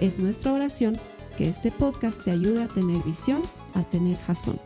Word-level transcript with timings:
Es 0.00 0.18
nuestra 0.18 0.52
oración 0.52 1.00
que 1.38 1.48
este 1.48 1.70
podcast 1.70 2.22
te 2.22 2.30
ayude 2.30 2.64
a 2.64 2.68
tener 2.68 3.02
visión, 3.02 3.42
a 3.74 3.82
tener 3.82 4.18
jazón. 4.18 4.60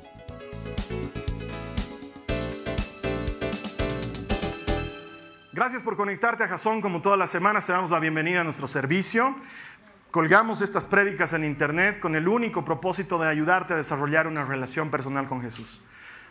Gracias 5.53 5.84
por 5.84 5.97
conectarte 5.97 6.43
a 6.43 6.48
Jazón 6.48 6.80
como 6.80 7.01
todas 7.01 7.19
las 7.19 7.30
semanas. 7.30 7.65
Te 7.66 7.73
damos 7.73 7.91
la 7.93 8.01
bienvenida 8.01 8.41
a 8.41 8.45
nuestro 8.45 8.66
servicio. 8.66 9.37
Colgamos 10.11 10.62
estas 10.62 10.89
prédicas 10.89 11.33
en 11.33 11.45
internet 11.45 12.01
con 12.01 12.17
el 12.17 12.27
único 12.27 12.65
propósito 12.65 13.17
de 13.19 13.28
ayudarte 13.28 13.75
a 13.75 13.77
desarrollar 13.77 14.27
una 14.27 14.45
relación 14.45 14.91
personal 14.91 15.28
con 15.28 15.42
Jesús. 15.42 15.81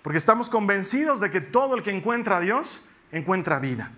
Porque 0.01 0.17
estamos 0.17 0.49
convencidos 0.49 1.21
de 1.21 1.31
que 1.31 1.39
todo 1.39 1.75
el 1.75 1.83
que 1.83 1.91
encuentra 1.91 2.37
a 2.37 2.39
Dios 2.41 2.81
encuentra 3.13 3.59
vida. 3.59 3.91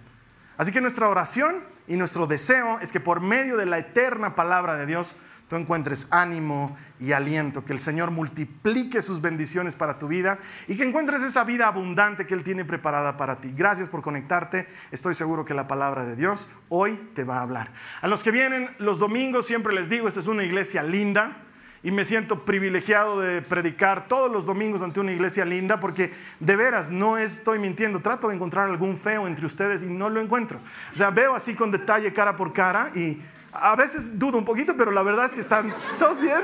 Así 0.62 0.72
que 0.72 0.80
nuestra 0.80 1.10
oración 1.10 1.56
y 1.88 1.96
nuestro 1.98 2.28
deseo 2.28 2.78
es 2.82 2.92
que 2.92 3.00
por 3.00 3.20
medio 3.20 3.58
de 3.58 3.66
la 3.66 3.80
eterna 3.80 4.36
palabra 4.36 4.78
de 4.78 4.86
Dios 4.86 5.16
tú 5.48 5.56
encuentres 5.56 6.08
ánimo 6.12 6.78
y 7.00 7.14
aliento, 7.14 7.66
que 7.66 7.74
el 7.74 7.80
Señor 7.80 8.12
multiplique 8.12 9.02
sus 9.02 9.22
bendiciones 9.22 9.76
para 9.76 9.98
tu 9.98 10.08
vida 10.08 10.38
y 10.68 10.78
que 10.78 10.84
encuentres 10.84 11.24
esa 11.24 11.46
vida 11.46 11.66
abundante 11.66 12.28
que 12.28 12.36
Él 12.36 12.44
tiene 12.44 12.64
preparada 12.64 13.18
para 13.18 13.42
ti. 13.42 13.52
Gracias 13.58 13.90
por 13.90 14.04
conectarte. 14.04 14.68
Estoy 14.92 15.16
seguro 15.16 15.46
que 15.46 15.56
la 15.56 15.66
palabra 15.66 16.06
de 16.06 16.16
Dios 16.16 16.48
hoy 16.70 17.10
te 17.16 17.24
va 17.24 17.40
a 17.40 17.42
hablar. 17.42 17.72
A 18.04 18.08
los 18.08 18.22
que 18.22 18.30
vienen 18.30 18.70
los 18.78 19.00
domingos 19.00 19.48
siempre 19.48 19.74
les 19.74 19.90
digo, 19.90 20.08
esta 20.08 20.20
es 20.20 20.28
una 20.28 20.44
iglesia 20.44 20.84
linda 20.84 21.38
y 21.84 21.92
me 21.92 22.06
siento 22.06 22.46
privilegiado 22.46 23.20
de 23.20 23.42
predicar 23.42 24.08
todos 24.08 24.32
los 24.32 24.46
domingos 24.46 24.82
ante 24.82 25.00
una 25.00 25.12
iglesia 25.12 25.46
linda 25.46 25.80
porque 25.80 26.14
de 26.40 26.56
veras 26.56 26.90
no 26.90 27.18
estoy 27.18 27.60
mintiendo, 27.60 28.00
trato 28.00 28.28
de 28.28 28.36
encontrar 28.36 28.70
algún 28.70 28.98
feo 28.98 29.28
entre 29.28 29.46
ustedes 29.46 29.82
y 29.82 29.88
no 29.88 30.10
lo 30.10 30.22
encuentro. 30.22 30.60
O 30.94 30.98
sea, 30.98 31.10
veo 31.10 31.36
así 31.36 31.56
con 31.56 31.72
detalle 31.72 32.14
cara 32.14 32.36
por 32.36 32.54
cara 32.54 32.92
y 32.94 33.20
a 33.54 33.76
veces 33.76 34.18
dudo 34.18 34.38
un 34.38 34.46
poquito, 34.46 34.76
pero 34.78 34.92
la 34.92 35.04
verdad 35.04 35.26
es 35.26 35.32
que 35.32 35.42
están 35.42 35.74
todos 35.98 36.22
bien. 36.22 36.42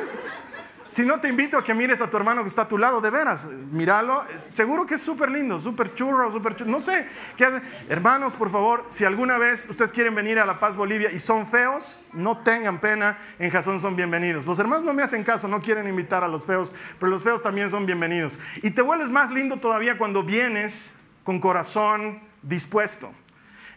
Si 0.89 1.05
no 1.05 1.19
te 1.19 1.27
invito 1.27 1.57
a 1.57 1.63
que 1.63 1.73
mires 1.73 2.01
a 2.01 2.09
tu 2.09 2.17
hermano 2.17 2.43
que 2.43 2.49
está 2.49 2.63
a 2.63 2.67
tu 2.67 2.77
lado, 2.77 3.01
de 3.01 3.09
veras, 3.09 3.45
míralo. 3.71 4.23
Seguro 4.37 4.85
que 4.85 4.95
es 4.95 5.01
súper 5.01 5.29
lindo, 5.29 5.59
súper 5.59 5.93
churro, 5.93 6.31
súper 6.31 6.55
churro. 6.55 6.71
No 6.71 6.79
sé 6.79 7.07
qué 7.35 7.45
hace. 7.45 7.61
Hermanos, 7.89 8.35
por 8.35 8.49
favor, 8.49 8.85
si 8.89 9.03
alguna 9.03 9.37
vez 9.37 9.69
ustedes 9.69 9.91
quieren 9.91 10.15
venir 10.15 10.39
a 10.39 10.45
La 10.45 10.59
Paz, 10.59 10.77
Bolivia 10.77 11.11
y 11.11 11.19
son 11.19 11.45
feos, 11.45 11.99
no 12.13 12.37
tengan 12.37 12.79
pena. 12.79 13.17
En 13.37 13.49
Jazón 13.49 13.79
son 13.79 13.95
bienvenidos. 13.95 14.45
Los 14.45 14.59
hermanos 14.59 14.85
no 14.85 14.93
me 14.93 15.03
hacen 15.03 15.23
caso, 15.23 15.47
no 15.47 15.61
quieren 15.61 15.87
invitar 15.87 16.23
a 16.23 16.27
los 16.27 16.45
feos, 16.45 16.71
pero 16.99 17.09
los 17.09 17.23
feos 17.23 17.41
también 17.41 17.69
son 17.69 17.85
bienvenidos. 17.85 18.39
Y 18.63 18.71
te 18.71 18.81
vuelves 18.81 19.09
más 19.09 19.29
lindo 19.31 19.57
todavía 19.57 19.97
cuando 19.97 20.23
vienes 20.23 20.95
con 21.23 21.39
corazón 21.39 22.21
dispuesto. 22.41 23.13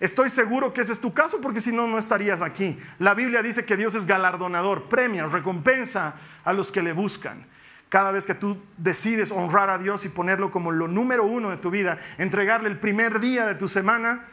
Estoy 0.00 0.30
seguro 0.30 0.72
que 0.72 0.80
ese 0.80 0.94
es 0.94 1.00
tu 1.00 1.12
caso 1.12 1.40
porque 1.42 1.60
si 1.60 1.72
no, 1.72 1.86
no 1.86 1.98
estarías 1.98 2.40
aquí. 2.40 2.78
La 2.98 3.14
Biblia 3.14 3.42
dice 3.42 3.66
que 3.66 3.76
Dios 3.76 3.94
es 3.94 4.06
galardonador, 4.06 4.84
premia, 4.84 5.26
recompensa 5.26 6.14
a 6.44 6.52
los 6.52 6.70
que 6.70 6.82
le 6.82 6.92
buscan. 6.92 7.46
Cada 7.88 8.12
vez 8.12 8.24
que 8.24 8.34
tú 8.34 8.56
decides 8.76 9.32
honrar 9.32 9.68
a 9.68 9.78
Dios 9.78 10.04
y 10.04 10.08
ponerlo 10.08 10.50
como 10.50 10.70
lo 10.70 10.86
número 10.86 11.24
uno 11.24 11.50
de 11.50 11.56
tu 11.56 11.70
vida, 11.70 11.98
entregarle 12.18 12.68
el 12.68 12.78
primer 12.78 13.18
día 13.18 13.46
de 13.46 13.56
tu 13.56 13.66
semana, 13.66 14.26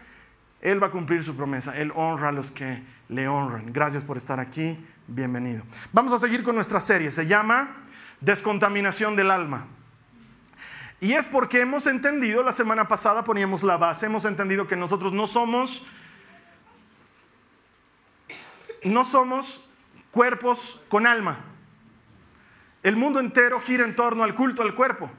Él 0.61 0.81
va 0.81 0.87
a 0.87 0.91
cumplir 0.91 1.23
su 1.23 1.35
promesa. 1.35 1.75
Él 1.75 1.91
honra 1.95 2.29
a 2.29 2.31
los 2.31 2.51
que 2.51 2.83
le 3.09 3.27
honran. 3.27 3.73
Gracias 3.73 4.03
por 4.03 4.15
estar 4.15 4.39
aquí. 4.39 4.77
Bienvenido. 5.07 5.63
Vamos 5.91 6.13
a 6.13 6.19
seguir 6.19 6.43
con 6.43 6.53
nuestra 6.53 6.79
serie. 6.79 7.09
Se 7.09 7.25
llama 7.25 7.77
Descontaminación 8.21 9.15
del 9.15 9.31
alma. 9.31 9.65
Y 10.99 11.13
es 11.13 11.27
porque 11.27 11.61
hemos 11.61 11.85
entendido, 11.87 12.43
la 12.43 12.51
semana 12.51 12.87
pasada 12.87 13.23
poníamos 13.23 13.63
la 13.63 13.77
base, 13.77 14.07
hemos 14.07 14.25
entendido 14.25 14.67
que 14.67 14.75
nosotros 14.75 15.13
no 15.13 15.27
somos, 15.27 15.85
no 18.83 19.03
somos 19.03 19.63
cuerpos 20.11 20.81
con 20.89 21.05
alma. 21.05 21.39
El 22.87 22.95
mundo 22.95 23.19
entero 23.19 23.59
gira 23.59 23.83
en 23.83 23.97
torno 23.97 24.23
al 24.23 24.33
culto 24.33 24.61
al 24.61 24.73
cuerpo. 24.73 25.11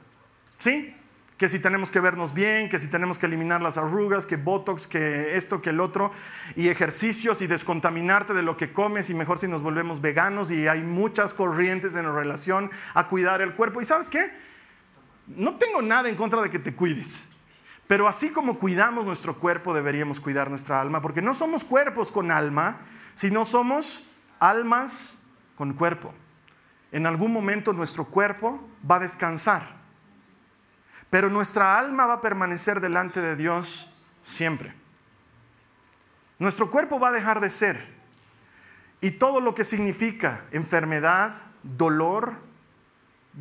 ¿Sí? 0.57 0.91
Que 1.37 1.47
si 1.47 1.59
tenemos 1.59 1.91
que 1.91 1.99
vernos 1.99 2.33
bien, 2.33 2.67
que 2.67 2.79
si 2.79 2.87
tenemos 2.87 3.19
que 3.19 3.27
eliminar 3.27 3.61
las 3.61 3.77
arrugas, 3.77 4.25
que 4.25 4.37
botox, 4.37 4.87
que 4.87 5.37
esto, 5.37 5.61
que 5.61 5.69
el 5.69 5.79
otro, 5.79 6.11
y 6.55 6.69
ejercicios 6.69 7.43
y 7.43 7.45
descontaminarte 7.45 8.33
de 8.33 8.41
lo 8.41 8.57
que 8.57 8.73
comes 8.73 9.11
y 9.11 9.13
mejor 9.13 9.37
si 9.37 9.47
nos 9.47 9.61
volvemos 9.61 10.01
veganos 10.01 10.49
y 10.49 10.67
hay 10.67 10.81
muchas 10.81 11.35
corrientes 11.35 11.95
en 11.95 12.11
relación 12.11 12.71
a 12.95 13.07
cuidar 13.07 13.39
el 13.41 13.53
cuerpo. 13.53 13.81
¿Y 13.81 13.85
sabes 13.85 14.09
qué? 14.09 14.31
no 15.27 15.57
tengo 15.57 15.83
nada 15.83 16.09
en 16.09 16.15
contra 16.15 16.41
de 16.41 16.49
que 16.49 16.57
te 16.57 16.73
cuides. 16.73 17.25
Pero 17.85 18.07
así 18.07 18.31
como 18.31 18.57
cuidamos 18.57 19.05
nuestro 19.05 19.37
cuerpo, 19.37 19.75
deberíamos 19.75 20.19
cuidar 20.19 20.49
nuestra 20.49 20.81
alma, 20.81 21.03
porque 21.03 21.21
no 21.21 21.35
somos 21.35 21.63
cuerpos 21.63 22.11
con 22.11 22.31
alma, 22.31 22.79
sino 23.13 23.45
somos 23.45 24.07
almas 24.39 25.19
con 25.55 25.73
cuerpo. 25.73 26.15
En 26.91 27.05
algún 27.05 27.31
momento 27.31 27.73
nuestro 27.73 28.05
cuerpo 28.05 28.59
va 28.89 28.95
a 28.95 28.99
descansar, 28.99 29.75
pero 31.09 31.29
nuestra 31.29 31.77
alma 31.77 32.05
va 32.05 32.13
a 32.15 32.21
permanecer 32.21 32.79
delante 32.81 33.21
de 33.21 33.35
Dios 33.35 33.89
siempre. 34.23 34.73
Nuestro 36.39 36.71
cuerpo 36.71 36.99
va 36.99 37.09
a 37.09 37.13
dejar 37.13 37.41
de 37.41 37.49
ser 37.49 37.99
y 39.01 39.11
todo 39.11 39.41
lo 39.41 39.55
que 39.55 39.63
significa 39.63 40.45
enfermedad, 40.51 41.33
dolor, 41.63 42.37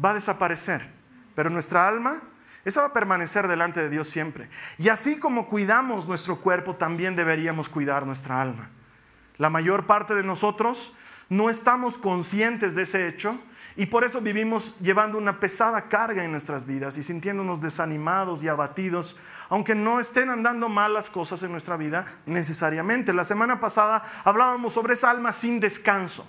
va 0.04 0.10
a 0.10 0.14
desaparecer 0.14 0.98
pero 1.38 1.50
nuestra 1.50 1.86
alma, 1.86 2.20
esa 2.64 2.80
va 2.80 2.88
a 2.88 2.92
permanecer 2.92 3.46
delante 3.46 3.80
de 3.80 3.88
Dios 3.88 4.08
siempre. 4.08 4.50
Y 4.76 4.88
así 4.88 5.20
como 5.20 5.46
cuidamos 5.46 6.08
nuestro 6.08 6.40
cuerpo, 6.40 6.74
también 6.74 7.14
deberíamos 7.14 7.68
cuidar 7.68 8.04
nuestra 8.06 8.42
alma. 8.42 8.70
La 9.36 9.48
mayor 9.48 9.86
parte 9.86 10.16
de 10.16 10.24
nosotros 10.24 10.94
no 11.28 11.50
estamos 11.50 11.98
conscientes 11.98 12.74
de 12.74 12.82
ese 12.82 13.06
hecho 13.06 13.38
y 13.76 13.86
por 13.86 14.02
eso 14.02 14.20
vivimos 14.20 14.74
llevando 14.80 15.18
una 15.18 15.38
pesada 15.38 15.88
carga 15.88 16.24
en 16.24 16.32
nuestras 16.32 16.66
vidas 16.66 16.98
y 16.98 17.04
sintiéndonos 17.04 17.60
desanimados 17.60 18.42
y 18.42 18.48
abatidos, 18.48 19.16
aunque 19.48 19.76
no 19.76 20.00
estén 20.00 20.30
andando 20.30 20.68
mal 20.68 20.94
las 20.94 21.08
cosas 21.08 21.42
en 21.44 21.52
nuestra 21.52 21.76
vida 21.76 22.04
necesariamente. 22.26 23.12
La 23.12 23.24
semana 23.24 23.60
pasada 23.60 24.02
hablábamos 24.24 24.72
sobre 24.72 24.94
esa 24.94 25.10
alma 25.10 25.32
sin 25.32 25.60
descanso. 25.60 26.26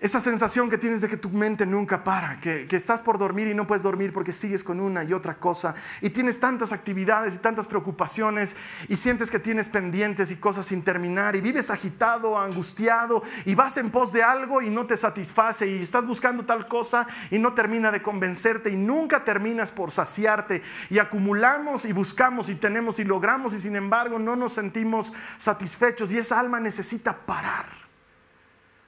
Esa 0.00 0.18
sensación 0.18 0.70
que 0.70 0.78
tienes 0.78 1.02
de 1.02 1.10
que 1.10 1.18
tu 1.18 1.28
mente 1.28 1.66
nunca 1.66 2.02
para, 2.02 2.40
que, 2.40 2.66
estás 2.70 3.02
por 3.02 3.18
dormir 3.18 3.48
y 3.48 3.54
no 3.54 3.66
puedes 3.66 3.82
dormir 3.82 4.14
porque 4.14 4.32
sigues 4.32 4.64
con 4.64 4.80
una 4.80 5.04
y 5.04 5.12
otra 5.12 5.34
cosa. 5.34 5.74
Y 6.00 6.08
tienes 6.08 6.40
tantas 6.40 6.72
actividades 6.72 7.34
y 7.34 7.38
tantas 7.38 7.66
preocupaciones 7.66 8.56
y 8.88 8.96
sientes 8.96 9.30
que 9.30 9.38
tienes 9.38 9.68
pendientes 9.68 10.30
y 10.30 10.36
cosas 10.36 10.64
sin 10.64 10.82
terminar 10.82 11.36
y 11.36 11.42
vives 11.42 11.68
agitado, 11.68 12.38
angustiado 12.38 13.22
y 13.44 13.54
vas 13.54 13.76
en 13.76 13.90
pos 13.90 14.10
de 14.10 14.22
algo 14.22 14.62
y 14.62 14.70
no 14.70 14.86
te 14.86 14.96
satisface 14.96 15.66
y 15.66 15.82
estás 15.82 16.06
buscando 16.06 16.46
tal 16.46 16.66
cosa 16.66 17.06
y 17.30 17.38
no 17.38 17.52
termina 17.52 17.92
de 17.92 18.00
convencerte 18.00 18.70
y 18.70 18.76
nunca 18.76 19.22
terminas 19.22 19.70
por 19.70 19.90
saciarte. 19.90 20.62
Y 20.88 20.98
acumulamos 20.98 21.84
y 21.84 21.92
buscamos 21.92 22.48
y 22.48 22.54
tenemos 22.54 22.98
y 23.00 23.04
logramos 23.04 23.52
y 23.52 23.60
sin 23.60 23.76
embargo 23.76 24.18
no 24.18 24.34
nos 24.34 24.54
sentimos 24.54 25.12
satisfechos 25.36 26.10
y 26.10 26.16
esa 26.16 26.40
alma 26.40 26.58
necesita 26.58 27.14
parar 27.26 27.79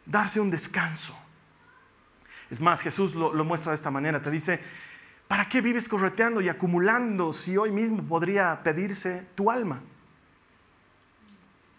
darse 0.06 0.40
un 0.40 0.50
descanso. 0.50 1.16
Es 2.50 2.60
más, 2.60 2.82
Jesús 2.82 3.14
lo, 3.14 3.32
muestra 3.44 3.72
de 3.72 3.76
esta 3.76 3.90
manera. 3.90 4.20
Te 4.20 4.31
dice, 4.31 4.60
¿para 5.26 5.49
qué 5.49 5.60
vives 5.60 5.88
correteando 5.88 6.40
y 6.40 6.49
acumulando 6.49 7.32
si 7.32 7.56
hoy 7.56 7.70
mismo 7.70 8.02
podría 8.02 8.62
pedirse 8.62 9.26
tu 9.34 9.50
alma? 9.50 9.81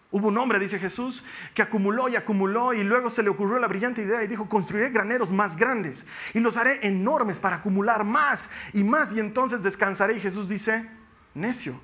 Hubo 0.09 0.27
un 0.27 0.37
hombre, 0.37 0.59
dice 0.59 0.77
Jesús, 0.79 1.23
que 1.55 1.63
acumuló 1.63 2.07
y 2.07 2.15
acumuló 2.15 2.73
y 2.73 2.83
luego 2.83 3.09
se 3.09 3.23
le 3.23 3.29
ocurrió 3.29 3.57
la 3.57 3.67
brillante 3.67 4.03
idea 4.03 4.23
y 4.23 4.27
dijo, 4.27 4.47
construiré 4.47 4.91
graneros 4.91 5.31
más 5.31 5.55
grandes 5.55 6.05
y 6.35 6.39
los 6.39 6.55
haré 6.55 6.85
enormes 6.85 7.39
para 7.39 7.55
acumular 7.55 8.03
más 8.03 8.51
y 8.73 8.83
más 8.83 9.11
y 9.13 9.19
entonces 9.19 9.63
descansaré. 9.63 10.17
Y 10.17 10.21
Jesús 10.21 10.47
dice, 10.47 10.87
necio, 11.33 11.79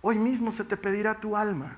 hoy 0.00 0.18
mismo 0.18 0.50
se 0.50 0.64
te 0.64 0.76
pedirá 0.76 1.14
tu 1.14 1.36
alma. 1.36 1.76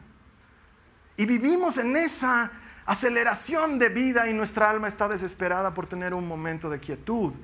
Y 1.16 1.26
vivimos 1.26 1.78
en 1.78 1.96
esa 1.96 2.52
aceleración 2.86 3.78
de 3.78 3.88
vida 3.88 4.28
y 4.30 4.34
nuestra 4.34 4.70
alma 4.70 4.88
está 4.88 5.08
desesperada 5.08 5.74
por 5.74 5.86
tener 5.86 6.14
un 6.14 6.26
momento 6.26 6.70
de 6.70 6.80
quietud. 6.80 7.34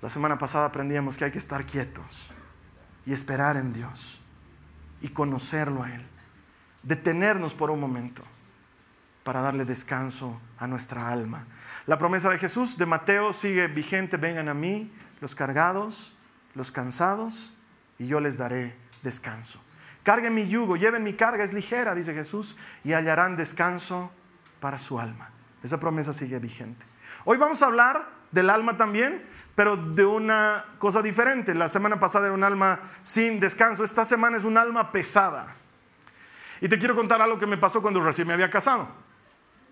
La 0.00 0.08
semana 0.08 0.38
pasada 0.38 0.66
aprendíamos 0.66 1.16
que 1.16 1.26
hay 1.26 1.30
que 1.30 1.38
estar 1.38 1.64
quietos 1.64 2.30
y 3.06 3.12
esperar 3.12 3.56
en 3.56 3.72
Dios 3.72 4.20
y 5.00 5.08
conocerlo 5.08 5.82
a 5.82 5.92
Él. 5.92 6.04
Detenernos 6.82 7.54
por 7.54 7.70
un 7.70 7.78
momento 7.78 8.24
para 9.22 9.40
darle 9.40 9.64
descanso 9.64 10.40
a 10.58 10.66
nuestra 10.66 11.08
alma. 11.08 11.46
La 11.86 11.98
promesa 11.98 12.30
de 12.30 12.38
Jesús 12.38 12.76
de 12.78 12.86
Mateo 12.86 13.32
sigue 13.32 13.68
vigente, 13.68 14.16
vengan 14.16 14.48
a 14.48 14.54
mí 14.54 14.92
los 15.20 15.34
cargados, 15.34 16.16
los 16.54 16.72
cansados, 16.72 17.54
y 17.98 18.06
yo 18.06 18.20
les 18.20 18.36
daré 18.36 18.74
descanso. 19.02 19.62
Carguen 20.02 20.34
mi 20.34 20.48
yugo, 20.48 20.76
lleven 20.76 21.04
mi 21.04 21.14
carga, 21.14 21.44
es 21.44 21.52
ligera, 21.52 21.94
dice 21.94 22.14
Jesús, 22.14 22.56
y 22.82 22.94
hallarán 22.94 23.36
descanso 23.36 24.10
para 24.62 24.78
su 24.78 24.98
alma. 24.98 25.28
Esa 25.64 25.80
promesa 25.80 26.12
sigue 26.12 26.38
vigente. 26.38 26.86
Hoy 27.24 27.36
vamos 27.36 27.62
a 27.62 27.66
hablar 27.66 28.08
del 28.30 28.48
alma 28.48 28.76
también, 28.76 29.28
pero 29.56 29.76
de 29.76 30.06
una 30.06 30.64
cosa 30.78 31.02
diferente. 31.02 31.52
La 31.52 31.66
semana 31.66 31.98
pasada 31.98 32.26
era 32.26 32.34
un 32.34 32.44
alma 32.44 32.80
sin 33.02 33.40
descanso, 33.40 33.82
esta 33.82 34.04
semana 34.04 34.36
es 34.36 34.44
un 34.44 34.56
alma 34.56 34.92
pesada. 34.92 35.56
Y 36.60 36.68
te 36.68 36.78
quiero 36.78 36.94
contar 36.94 37.20
algo 37.20 37.40
que 37.40 37.46
me 37.46 37.58
pasó 37.58 37.82
cuando 37.82 38.00
recién 38.00 38.28
me 38.28 38.34
había 38.34 38.50
casado. 38.50 38.88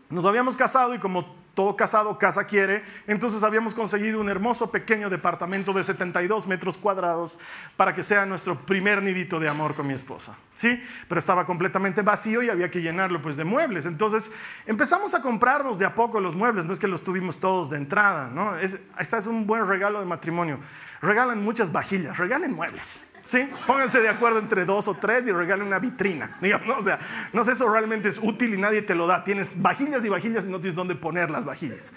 Nos 0.08 0.24
habíamos 0.24 0.56
casado 0.56 0.92
y 0.92 0.98
como 0.98 1.36
todo 1.60 1.76
casado 1.76 2.18
casa 2.18 2.44
quiere, 2.44 2.82
entonces 3.06 3.42
habíamos 3.42 3.74
conseguido 3.74 4.18
un 4.18 4.30
hermoso 4.30 4.72
pequeño 4.72 5.10
departamento 5.10 5.74
de 5.74 5.84
72 5.84 6.46
metros 6.46 6.78
cuadrados 6.78 7.38
para 7.76 7.94
que 7.94 8.02
sea 8.02 8.24
nuestro 8.24 8.64
primer 8.64 9.02
nidito 9.02 9.38
de 9.38 9.46
amor 9.46 9.74
con 9.74 9.86
mi 9.86 9.92
esposa. 9.92 10.38
¿Sí? 10.54 10.82
Pero 11.06 11.18
estaba 11.18 11.44
completamente 11.44 12.00
vacío 12.00 12.42
y 12.42 12.48
había 12.48 12.70
que 12.70 12.80
llenarlo 12.80 13.20
pues 13.20 13.36
de 13.36 13.44
muebles. 13.44 13.84
Entonces 13.84 14.32
empezamos 14.64 15.14
a 15.14 15.20
comprarnos 15.20 15.78
de 15.78 15.84
a 15.84 15.94
poco 15.94 16.18
los 16.18 16.34
muebles, 16.34 16.64
no 16.64 16.72
es 16.72 16.78
que 16.78 16.88
los 16.88 17.04
tuvimos 17.04 17.38
todos 17.38 17.68
de 17.68 17.76
entrada, 17.76 18.28
¿no? 18.28 18.56
Es, 18.56 18.80
es 18.98 19.26
un 19.26 19.46
buen 19.46 19.68
regalo 19.68 20.00
de 20.00 20.06
matrimonio. 20.06 20.60
Regalan 21.02 21.44
muchas 21.44 21.70
vajillas, 21.72 22.16
regalen 22.16 22.54
muebles. 22.54 23.09
¿Sí? 23.30 23.48
Pónganse 23.64 24.00
de 24.00 24.08
acuerdo 24.08 24.40
entre 24.40 24.64
dos 24.64 24.88
o 24.88 24.94
tres 24.94 25.24
y 25.28 25.30
regalen 25.30 25.64
una 25.64 25.78
vitrina. 25.78 26.36
Digamos, 26.40 26.78
O 26.78 26.82
sea, 26.82 26.98
no 27.32 27.44
sé, 27.44 27.52
eso 27.52 27.72
realmente 27.72 28.08
es 28.08 28.18
útil 28.20 28.54
y 28.54 28.56
nadie 28.56 28.82
te 28.82 28.96
lo 28.96 29.06
da. 29.06 29.22
Tienes 29.22 29.62
vajillas 29.62 30.04
y 30.04 30.08
vajillas 30.08 30.46
y 30.46 30.48
no 30.48 30.58
tienes 30.58 30.74
dónde 30.74 30.96
poner 30.96 31.30
las 31.30 31.44
vajillas. 31.44 31.92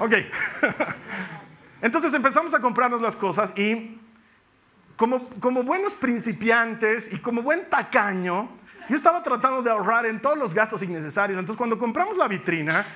Ok. 0.00 0.14
Entonces 1.82 2.12
empezamos 2.14 2.52
a 2.52 2.58
comprarnos 2.58 3.00
las 3.00 3.14
cosas 3.14 3.56
y 3.56 4.00
como, 4.96 5.28
como 5.38 5.62
buenos 5.62 5.94
principiantes 5.94 7.12
y 7.12 7.18
como 7.18 7.42
buen 7.42 7.70
tacaño, 7.70 8.48
yo 8.88 8.96
estaba 8.96 9.22
tratando 9.22 9.62
de 9.62 9.70
ahorrar 9.70 10.06
en 10.06 10.20
todos 10.20 10.36
los 10.36 10.52
gastos 10.52 10.82
innecesarios. 10.82 11.38
Entonces 11.38 11.58
cuando 11.58 11.78
compramos 11.78 12.16
la 12.16 12.26
vitrina, 12.26 12.86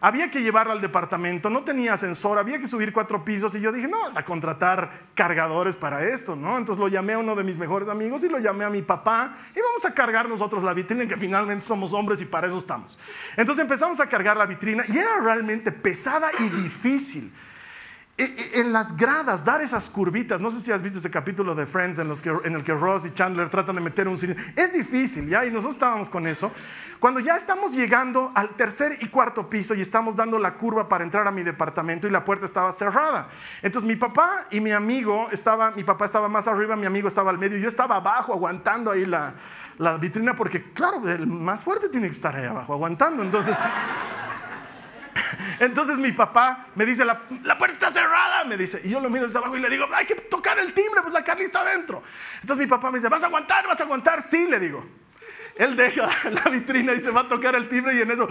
había 0.00 0.30
que 0.30 0.42
llevarla 0.42 0.72
al 0.72 0.80
departamento, 0.80 1.50
no 1.50 1.62
tenía 1.62 1.94
ascensor, 1.94 2.38
había 2.38 2.58
que 2.58 2.66
subir 2.66 2.92
cuatro 2.92 3.24
pisos 3.24 3.54
y 3.54 3.60
yo 3.60 3.72
dije, 3.72 3.88
no, 3.88 4.00
vas 4.00 4.16
a 4.16 4.24
contratar 4.24 4.90
cargadores 5.14 5.76
para 5.76 6.04
esto, 6.04 6.36
¿no? 6.36 6.56
Entonces 6.56 6.80
lo 6.80 6.88
llamé 6.88 7.14
a 7.14 7.18
uno 7.18 7.36
de 7.36 7.44
mis 7.44 7.58
mejores 7.58 7.88
amigos 7.88 8.24
y 8.24 8.28
lo 8.28 8.38
llamé 8.38 8.64
a 8.64 8.70
mi 8.70 8.82
papá 8.82 9.36
y 9.54 9.60
vamos 9.60 9.84
a 9.84 9.94
cargar 9.94 10.28
nosotros 10.28 10.64
la 10.64 10.72
vitrina, 10.72 11.06
que 11.06 11.16
finalmente 11.16 11.64
somos 11.64 11.92
hombres 11.92 12.20
y 12.20 12.24
para 12.24 12.46
eso 12.46 12.58
estamos. 12.58 12.98
Entonces 13.36 13.62
empezamos 13.62 14.00
a 14.00 14.08
cargar 14.08 14.36
la 14.36 14.46
vitrina 14.46 14.84
y 14.88 14.96
era 14.96 15.20
realmente 15.20 15.72
pesada 15.72 16.30
y 16.38 16.48
difícil. 16.48 17.32
En 18.54 18.70
las 18.70 18.98
gradas, 18.98 19.46
dar 19.46 19.62
esas 19.62 19.88
curvitas, 19.88 20.42
no 20.42 20.50
sé 20.50 20.60
si 20.60 20.70
has 20.70 20.82
visto 20.82 20.98
ese 20.98 21.10
capítulo 21.10 21.54
de 21.54 21.64
Friends 21.64 21.98
en, 21.98 22.08
los 22.08 22.20
que, 22.20 22.28
en 22.44 22.54
el 22.54 22.62
que 22.62 22.74
Ross 22.74 23.06
y 23.06 23.14
Chandler 23.14 23.48
tratan 23.48 23.76
de 23.76 23.80
meter 23.80 24.08
un 24.08 24.18
cine, 24.18 24.36
es 24.56 24.74
difícil, 24.74 25.26
¿ya? 25.26 25.46
Y 25.46 25.50
nosotros 25.50 25.76
estábamos 25.76 26.10
con 26.10 26.26
eso. 26.26 26.52
Cuando 26.98 27.20
ya 27.20 27.34
estamos 27.36 27.72
llegando 27.72 28.30
al 28.34 28.50
tercer 28.50 28.98
y 29.00 29.08
cuarto 29.08 29.48
piso 29.48 29.74
y 29.74 29.80
estamos 29.80 30.16
dando 30.16 30.38
la 30.38 30.58
curva 30.58 30.86
para 30.86 31.02
entrar 31.02 31.26
a 31.26 31.30
mi 31.30 31.42
departamento 31.42 32.06
y 32.06 32.10
la 32.10 32.22
puerta 32.22 32.44
estaba 32.44 32.72
cerrada. 32.72 33.28
Entonces 33.62 33.88
mi 33.88 33.96
papá 33.96 34.46
y 34.50 34.60
mi 34.60 34.72
amigo 34.72 35.28
estaba, 35.32 35.70
mi 35.70 35.84
papá 35.84 36.04
estaba 36.04 36.28
más 36.28 36.46
arriba, 36.46 36.76
mi 36.76 36.84
amigo 36.84 37.08
estaba 37.08 37.30
al 37.30 37.38
medio 37.38 37.56
y 37.56 37.62
yo 37.62 37.70
estaba 37.70 37.96
abajo 37.96 38.34
aguantando 38.34 38.90
ahí 38.90 39.06
la, 39.06 39.32
la 39.78 39.96
vitrina 39.96 40.36
porque 40.36 40.72
claro, 40.74 41.08
el 41.08 41.26
más 41.26 41.64
fuerte 41.64 41.88
tiene 41.88 42.08
que 42.08 42.14
estar 42.14 42.36
ahí 42.36 42.44
abajo 42.44 42.74
aguantando. 42.74 43.22
Entonces... 43.22 43.56
Entonces 45.60 45.98
mi 45.98 46.12
papá 46.12 46.66
me 46.74 46.86
dice, 46.86 47.04
la, 47.04 47.18
puerta 47.58 47.72
está 47.72 47.92
cerrada, 47.92 48.44
me 48.44 48.56
dice. 48.56 48.80
Y 48.84 48.90
yo 48.90 49.00
lo 49.00 49.10
miro 49.10 49.26
desde 49.26 49.38
abajo 49.38 49.56
y 49.56 49.60
le 49.60 49.68
digo, 49.68 49.86
hay 49.92 50.06
que 50.06 50.14
tocar 50.14 50.58
el 50.58 50.72
timbre, 50.72 51.02
pues 51.02 51.12
la 51.12 51.24
Carly 51.24 51.44
está 51.44 51.60
adentro. 51.60 52.02
Entonces 52.40 52.64
mi 52.64 52.68
papá 52.68 52.90
me 52.90 52.98
dice, 52.98 53.08
¿vas 53.08 53.22
a 53.22 53.26
aguantar? 53.26 53.66
¿Vas 53.66 53.80
a 53.80 53.84
aguantar? 53.84 54.22
Sí, 54.22 54.46
le 54.46 54.58
digo. 54.58 54.84
Él 55.60 55.76
deja 55.76 56.08
la 56.30 56.50
vitrina 56.50 56.94
y 56.94 57.00
se 57.00 57.10
va 57.10 57.20
a 57.20 57.28
tocar 57.28 57.54
el 57.54 57.68
timbre 57.68 57.94
y 57.94 58.00
en 58.00 58.10
eso 58.10 58.26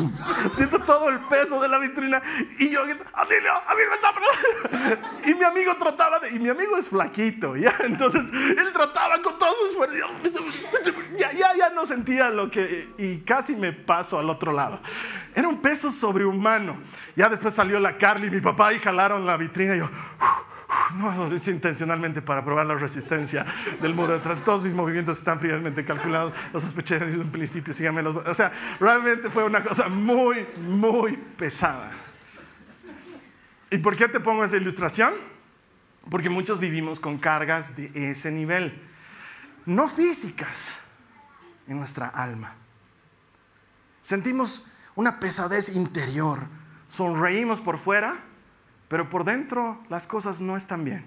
siento 0.52 0.78
todo 0.78 1.08
el 1.08 1.18
peso 1.26 1.60
de 1.60 1.68
la 1.68 1.80
vitrina 1.80 2.22
y 2.56 2.70
yo, 2.70 2.84
me 2.84 2.92
está... 2.92 3.18
Y 5.26 5.34
mi 5.34 5.44
amigo 5.44 5.74
trataba 5.76 6.20
de, 6.20 6.30
y 6.30 6.38
mi 6.38 6.48
amigo 6.48 6.76
es 6.76 6.88
flaquito, 6.88 7.56
¿ya? 7.56 7.74
Entonces 7.80 8.32
él 8.32 8.72
trataba 8.72 9.20
con 9.20 9.38
todos 9.38 9.54
sus 9.58 9.70
esfuerzo, 9.70 9.96
ya, 11.18 11.32
ya, 11.32 11.56
ya 11.56 11.70
no 11.70 11.84
sentía 11.84 12.30
lo 12.30 12.50
que, 12.50 12.94
y 12.96 13.18
casi 13.18 13.56
me 13.56 13.72
paso 13.72 14.18
al 14.18 14.30
otro 14.30 14.52
lado. 14.52 14.80
Era 15.34 15.48
un 15.48 15.60
peso 15.60 15.90
sobrehumano. 15.90 16.80
Ya 17.16 17.28
después 17.28 17.54
salió 17.54 17.80
la 17.80 17.98
Carly, 17.98 18.30
mi 18.30 18.40
papá 18.40 18.72
y 18.72 18.78
jalaron 18.78 19.26
la 19.26 19.36
vitrina 19.36 19.74
y 19.74 19.80
yo, 19.80 19.90
no 20.96 21.28
lo 21.28 21.34
hice 21.34 21.50
intencionalmente 21.50 22.22
para 22.22 22.44
probar 22.44 22.66
la 22.66 22.74
resistencia 22.74 23.44
del 23.80 23.94
muro 23.94 24.14
detrás. 24.14 24.42
Todos 24.42 24.62
mis 24.62 24.72
movimientos 24.72 25.18
están 25.18 25.40
fríamente 25.40 25.84
calculados. 25.84 26.32
Lo 26.52 26.60
sospeché 26.60 26.98
desde 26.98 27.18
un 27.18 27.30
principio. 27.30 27.72
Síganme 27.72 28.02
los. 28.02 28.16
O 28.16 28.34
sea, 28.34 28.52
realmente 28.80 29.30
fue 29.30 29.44
una 29.44 29.62
cosa 29.62 29.88
muy, 29.88 30.46
muy 30.60 31.16
pesada. 31.16 31.90
¿Y 33.70 33.78
por 33.78 33.96
qué 33.96 34.08
te 34.08 34.20
pongo 34.20 34.44
esa 34.44 34.56
ilustración? 34.56 35.14
Porque 36.10 36.30
muchos 36.30 36.58
vivimos 36.58 37.00
con 37.00 37.18
cargas 37.18 37.76
de 37.76 37.90
ese 38.10 38.30
nivel. 38.30 38.82
No 39.66 39.88
físicas, 39.88 40.80
en 41.66 41.78
nuestra 41.78 42.06
alma. 42.06 42.54
Sentimos 44.00 44.70
una 44.94 45.20
pesadez 45.20 45.76
interior. 45.76 46.46
Sonreímos 46.88 47.60
por 47.60 47.78
fuera, 47.78 48.24
pero 48.88 49.08
por 49.08 49.24
dentro 49.24 49.82
las 49.88 50.06
cosas 50.06 50.40
no 50.40 50.56
están 50.56 50.84
bien. 50.84 51.06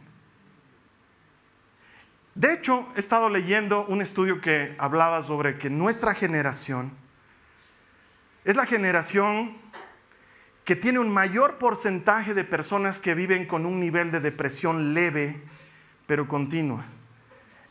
De 2.36 2.54
hecho, 2.54 2.88
he 2.96 3.00
estado 3.00 3.28
leyendo 3.28 3.86
un 3.86 4.02
estudio 4.02 4.40
que 4.40 4.76
hablaba 4.78 5.22
sobre 5.22 5.58
que 5.58 5.70
nuestra 5.70 6.14
generación 6.14 6.94
es 8.46 8.56
la 8.56 8.66
generación 8.66 9.58
que 10.64 10.76
tiene 10.76 11.00
un 11.00 11.12
mayor 11.12 11.58
porcentaje 11.58 12.34
de 12.34 12.44
personas 12.44 13.00
que 13.00 13.14
viven 13.14 13.46
con 13.46 13.66
un 13.66 13.80
nivel 13.80 14.12
de 14.12 14.20
depresión 14.20 14.94
leve, 14.94 15.42
pero 16.08 16.28
continua. 16.28 16.86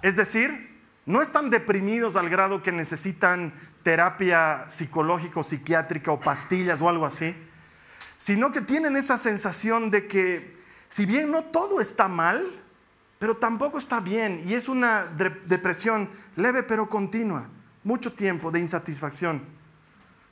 Es 0.03 0.17
decir, 0.17 0.79
no 1.07 1.23
están 1.23 1.51
deprimidos 1.51 2.17
al 2.17 2.29
grado 2.29 2.63
que 2.63 2.73
necesitan 2.73 3.55
terapia 3.83 4.67
psicológico, 4.69 5.43
psiquiátrica 5.43 6.13
o 6.13 6.21
pastillas 6.21 6.83
o 6.83 6.89
algo 6.89 7.07
así, 7.07 7.35
sino 8.21 8.53
que 8.53 8.61
tienen 8.61 8.97
esa 8.97 9.17
sensación 9.17 9.89
de 9.89 10.07
que 10.07 10.55
si 10.89 11.07
bien 11.07 11.31
no 11.31 11.45
todo 11.45 11.81
está 11.81 12.07
mal, 12.07 12.63
pero 13.19 13.39
tampoco 13.39 13.79
está 13.79 13.99
bien 13.99 14.43
y 14.45 14.53
es 14.53 14.69
una 14.69 15.07
depresión 15.07 16.11
leve 16.37 16.63
pero 16.63 16.87
continua, 16.87 17.49
mucho 17.83 18.13
tiempo 18.13 18.51
de 18.51 18.61
insatisfacción, 18.61 19.43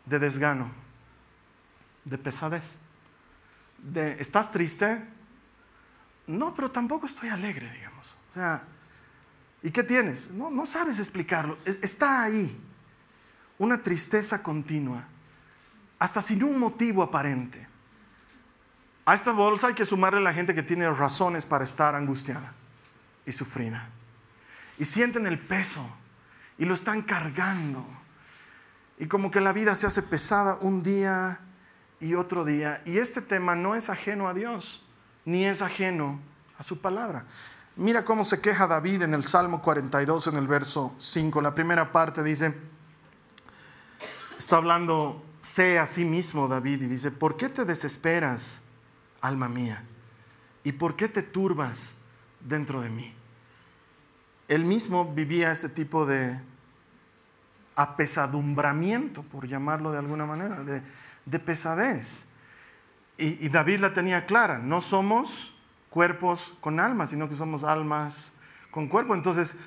de 0.05 0.19
desgano, 0.19 0.71
de 2.05 2.19
pesadez. 2.19 2.77
De, 3.79 4.21
¿Estás 4.21 4.53
triste? 4.53 5.03
No, 6.27 6.55
pero 6.55 6.71
tampoco 6.71 7.07
estoy 7.07 7.31
alegre, 7.31 7.73
digamos. 7.73 8.17
O 8.29 8.33
sea, 8.35 8.65
¿y 9.63 9.71
qué 9.71 9.83
tienes? 9.83 10.33
No, 10.33 10.51
no 10.51 10.67
sabes 10.67 10.99
explicarlo. 10.99 11.57
Está 11.65 12.23
ahí. 12.23 12.55
Una 13.57 13.83
tristeza 13.83 14.43
continua, 14.43 15.09
hasta 15.99 16.21
sin 16.21 16.45
un 16.45 16.59
motivo 16.59 17.03
aparente. 17.03 17.67
A 19.09 19.15
esta 19.15 19.33
bolsa 19.33 19.69
hay 19.69 19.75
que 19.75 19.87
sumarle 19.87 20.21
la 20.21 20.35
gente 20.35 20.55
que 20.55 20.63
tiene 20.63 20.87
razones 20.91 21.47
para 21.47 21.65
estar 21.65 21.95
angustiada 21.95 22.53
y 23.25 23.33
sufrida. 23.33 23.89
Y 24.77 24.85
sienten 24.85 25.27
el 25.27 25.39
peso 25.39 25.81
y 26.59 26.67
lo 26.67 26.75
están 26.75 27.01
cargando. 27.01 27.87
Y 28.99 29.07
como 29.07 29.31
que 29.31 29.41
la 29.41 29.55
vida 29.55 29.75
se 29.77 29.87
hace 29.87 30.03
pesada 30.03 30.59
un 30.61 30.83
día 30.83 31.41
y 32.01 32.17
otro 32.17 32.45
día. 32.45 32.83
Y 32.85 32.99
este 32.99 33.23
tema 33.23 33.55
no 33.55 33.75
es 33.75 33.89
ajeno 33.89 34.29
a 34.29 34.35
Dios, 34.35 34.85
ni 35.25 35.47
es 35.47 35.63
ajeno 35.63 36.21
a 36.59 36.63
su 36.63 36.79
palabra. 36.79 37.25
Mira 37.77 38.05
cómo 38.05 38.25
se 38.25 38.43
queja 38.43 38.67
David 38.67 39.01
en 39.01 39.15
el 39.15 39.25
Salmo 39.25 39.63
42, 39.63 40.27
en 40.27 40.37
el 40.37 40.47
verso 40.47 40.95
5. 40.99 41.41
La 41.41 41.55
primera 41.55 41.93
parte 41.93 42.23
dice, 42.23 42.55
está 44.37 44.59
hablando, 44.59 45.25
sé 45.41 45.79
a 45.79 45.87
sí 45.87 46.05
mismo 46.05 46.47
David, 46.47 46.83
y 46.83 46.87
dice, 46.89 47.11
¿por 47.11 47.39
qué 47.39 47.49
te 47.49 47.65
desesperas? 47.65 48.68
Alma 49.21 49.49
mía? 49.49 49.85
¿Y 50.65 50.73
por 50.73 50.97
qué 50.97 51.09
te 51.09 51.23
turbas 51.23 51.97
dentro 52.41 52.81
de 52.81 52.91
mí? 52.91 53.15
Él 54.49 54.65
mismo 54.65 55.13
vivía 55.13 55.53
este 55.53 55.69
tipo 55.69 56.07
de 56.07 56.41
apesadumbramiento, 57.75 59.23
por 59.23 59.47
llamarlo 59.47 59.93
de 59.93 59.99
alguna 59.99 60.27
manera, 60.27 60.65
de, 60.65 61.39
pesadez. 61.39 62.31
Y, 63.17 63.45
y, 63.45 63.49
David 63.49 63.81
la 63.81 63.93
tenía 63.93 64.27
clara, 64.27 64.59
no 64.59 64.81
somos 64.81 65.57
cuerpos 65.91 66.55
con 66.61 66.81
almas, 66.81 67.11
sino 67.11 67.29
que 67.29 67.35
somos 67.35 67.65
almas 67.65 68.33
con 68.71 68.89
cuerpo. 68.89 69.15
Entonces, 69.15 69.61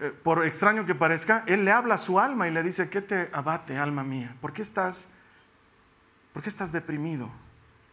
eh, 0.00 0.12
por 0.22 0.44
extraño 0.46 0.86
que 0.86 0.94
parezca, 0.94 1.42
él 1.46 1.64
le 1.64 1.72
habla 1.72 1.96
a 1.96 1.98
su 1.98 2.20
alma 2.20 2.48
y 2.48 2.50
le 2.50 2.62
dice, 2.62 2.88
¿qué 2.88 3.00
te 3.02 3.30
abate, 3.32 3.76
alma 3.76 4.04
mía? 4.04 4.36
¿Por 4.40 4.52
qué 4.52 4.62
estás 4.62 5.14
¿Por 6.32 6.42
qué 6.42 6.48
estás 6.48 6.72
deprimido? 6.72 7.30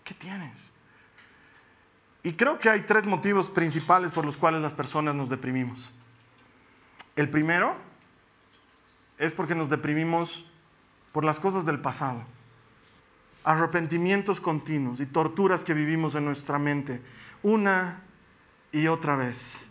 ¿Qué 0.03 0.13
tienes? 0.13 0.73
Y 2.27 2.33
creo 2.33 2.59
que 2.59 2.69
hay 2.69 2.81
tres 2.81 3.05
motivos 3.05 3.49
principales 3.49 4.11
por 4.11 4.25
los 4.25 4.35
cuales 4.35 4.61
las 4.61 4.73
personas 4.73 5.15
nos 5.15 5.29
deprimimos. 5.29 5.89
El 7.15 7.29
primero 7.29 7.73
es 9.17 9.31
porque 9.31 9.55
nos 9.55 9.69
deprimimos 9.69 10.45
por 11.13 11.23
las 11.23 11.39
cosas 11.39 11.65
del 11.65 11.79
pasado. 11.79 12.21
Arrepentimientos 13.45 14.41
continuos 14.41 14.99
y 14.99 15.05
torturas 15.05 15.63
que 15.63 15.73
vivimos 15.73 16.15
en 16.15 16.25
nuestra 16.25 16.59
mente 16.59 17.01
una 17.43 18.01
y 18.73 18.87
otra 18.87 19.15
vez. 19.15 19.65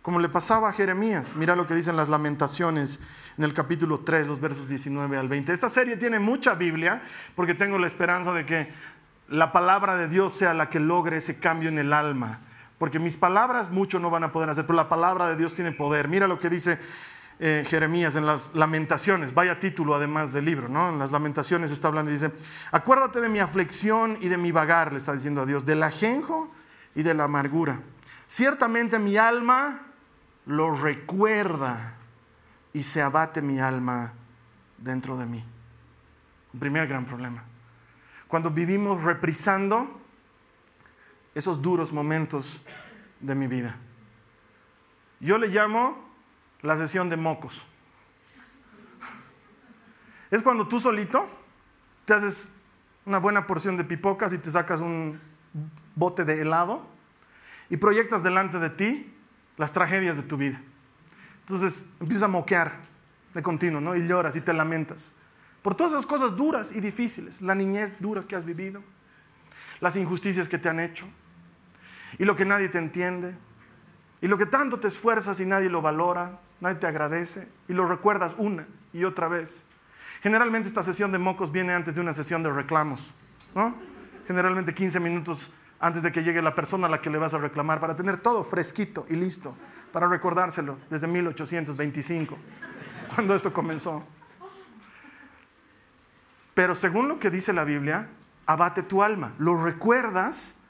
Como 0.00 0.20
le 0.20 0.28
pasaba 0.28 0.68
a 0.68 0.72
Jeremías, 0.72 1.32
mira 1.34 1.56
lo 1.56 1.66
que 1.66 1.74
dicen 1.74 1.96
las 1.96 2.08
lamentaciones 2.08 3.02
en 3.36 3.42
el 3.42 3.52
capítulo 3.52 3.98
3, 3.98 4.28
los 4.28 4.38
versos 4.38 4.68
19 4.68 5.18
al 5.18 5.28
20. 5.28 5.52
Esta 5.52 5.68
serie 5.68 5.96
tiene 5.96 6.20
mucha 6.20 6.54
Biblia 6.54 7.02
porque 7.34 7.54
tengo 7.54 7.78
la 7.78 7.88
esperanza 7.88 8.32
de 8.32 8.46
que 8.46 8.72
la 9.30 9.52
palabra 9.52 9.96
de 9.96 10.08
Dios 10.08 10.34
sea 10.34 10.52
la 10.52 10.68
que 10.68 10.80
logre 10.80 11.16
ese 11.16 11.38
cambio 11.38 11.68
en 11.68 11.78
el 11.78 11.92
alma. 11.92 12.40
Porque 12.78 12.98
mis 12.98 13.16
palabras 13.16 13.70
mucho 13.70 13.98
no 14.00 14.10
van 14.10 14.24
a 14.24 14.32
poder 14.32 14.50
hacer, 14.50 14.66
pero 14.66 14.76
la 14.76 14.88
palabra 14.88 15.28
de 15.28 15.36
Dios 15.36 15.54
tiene 15.54 15.72
poder. 15.72 16.08
Mira 16.08 16.26
lo 16.26 16.40
que 16.40 16.50
dice 16.50 16.78
eh, 17.38 17.64
Jeremías 17.66 18.16
en 18.16 18.26
las 18.26 18.54
lamentaciones, 18.54 19.32
vaya 19.32 19.60
título 19.60 19.94
además 19.94 20.32
del 20.32 20.46
libro, 20.46 20.68
¿no? 20.68 20.90
En 20.90 20.98
las 20.98 21.12
lamentaciones 21.12 21.70
está 21.70 21.88
hablando 21.88 22.10
y 22.10 22.14
dice, 22.14 22.32
acuérdate 22.72 23.20
de 23.20 23.28
mi 23.28 23.38
aflicción 23.38 24.18
y 24.20 24.28
de 24.28 24.36
mi 24.36 24.50
vagar, 24.50 24.92
le 24.92 24.98
está 24.98 25.12
diciendo 25.12 25.42
a 25.42 25.46
Dios, 25.46 25.64
del 25.64 25.82
ajenjo 25.82 26.50
y 26.94 27.02
de 27.02 27.14
la 27.14 27.24
amargura. 27.24 27.80
Ciertamente 28.26 28.98
mi 28.98 29.16
alma 29.16 29.86
lo 30.46 30.74
recuerda 30.74 31.94
y 32.72 32.82
se 32.82 33.00
abate 33.00 33.42
mi 33.42 33.60
alma 33.60 34.12
dentro 34.78 35.16
de 35.16 35.26
mí. 35.26 35.44
Primer 36.58 36.88
gran 36.88 37.04
problema. 37.04 37.49
Cuando 38.30 38.48
vivimos 38.48 39.02
reprisando 39.02 40.00
esos 41.34 41.60
duros 41.60 41.92
momentos 41.92 42.62
de 43.18 43.34
mi 43.34 43.48
vida. 43.48 43.76
Yo 45.18 45.36
le 45.36 45.48
llamo 45.48 45.98
la 46.62 46.76
sesión 46.76 47.10
de 47.10 47.16
mocos. 47.16 47.66
Es 50.30 50.42
cuando 50.42 50.68
tú 50.68 50.78
solito 50.78 51.28
te 52.04 52.14
haces 52.14 52.54
una 53.04 53.18
buena 53.18 53.48
porción 53.48 53.76
de 53.76 53.82
pipocas 53.82 54.32
y 54.32 54.38
te 54.38 54.48
sacas 54.48 54.80
un 54.80 55.20
bote 55.96 56.24
de 56.24 56.40
helado 56.42 56.86
y 57.68 57.78
proyectas 57.78 58.22
delante 58.22 58.60
de 58.60 58.70
ti 58.70 59.12
las 59.56 59.72
tragedias 59.72 60.16
de 60.16 60.22
tu 60.22 60.36
vida. 60.36 60.62
Entonces 61.40 61.86
empiezas 61.98 62.24
a 62.24 62.28
moquear 62.28 62.78
de 63.34 63.42
continuo, 63.42 63.80
¿no? 63.80 63.96
Y 63.96 64.06
lloras 64.06 64.36
y 64.36 64.40
te 64.40 64.52
lamentas 64.52 65.16
por 65.62 65.74
todas 65.74 65.92
esas 65.92 66.06
cosas 66.06 66.36
duras 66.36 66.72
y 66.74 66.80
difíciles, 66.80 67.42
la 67.42 67.54
niñez 67.54 67.96
dura 68.00 68.24
que 68.26 68.36
has 68.36 68.44
vivido, 68.44 68.82
las 69.80 69.96
injusticias 69.96 70.48
que 70.48 70.58
te 70.58 70.68
han 70.68 70.80
hecho 70.80 71.06
y 72.18 72.24
lo 72.24 72.36
que 72.36 72.44
nadie 72.44 72.68
te 72.68 72.78
entiende 72.78 73.36
y 74.20 74.28
lo 74.28 74.36
que 74.36 74.46
tanto 74.46 74.78
te 74.78 74.88
esfuerzas 74.88 75.40
y 75.40 75.46
nadie 75.46 75.68
lo 75.68 75.82
valora, 75.82 76.40
nadie 76.60 76.76
te 76.76 76.86
agradece 76.86 77.48
y 77.68 77.72
lo 77.72 77.86
recuerdas 77.86 78.34
una 78.38 78.66
y 78.92 79.04
otra 79.04 79.28
vez. 79.28 79.66
Generalmente 80.22 80.68
esta 80.68 80.82
sesión 80.82 81.12
de 81.12 81.18
mocos 81.18 81.52
viene 81.52 81.72
antes 81.72 81.94
de 81.94 82.00
una 82.00 82.12
sesión 82.12 82.42
de 82.42 82.52
reclamos, 82.52 83.12
¿no? 83.54 83.74
Generalmente 84.26 84.74
15 84.74 85.00
minutos 85.00 85.50
antes 85.80 86.02
de 86.02 86.12
que 86.12 86.22
llegue 86.22 86.42
la 86.42 86.54
persona 86.54 86.86
a 86.86 86.90
la 86.90 87.00
que 87.00 87.08
le 87.08 87.18
vas 87.18 87.32
a 87.32 87.38
reclamar, 87.38 87.80
para 87.80 87.96
tener 87.96 88.18
todo 88.18 88.44
fresquito 88.44 89.06
y 89.08 89.14
listo, 89.14 89.56
para 89.92 90.06
recordárselo 90.06 90.78
desde 90.90 91.06
1825, 91.06 92.36
cuando 93.14 93.34
esto 93.34 93.52
comenzó. 93.52 94.04
Pero 96.60 96.74
según 96.74 97.08
lo 97.08 97.18
que 97.18 97.30
dice 97.30 97.54
la 97.54 97.64
Biblia, 97.64 98.06
abate 98.44 98.82
tu 98.82 99.02
alma, 99.02 99.32
lo 99.38 99.64
recuerdas 99.64 100.60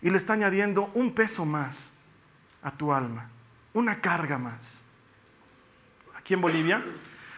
y 0.00 0.10
le 0.10 0.18
está 0.18 0.34
añadiendo 0.34 0.88
un 0.94 1.16
peso 1.16 1.44
más 1.44 1.94
a 2.62 2.70
tu 2.70 2.92
alma, 2.92 3.28
una 3.72 4.00
carga 4.00 4.38
más. 4.38 4.84
Aquí 6.16 6.34
en 6.34 6.40
Bolivia 6.40 6.80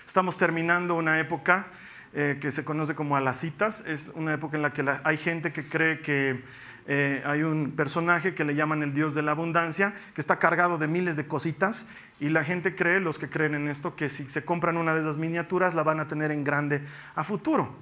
estamos 0.06 0.36
terminando 0.36 0.96
una 0.96 1.18
época 1.18 1.68
eh, 2.12 2.36
que 2.38 2.50
se 2.50 2.62
conoce 2.62 2.94
como 2.94 3.16
a 3.16 3.22
las 3.22 3.40
citas, 3.40 3.82
es 3.86 4.10
una 4.14 4.34
época 4.34 4.58
en 4.58 4.64
la 4.64 4.74
que 4.74 4.84
hay 5.02 5.16
gente 5.16 5.50
que 5.50 5.66
cree 5.66 6.02
que 6.02 6.44
eh, 6.90 7.22
hay 7.26 7.42
un 7.42 7.72
personaje 7.72 8.34
que 8.34 8.46
le 8.46 8.54
llaman 8.54 8.82
el 8.82 8.94
Dios 8.94 9.14
de 9.14 9.20
la 9.20 9.32
abundancia, 9.32 9.92
que 10.14 10.22
está 10.22 10.38
cargado 10.38 10.78
de 10.78 10.88
miles 10.88 11.16
de 11.16 11.26
cositas 11.26 11.86
y 12.18 12.30
la 12.30 12.44
gente 12.44 12.74
cree, 12.74 12.98
los 12.98 13.18
que 13.18 13.28
creen 13.28 13.54
en 13.54 13.68
esto, 13.68 13.94
que 13.94 14.08
si 14.08 14.26
se 14.26 14.42
compran 14.42 14.78
una 14.78 14.94
de 14.94 15.02
esas 15.02 15.18
miniaturas 15.18 15.74
la 15.74 15.82
van 15.82 16.00
a 16.00 16.08
tener 16.08 16.30
en 16.30 16.44
grande 16.44 16.82
a 17.14 17.24
futuro. 17.24 17.76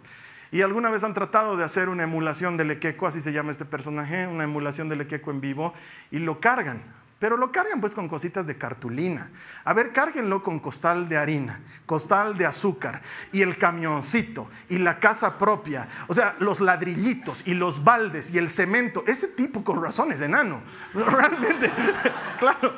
Y 0.50 0.62
alguna 0.62 0.90
vez 0.90 1.04
han 1.04 1.14
tratado 1.14 1.56
de 1.56 1.62
hacer 1.62 1.88
una 1.88 2.02
emulación 2.02 2.56
del 2.56 2.72
Equeco, 2.72 3.06
así 3.06 3.20
se 3.20 3.32
llama 3.32 3.52
este 3.52 3.64
personaje, 3.64 4.26
una 4.26 4.42
emulación 4.42 4.88
del 4.88 5.02
Equeco 5.02 5.30
en 5.30 5.40
vivo, 5.40 5.72
y 6.10 6.18
lo 6.18 6.40
cargan. 6.40 6.82
Pero 7.18 7.38
lo 7.38 7.50
cargan 7.50 7.80
pues 7.80 7.94
con 7.94 8.08
cositas 8.08 8.46
de 8.46 8.58
cartulina. 8.58 9.30
A 9.64 9.72
ver, 9.72 9.90
cárguenlo 9.90 10.42
con 10.42 10.58
costal 10.58 11.08
de 11.08 11.16
harina, 11.16 11.60
costal 11.86 12.36
de 12.36 12.44
azúcar 12.44 13.00
y 13.32 13.40
el 13.40 13.56
camioncito 13.56 14.50
y 14.68 14.76
la 14.76 15.00
casa 15.00 15.38
propia. 15.38 15.88
O 16.08 16.14
sea, 16.14 16.36
los 16.40 16.60
ladrillitos 16.60 17.46
y 17.46 17.54
los 17.54 17.82
baldes 17.82 18.34
y 18.34 18.38
el 18.38 18.50
cemento. 18.50 19.02
Ese 19.06 19.28
tipo 19.28 19.64
con 19.64 19.82
razón 19.82 20.12
es 20.12 20.20
enano. 20.20 20.60
Realmente, 20.94 21.72
claro. 22.38 22.74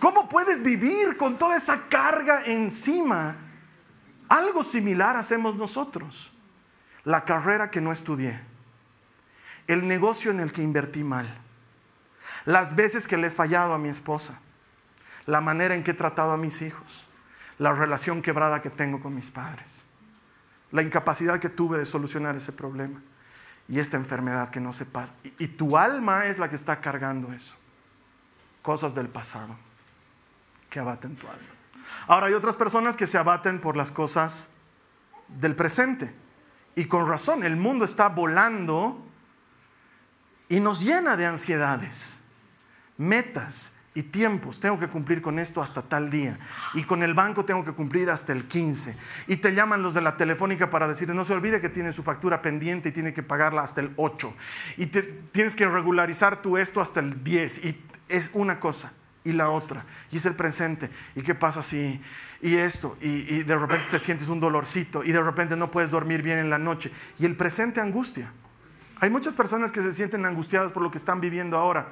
¿Cómo 0.00 0.28
puedes 0.28 0.62
vivir 0.62 1.16
con 1.16 1.38
toda 1.38 1.56
esa 1.56 1.88
carga 1.88 2.42
encima? 2.44 3.36
Algo 4.28 4.64
similar 4.64 5.16
hacemos 5.16 5.54
nosotros. 5.54 6.32
La 7.04 7.24
carrera 7.24 7.70
que 7.70 7.80
no 7.80 7.92
estudié. 7.92 8.40
El 9.68 9.86
negocio 9.86 10.32
en 10.32 10.40
el 10.40 10.50
que 10.52 10.62
invertí 10.62 11.04
mal 11.04 11.42
las 12.48 12.74
veces 12.74 13.06
que 13.06 13.18
le 13.18 13.26
he 13.26 13.30
fallado 13.30 13.74
a 13.74 13.78
mi 13.78 13.90
esposa, 13.90 14.40
la 15.26 15.42
manera 15.42 15.74
en 15.74 15.84
que 15.84 15.90
he 15.90 15.94
tratado 15.94 16.30
a 16.32 16.38
mis 16.38 16.62
hijos, 16.62 17.06
la 17.58 17.74
relación 17.74 18.22
quebrada 18.22 18.62
que 18.62 18.70
tengo 18.70 19.02
con 19.02 19.14
mis 19.14 19.30
padres, 19.30 19.84
la 20.72 20.80
incapacidad 20.80 21.40
que 21.40 21.50
tuve 21.50 21.76
de 21.76 21.84
solucionar 21.84 22.36
ese 22.36 22.52
problema 22.52 23.02
y 23.68 23.80
esta 23.80 23.98
enfermedad 23.98 24.48
que 24.48 24.62
no 24.62 24.72
se 24.72 24.86
pasa. 24.86 25.12
Y, 25.38 25.46
tu 25.46 25.76
alma 25.76 26.24
es 26.24 26.38
la 26.38 26.48
que 26.48 26.56
está 26.56 26.80
cargando 26.80 27.34
eso. 27.34 27.54
Cosas 28.62 28.94
del 28.94 29.10
pasado 29.10 29.54
que 30.70 30.80
abaten 30.80 31.16
tu 31.16 31.28
alma. 31.28 31.50
Ahora 32.06 32.28
hay 32.28 32.32
otras 32.32 32.56
personas 32.56 32.96
que 32.96 33.06
se 33.06 33.18
abaten 33.18 33.60
por 33.60 33.76
las 33.76 33.90
cosas 33.90 34.48
del 35.28 35.54
presente. 35.54 36.14
Y 36.76 36.86
con 36.86 37.06
razón, 37.08 37.44
el 37.44 37.58
mundo 37.58 37.84
está 37.84 38.08
volando 38.08 39.04
y 40.48 40.60
nos 40.60 40.80
llena 40.80 41.18
de 41.18 41.26
ansiedades 41.26 42.22
metas 42.98 43.78
y 43.94 44.02
tiempos. 44.02 44.60
Tengo 44.60 44.78
que 44.78 44.88
cumplir 44.88 45.22
con 45.22 45.38
esto 45.38 45.62
hasta 45.62 45.82
tal 45.82 46.10
día. 46.10 46.38
Y 46.74 46.84
con 46.84 47.02
el 47.02 47.14
banco 47.14 47.44
tengo 47.44 47.64
que 47.64 47.72
cumplir 47.72 48.10
hasta 48.10 48.32
el 48.32 48.46
15. 48.46 48.96
Y 49.26 49.36
te 49.36 49.54
llaman 49.54 49.82
los 49.82 49.94
de 49.94 50.00
la 50.00 50.16
telefónica 50.16 50.70
para 50.70 50.86
decir, 50.86 51.08
no 51.08 51.24
se 51.24 51.32
olvide 51.32 51.60
que 51.60 51.68
tiene 51.68 51.92
su 51.92 52.02
factura 52.02 52.42
pendiente 52.42 52.90
y 52.90 52.92
tiene 52.92 53.12
que 53.12 53.22
pagarla 53.22 53.62
hasta 53.62 53.80
el 53.80 53.92
8. 53.96 54.34
Y 54.76 54.86
tienes 54.86 55.56
que 55.56 55.66
regularizar 55.66 56.42
tú 56.42 56.58
esto 56.58 56.80
hasta 56.80 57.00
el 57.00 57.24
10. 57.24 57.64
Y 57.64 57.84
es 58.08 58.30
una 58.34 58.60
cosa 58.60 58.92
y 59.24 59.32
la 59.32 59.50
otra. 59.50 59.84
Y 60.12 60.18
es 60.18 60.26
el 60.26 60.34
presente. 60.34 60.90
¿Y 61.16 61.22
qué 61.22 61.34
pasa 61.34 61.62
si? 61.62 62.00
Y 62.40 62.54
esto. 62.54 62.96
Y, 63.00 63.34
y 63.34 63.42
de 63.42 63.56
repente 63.56 63.86
te 63.90 63.98
sientes 63.98 64.28
un 64.28 64.38
dolorcito. 64.38 65.02
Y 65.02 65.10
de 65.10 65.22
repente 65.22 65.56
no 65.56 65.70
puedes 65.70 65.90
dormir 65.90 66.22
bien 66.22 66.38
en 66.38 66.50
la 66.50 66.58
noche. 66.58 66.92
Y 67.18 67.24
el 67.24 67.34
presente 67.34 67.80
angustia. 67.80 68.32
Hay 69.00 69.10
muchas 69.10 69.34
personas 69.34 69.72
que 69.72 69.80
se 69.80 69.92
sienten 69.92 70.24
angustiadas 70.26 70.72
por 70.72 70.82
lo 70.82 70.90
que 70.90 70.98
están 70.98 71.20
viviendo 71.20 71.56
ahora 71.56 71.86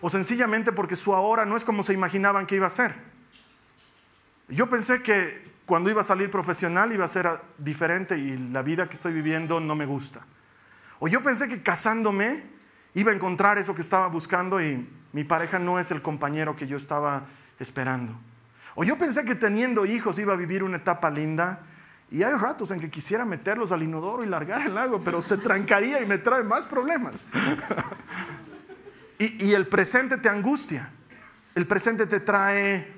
o 0.00 0.10
sencillamente 0.10 0.72
porque 0.72 0.96
su 0.96 1.14
ahora 1.14 1.44
no 1.44 1.56
es 1.56 1.64
como 1.64 1.82
se 1.82 1.92
imaginaban 1.92 2.46
que 2.46 2.56
iba 2.56 2.66
a 2.66 2.70
ser. 2.70 2.94
Yo 4.48 4.68
pensé 4.68 5.02
que 5.02 5.50
cuando 5.66 5.90
iba 5.90 6.00
a 6.00 6.04
salir 6.04 6.30
profesional 6.30 6.92
iba 6.92 7.04
a 7.04 7.08
ser 7.08 7.28
diferente 7.58 8.18
y 8.18 8.36
la 8.36 8.62
vida 8.62 8.88
que 8.88 8.94
estoy 8.94 9.12
viviendo 9.12 9.60
no 9.60 9.74
me 9.74 9.86
gusta. 9.86 10.20
O 10.98 11.08
yo 11.08 11.22
pensé 11.22 11.48
que 11.48 11.62
casándome 11.62 12.42
iba 12.94 13.12
a 13.12 13.14
encontrar 13.14 13.58
eso 13.58 13.74
que 13.74 13.82
estaba 13.82 14.08
buscando 14.08 14.60
y 14.60 14.88
mi 15.12 15.24
pareja 15.24 15.58
no 15.58 15.78
es 15.78 15.90
el 15.90 16.02
compañero 16.02 16.56
que 16.56 16.66
yo 16.66 16.76
estaba 16.76 17.26
esperando. 17.58 18.14
O 18.74 18.84
yo 18.84 18.98
pensé 18.98 19.24
que 19.24 19.34
teniendo 19.34 19.86
hijos 19.86 20.18
iba 20.18 20.32
a 20.32 20.36
vivir 20.36 20.62
una 20.62 20.78
etapa 20.78 21.10
linda 21.10 21.60
y 22.10 22.24
hay 22.24 22.32
ratos 22.32 22.70
en 22.72 22.80
que 22.80 22.90
quisiera 22.90 23.24
meterlos 23.24 23.70
al 23.70 23.82
inodoro 23.82 24.24
y 24.24 24.26
largar 24.26 24.66
el 24.66 24.76
agua, 24.76 25.00
pero 25.04 25.22
se 25.22 25.38
trancaría 25.38 26.02
y 26.02 26.06
me 26.06 26.18
trae 26.18 26.42
más 26.42 26.66
problemas. 26.66 27.28
Y, 29.20 29.52
el 29.52 29.66
presente 29.66 30.16
te 30.16 30.30
angustia. 30.30 30.88
El 31.54 31.66
presente 31.66 32.06
te 32.06 32.20
trae 32.20 32.90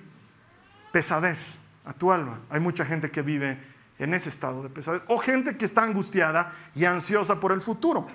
pesadez 0.92 1.58
a 1.84 1.92
tu 1.92 2.12
alma. 2.12 2.38
Hay 2.48 2.60
mucha 2.60 2.84
gente 2.84 3.10
que 3.10 3.22
vive 3.22 3.60
en 3.98 4.14
ese 4.14 4.28
estado 4.28 4.62
de 4.62 4.68
pesadez. 4.68 5.02
O 5.08 5.18
gente 5.18 5.56
que 5.56 5.64
está 5.64 5.82
angustiada 5.82 6.52
y 6.76 6.84
ansiosa 6.84 7.40
por 7.40 7.50
el 7.50 7.60
futuro. 7.60 8.06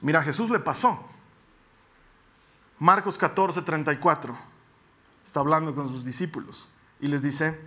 Mira, 0.00 0.22
Jesús 0.22 0.48
le 0.50 0.60
pasó. 0.60 1.10
Marcos 2.78 3.18
14, 3.18 3.62
34. 3.62 4.38
Está 5.24 5.40
hablando 5.40 5.74
con 5.74 5.88
sus 5.88 6.04
discípulos 6.04 6.72
y 7.00 7.08
les 7.08 7.20
dice, 7.20 7.58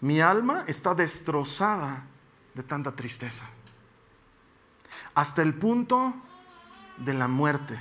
mi 0.00 0.20
alma 0.20 0.62
está 0.68 0.94
destrozada 0.94 2.04
de 2.54 2.62
tanta 2.62 2.94
tristeza. 2.94 3.44
hasta 5.14 5.42
el 5.42 5.54
punto 5.54 6.14
de 7.04 7.14
la 7.14 7.28
muerte. 7.28 7.78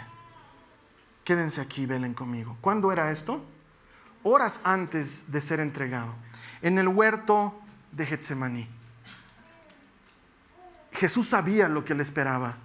Quédense 1.23 1.61
aquí, 1.61 1.85
velen 1.85 2.13
conmigo. 2.13 2.57
¿Cuándo 2.61 2.91
era 2.91 3.11
esto? 3.11 3.43
Horas 4.23 4.61
antes 4.63 5.31
de 5.31 5.41
ser 5.41 5.59
entregado, 5.59 6.15
en 6.61 6.77
el 6.77 6.87
huerto 6.87 7.59
de 7.91 8.05
Getsemaní. 8.05 8.67
Jesús 10.91 11.27
sabía 11.27 11.69
lo 11.69 11.85
que 11.85 11.93
le 11.93 12.01
esperaba 12.01 12.57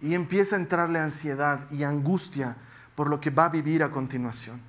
y 0.00 0.14
empieza 0.14 0.56
a 0.56 0.58
entrarle 0.58 0.98
ansiedad 0.98 1.70
y 1.70 1.82
angustia 1.82 2.56
por 2.94 3.08
lo 3.08 3.20
que 3.20 3.30
va 3.30 3.46
a 3.46 3.48
vivir 3.48 3.82
a 3.82 3.90
continuación. 3.90 4.60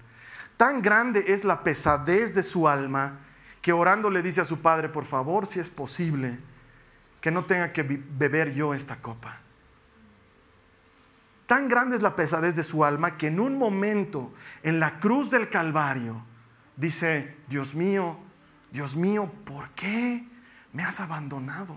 Tan 0.57 0.81
grande 0.81 1.25
es 1.27 1.43
la 1.43 1.63
pesadez 1.63 2.33
de 2.33 2.43
su 2.43 2.67
alma 2.67 3.19
que 3.62 3.74
orando 3.74 4.10
le 4.10 4.21
dice 4.21 4.41
a 4.41 4.45
su 4.45 4.60
padre, 4.60 4.89
por 4.89 5.05
favor, 5.05 5.45
si 5.45 5.60
es 5.60 5.69
posible, 5.69 6.39
que 7.19 7.31
no 7.31 7.45
tenga 7.45 7.71
que 7.71 7.83
beber 7.83 8.53
yo 8.53 8.74
esta 8.74 8.98
copa. 8.98 9.39
Tan 11.51 11.67
grande 11.67 11.98
es 11.98 12.01
la 12.01 12.15
pesadez 12.15 12.55
de 12.55 12.63
su 12.63 12.86
alma 12.86 13.17
que 13.17 13.27
en 13.27 13.38
un 13.38 13.58
momento, 13.58 14.34
en 14.63 14.79
la 14.79 15.01
cruz 15.01 15.29
del 15.29 15.50
Calvario, 15.50 16.24
dice, 16.77 17.36
Dios 17.50 17.75
mío, 17.75 18.17
Dios 18.72 18.96
mío, 18.96 19.29
¿por 19.43 19.70
qué 19.72 20.25
me 20.72 20.84
has 20.84 21.01
abandonado? 21.01 21.75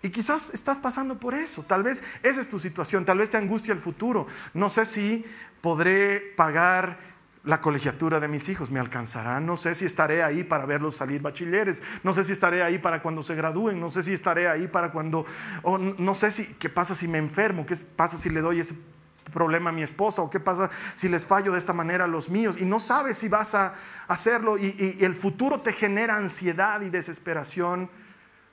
Y 0.00 0.08
quizás 0.08 0.54
estás 0.54 0.78
pasando 0.78 1.20
por 1.20 1.34
eso. 1.34 1.62
Tal 1.64 1.82
vez 1.82 2.02
esa 2.22 2.40
es 2.40 2.48
tu 2.48 2.58
situación. 2.58 3.04
Tal 3.04 3.18
vez 3.18 3.28
te 3.28 3.36
angustia 3.36 3.74
el 3.74 3.80
futuro. 3.80 4.26
No 4.54 4.70
sé 4.70 4.86
si 4.86 5.26
podré 5.60 6.20
pagar 6.38 6.98
la 7.46 7.60
colegiatura 7.60 8.20
de 8.20 8.28
mis 8.28 8.48
hijos. 8.50 8.70
¿Me 8.70 8.80
alcanzará? 8.80 9.40
No 9.40 9.56
sé 9.56 9.74
si 9.74 9.86
estaré 9.86 10.22
ahí 10.22 10.44
para 10.44 10.66
verlos 10.66 10.96
salir 10.96 11.22
bachilleres. 11.22 11.82
No 12.02 12.12
sé 12.12 12.24
si 12.24 12.32
estaré 12.32 12.62
ahí 12.62 12.78
para 12.78 13.00
cuando 13.00 13.22
se 13.22 13.34
gradúen. 13.34 13.80
No 13.80 13.88
sé 13.88 14.02
si 14.02 14.12
estaré 14.12 14.48
ahí 14.48 14.68
para 14.68 14.92
cuando... 14.92 15.24
No 15.98 16.14
sé 16.14 16.30
si 16.30 16.54
qué 16.54 16.68
pasa 16.68 16.94
si 16.94 17.08
me 17.08 17.18
enfermo. 17.18 17.64
¿Qué 17.64 17.76
pasa 17.96 18.18
si 18.18 18.28
le 18.28 18.40
doy 18.40 18.60
ese 18.60 18.74
problema 19.32 19.70
a 19.70 19.72
mi 19.72 19.82
esposa 19.82 20.22
o 20.22 20.30
qué 20.30 20.40
pasa 20.40 20.70
si 20.94 21.08
les 21.08 21.24
fallo 21.24 21.52
de 21.52 21.58
esta 21.58 21.72
manera 21.72 22.04
a 22.04 22.08
los 22.08 22.30
míos 22.30 22.56
y 22.58 22.64
no 22.64 22.78
sabes 22.78 23.18
si 23.18 23.28
vas 23.28 23.56
a 23.56 23.74
hacerlo 24.06 24.56
y, 24.56 24.96
y 25.00 25.04
el 25.04 25.14
futuro 25.14 25.60
te 25.60 25.72
genera 25.72 26.16
ansiedad 26.16 26.80
y 26.80 26.90
desesperación 26.90 27.90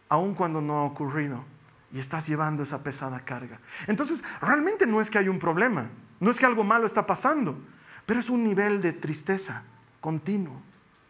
aun 0.09 0.33
cuando 0.33 0.61
no 0.61 0.79
ha 0.79 0.83
ocurrido 0.83 1.45
y 1.91 1.99
estás 1.99 2.27
llevando 2.27 2.63
esa 2.63 2.83
pesada 2.83 3.19
carga. 3.19 3.59
Entonces, 3.85 4.23
realmente 4.41 4.87
no 4.87 4.99
es 4.99 5.11
que 5.11 5.19
hay 5.19 5.29
un 5.29 5.37
problema, 5.39 5.89
no 6.19 6.31
es 6.31 6.39
que 6.39 6.45
algo 6.45 6.63
malo 6.63 6.87
está 6.87 7.05
pasando, 7.05 7.57
pero 8.05 8.19
es 8.19 8.29
un 8.29 8.43
nivel 8.43 8.81
de 8.81 8.93
tristeza 8.93 9.63
continuo, 10.03 10.61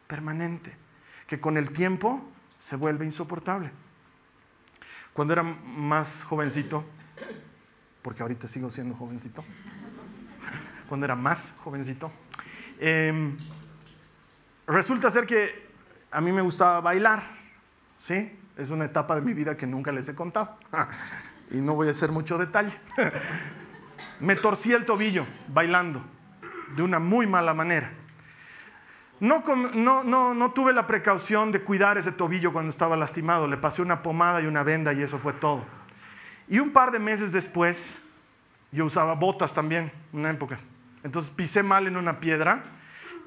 permanente, 0.08 0.78
que 1.26 1.40
con 1.40 1.58
el 1.58 1.72
tiempo 1.72 2.24
se 2.60 2.76
vuelve 2.76 3.06
insoportable. 3.06 3.72
Cuando 5.14 5.34
era 5.34 5.42
más 5.42 6.24
jovencito, 6.24 6.86
porque 8.04 8.22
ahorita 8.22 8.48
sigo 8.48 8.70
siendo 8.70 8.96
jovencito, 8.96 9.44
cuando 10.88 11.06
era 11.06 11.16
más 11.16 11.56
jovencito, 11.64 12.12
em, 12.80 13.36
resulta 14.68 15.10
ser 15.10 15.26
que 15.26 15.68
a 16.12 16.22
mí 16.22 16.32
me 16.32 16.42
gustaba 16.44 16.80
bailar, 16.80 17.24
¿sí? 17.98 18.38
Es 18.56 18.70
una 18.70 18.86
etapa 18.86 19.16
de 19.16 19.24
mi 19.24 19.34
vida 19.34 19.58
que 19.58 19.66
nunca 19.66 19.92
les 19.92 20.08
he 20.10 20.14
contado. 20.14 20.60
y 21.50 21.62
no 21.62 21.74
voy 21.74 21.88
a 21.88 21.92
hacer 21.92 22.12
mucho 22.12 22.38
detalle. 22.38 22.80
Me 24.20 24.36
torcí 24.36 24.72
el 24.72 24.86
tobillo 24.86 25.26
bailando 25.48 26.13
de 26.76 26.84
una 26.84 27.00
muy 27.00 27.28
mala 27.28 27.54
manera. 27.54 27.92
No, 29.20 29.44
no, 29.74 30.04
no, 30.04 30.34
no, 30.34 30.52
tuve 30.52 30.74
la 30.74 30.86
precaución 30.86 31.52
de 31.52 31.62
cuidar 31.62 31.98
ese 31.98 32.12
tobillo 32.12 32.52
cuando 32.52 32.70
estaba 32.70 32.98
lastimado. 32.98 33.48
Le 33.48 33.58
pasé 33.58 33.82
una 33.82 34.02
pomada 34.02 34.42
y 34.42 34.48
una 34.48 34.64
venda 34.64 34.92
y 34.92 35.02
eso 35.02 35.18
fue 35.18 35.34
todo. 35.34 35.64
Y 36.50 36.60
un 36.60 36.72
par 36.72 36.92
de 36.92 37.00
meses 37.00 37.32
después, 37.32 38.02
yo 38.72 38.86
usaba 38.86 39.14
botas 39.14 39.54
también, 39.54 39.92
una 40.12 40.30
época. 40.30 40.60
Entonces 41.04 41.32
pisé 41.32 41.64
mal 41.64 41.88
en 41.88 41.96
una 41.96 42.20
piedra 42.20 42.64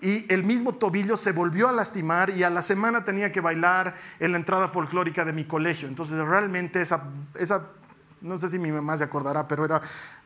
y 0.00 0.30
el 0.30 0.44
mismo 0.44 0.74
tobillo 0.74 1.16
se 1.16 1.32
volvió 1.32 1.68
a 1.68 1.72
lastimar 1.72 2.30
y 2.30 2.42
a 2.42 2.50
la 2.50 2.60
semana 2.60 3.04
tenía 3.04 3.32
que 3.32 3.40
bailar 3.40 3.94
en 4.20 4.32
la 4.32 4.38
entrada 4.38 4.68
folclórica 4.68 5.24
de 5.24 5.32
mi 5.32 5.44
colegio. 5.44 5.88
Entonces 5.88 6.18
realmente 6.18 6.80
esa, 6.80 7.04
esa 7.34 7.68
no 8.20 8.38
sé 8.38 8.48
si 8.48 8.58
mi 8.58 8.70
mamá 8.70 8.98
se 8.98 9.04
acordará, 9.04 9.48
pero 9.48 9.64
era 9.64 9.80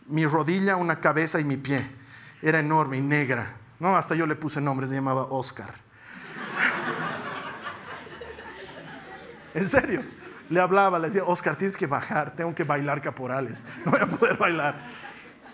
mi 0.06 0.26
rodilla, 0.26 0.76
una 0.76 1.00
cabeza 1.00 1.38
y 1.38 1.44
mi 1.44 1.56
pie. 1.56 1.99
Era 2.42 2.60
enorme 2.60 2.98
y 2.98 3.00
negra. 3.00 3.56
No, 3.78 3.96
hasta 3.96 4.14
yo 4.14 4.26
le 4.26 4.36
puse 4.36 4.60
nombre, 4.60 4.86
se 4.86 4.94
llamaba 4.94 5.22
Oscar. 5.30 5.74
en 9.54 9.68
serio, 9.68 10.04
le 10.48 10.60
hablaba, 10.60 10.98
le 10.98 11.08
decía, 11.08 11.24
Oscar, 11.24 11.56
tienes 11.56 11.76
que 11.76 11.86
bajar, 11.86 12.36
tengo 12.36 12.54
que 12.54 12.64
bailar 12.64 13.00
caporales, 13.00 13.66
no 13.84 13.92
voy 13.92 14.00
a 14.00 14.06
poder 14.06 14.36
bailar. 14.36 15.00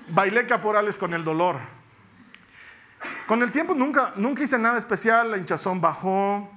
Bailé 0.08 0.46
caporales 0.46 0.98
con 0.98 1.14
el 1.14 1.24
dolor 1.24 1.58
con 3.26 3.42
el 3.42 3.50
tiempo 3.50 3.74
nunca, 3.74 4.12
nunca 4.16 4.44
hice 4.44 4.58
nada 4.58 4.78
especial, 4.78 5.30
la 5.30 5.36
hinchazón 5.36 5.80
bajó 5.80 6.48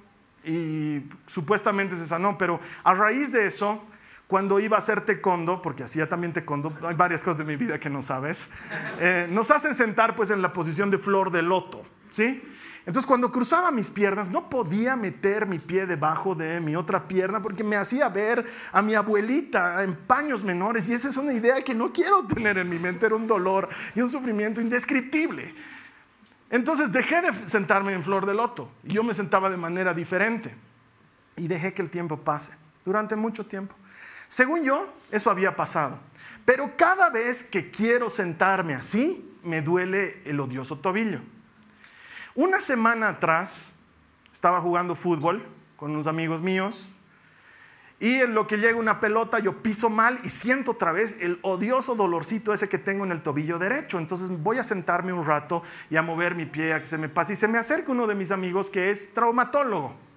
y 0.43 1.01
supuestamente 1.25 1.97
se 1.97 2.05
sanó, 2.05 2.37
pero 2.37 2.59
a 2.83 2.93
raíz 2.93 3.31
de 3.31 3.47
eso, 3.47 3.83
cuando 4.29 4.59
iba 4.59 4.77
a 4.77 4.79
hacer 4.79 5.01
taekwondo, 5.01 5.59
porque 5.59 5.81
hacía 5.81 6.07
también 6.07 6.31
taekwondo, 6.31 6.71
hay 6.83 6.93
varias 6.93 7.23
cosas 7.23 7.39
de 7.39 7.45
mi 7.45 7.55
vida 7.55 7.79
que 7.79 7.89
no 7.89 8.03
sabes, 8.03 8.51
eh, 8.99 9.27
nos 9.31 9.49
hacen 9.49 9.73
sentar 9.73 10.15
pues 10.15 10.29
en 10.29 10.43
la 10.43 10.53
posición 10.53 10.91
de 10.91 10.99
flor 10.99 11.31
de 11.31 11.41
loto, 11.41 11.81
¿sí? 12.11 12.39
Entonces 12.85 13.07
cuando 13.07 13.31
cruzaba 13.31 13.71
mis 13.71 13.89
piernas 13.89 14.29
no 14.29 14.47
podía 14.47 14.95
meter 14.95 15.47
mi 15.47 15.57
pie 15.57 15.87
debajo 15.87 16.35
de 16.35 16.59
mi 16.59 16.75
otra 16.75 17.07
pierna 17.07 17.41
porque 17.41 17.63
me 17.63 17.75
hacía 17.75 18.07
ver 18.07 18.45
a 18.71 18.83
mi 18.83 18.93
abuelita 18.93 19.81
en 19.81 19.95
paños 19.95 20.43
menores 20.43 20.87
y 20.87 20.93
esa 20.93 21.09
es 21.09 21.17
una 21.17 21.33
idea 21.33 21.63
que 21.63 21.73
no 21.73 21.91
quiero 21.91 22.27
tener 22.27 22.59
en 22.59 22.69
mi 22.69 22.77
mente, 22.77 23.07
era 23.07 23.15
un 23.15 23.25
dolor 23.25 23.67
y 23.95 24.01
un 24.01 24.11
sufrimiento 24.11 24.61
indescriptible. 24.61 25.55
Entonces 26.51 26.91
dejé 26.91 27.23
de 27.23 27.49
sentarme 27.49 27.93
en 27.93 28.03
flor 28.03 28.27
de 28.27 28.35
loto 28.35 28.69
y 28.83 28.93
yo 28.93 29.03
me 29.03 29.15
sentaba 29.15 29.49
de 29.49 29.57
manera 29.57 29.95
diferente 29.95 30.55
y 31.35 31.47
dejé 31.47 31.73
que 31.73 31.81
el 31.81 31.89
tiempo 31.89 32.17
pase 32.17 32.55
durante 32.85 33.15
mucho 33.15 33.43
tiempo. 33.47 33.75
Según 34.29 34.63
yo, 34.63 34.87
eso 35.11 35.29
había 35.29 35.57
pasado. 35.57 35.99
Pero 36.45 36.77
cada 36.77 37.09
vez 37.09 37.43
que 37.43 37.71
quiero 37.71 38.09
sentarme 38.09 38.75
así, 38.75 39.29
me 39.43 39.61
duele 39.61 40.21
el 40.23 40.39
odioso 40.39 40.77
tobillo. 40.77 41.19
Una 42.35 42.61
semana 42.61 43.09
atrás 43.09 43.73
estaba 44.31 44.61
jugando 44.61 44.95
fútbol 44.95 45.45
con 45.75 45.91
unos 45.91 46.07
amigos 46.07 46.41
míos 46.41 46.89
y 47.99 48.19
en 48.19 48.33
lo 48.33 48.47
que 48.47 48.57
llega 48.57 48.77
una 48.77 48.99
pelota, 48.99 49.39
yo 49.39 49.61
piso 49.61 49.89
mal 49.89 50.19
y 50.23 50.29
siento 50.29 50.71
otra 50.71 50.93
vez 50.93 51.17
el 51.21 51.39
odioso 51.41 51.95
dolorcito 51.95 52.53
ese 52.53 52.69
que 52.69 52.77
tengo 52.77 53.03
en 53.03 53.11
el 53.11 53.21
tobillo 53.21 53.59
derecho. 53.59 53.99
Entonces 53.99 54.29
voy 54.29 54.57
a 54.57 54.63
sentarme 54.63 55.11
un 55.11 55.25
rato 55.25 55.63
y 55.89 55.97
a 55.97 56.01
mover 56.01 56.35
mi 56.35 56.45
pie 56.45 56.73
a 56.73 56.79
que 56.79 56.85
se 56.85 56.97
me 56.97 57.09
pase. 57.09 57.33
Y 57.33 57.35
se 57.35 57.49
me 57.49 57.57
acerca 57.57 57.91
uno 57.91 58.07
de 58.07 58.15
mis 58.15 58.31
amigos 58.31 58.69
que 58.69 58.89
es 58.91 59.13
traumatólogo. 59.13 60.08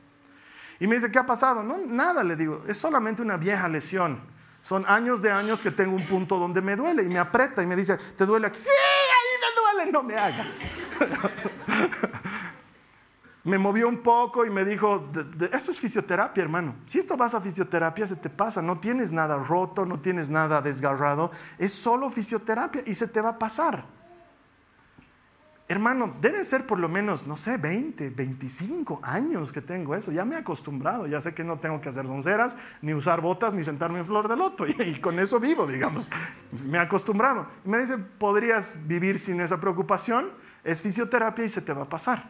Y 0.82 0.88
me 0.88 0.96
dice, 0.96 1.12
¿qué 1.12 1.18
ha 1.20 1.24
pasado? 1.24 1.62
No, 1.62 1.78
nada, 1.78 2.24
le 2.24 2.34
digo, 2.34 2.64
es 2.66 2.76
solamente 2.76 3.22
una 3.22 3.36
vieja 3.36 3.68
lesión. 3.68 4.20
Son 4.62 4.84
años 4.88 5.22
de 5.22 5.30
años 5.30 5.60
que 5.60 5.70
tengo 5.70 5.94
un 5.94 6.08
punto 6.08 6.40
donde 6.40 6.60
me 6.60 6.74
duele 6.74 7.04
y 7.04 7.08
me 7.08 7.20
aprieta 7.20 7.62
y 7.62 7.68
me 7.68 7.76
dice, 7.76 7.96
¿te 7.96 8.26
duele 8.26 8.48
aquí? 8.48 8.58
Sí, 8.58 8.68
ahí 8.68 9.40
me 9.40 9.78
duele, 9.78 9.92
no 9.92 10.02
me 10.02 10.16
hagas. 10.16 10.58
me 13.44 13.58
movió 13.58 13.88
un 13.88 14.02
poco 14.02 14.44
y 14.44 14.50
me 14.50 14.64
dijo, 14.64 15.08
esto 15.52 15.70
es 15.70 15.78
fisioterapia, 15.78 16.42
hermano. 16.42 16.74
Si 16.86 16.98
esto 16.98 17.16
vas 17.16 17.34
a 17.34 17.40
fisioterapia, 17.40 18.08
se 18.08 18.16
te 18.16 18.28
pasa. 18.28 18.60
No 18.60 18.80
tienes 18.80 19.12
nada 19.12 19.36
roto, 19.36 19.86
no 19.86 20.00
tienes 20.00 20.30
nada 20.30 20.60
desgarrado. 20.60 21.30
Es 21.58 21.72
solo 21.72 22.10
fisioterapia 22.10 22.82
y 22.84 22.96
se 22.96 23.06
te 23.06 23.20
va 23.20 23.28
a 23.28 23.38
pasar. 23.38 23.84
Hermano, 25.72 26.14
deben 26.20 26.44
ser 26.44 26.66
por 26.66 26.78
lo 26.78 26.86
menos, 26.86 27.26
no 27.26 27.34
sé, 27.34 27.56
20, 27.56 28.10
25 28.10 29.00
años 29.02 29.54
que 29.54 29.62
tengo 29.62 29.94
eso. 29.94 30.12
Ya 30.12 30.22
me 30.26 30.34
he 30.34 30.38
acostumbrado. 30.38 31.06
Ya 31.06 31.18
sé 31.22 31.34
que 31.34 31.44
no 31.44 31.60
tengo 31.60 31.80
que 31.80 31.88
hacer 31.88 32.06
donceras, 32.06 32.58
ni 32.82 32.92
usar 32.92 33.22
botas, 33.22 33.54
ni 33.54 33.64
sentarme 33.64 34.00
en 34.00 34.04
flor 34.04 34.28
de 34.28 34.36
loto. 34.36 34.66
Y, 34.66 34.82
y 34.82 35.00
con 35.00 35.18
eso 35.18 35.40
vivo, 35.40 35.66
digamos. 35.66 36.10
Me 36.66 36.76
he 36.76 36.80
acostumbrado. 36.82 37.48
Y 37.64 37.70
me 37.70 37.78
dice, 37.78 37.96
podrías 37.96 38.86
vivir 38.86 39.18
sin 39.18 39.40
esa 39.40 39.60
preocupación. 39.60 40.28
Es 40.62 40.82
fisioterapia 40.82 41.46
y 41.46 41.48
se 41.48 41.62
te 41.62 41.72
va 41.72 41.84
a 41.84 41.88
pasar. 41.88 42.28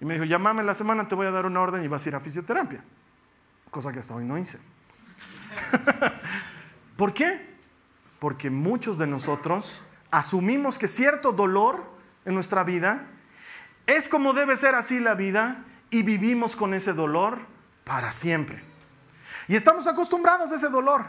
Y 0.00 0.06
me 0.06 0.14
dijo, 0.14 0.24
llámame 0.24 0.62
la 0.62 0.72
semana, 0.72 1.08
te 1.08 1.14
voy 1.14 1.26
a 1.26 1.30
dar 1.30 1.44
una 1.44 1.60
orden 1.60 1.84
y 1.84 1.88
vas 1.88 2.06
a 2.06 2.08
ir 2.08 2.14
a 2.14 2.20
fisioterapia. 2.20 2.82
Cosa 3.70 3.92
que 3.92 3.98
hasta 3.98 4.14
hoy 4.14 4.24
no 4.24 4.38
hice. 4.38 4.58
¿Por 6.96 7.12
qué? 7.12 7.54
Porque 8.18 8.48
muchos 8.48 8.96
de 8.96 9.06
nosotros 9.06 9.82
asumimos 10.10 10.78
que 10.78 10.88
cierto 10.88 11.32
dolor 11.32 11.97
en 12.28 12.34
nuestra 12.34 12.62
vida 12.62 13.06
es 13.86 14.06
como 14.06 14.34
debe 14.34 14.54
ser 14.58 14.74
así 14.74 15.00
la 15.00 15.14
vida 15.14 15.64
y 15.90 16.02
vivimos 16.02 16.54
con 16.54 16.74
ese 16.74 16.92
dolor 16.92 17.38
para 17.84 18.12
siempre. 18.12 18.62
Y 19.48 19.56
estamos 19.56 19.86
acostumbrados 19.86 20.52
a 20.52 20.56
ese 20.56 20.68
dolor. 20.68 21.06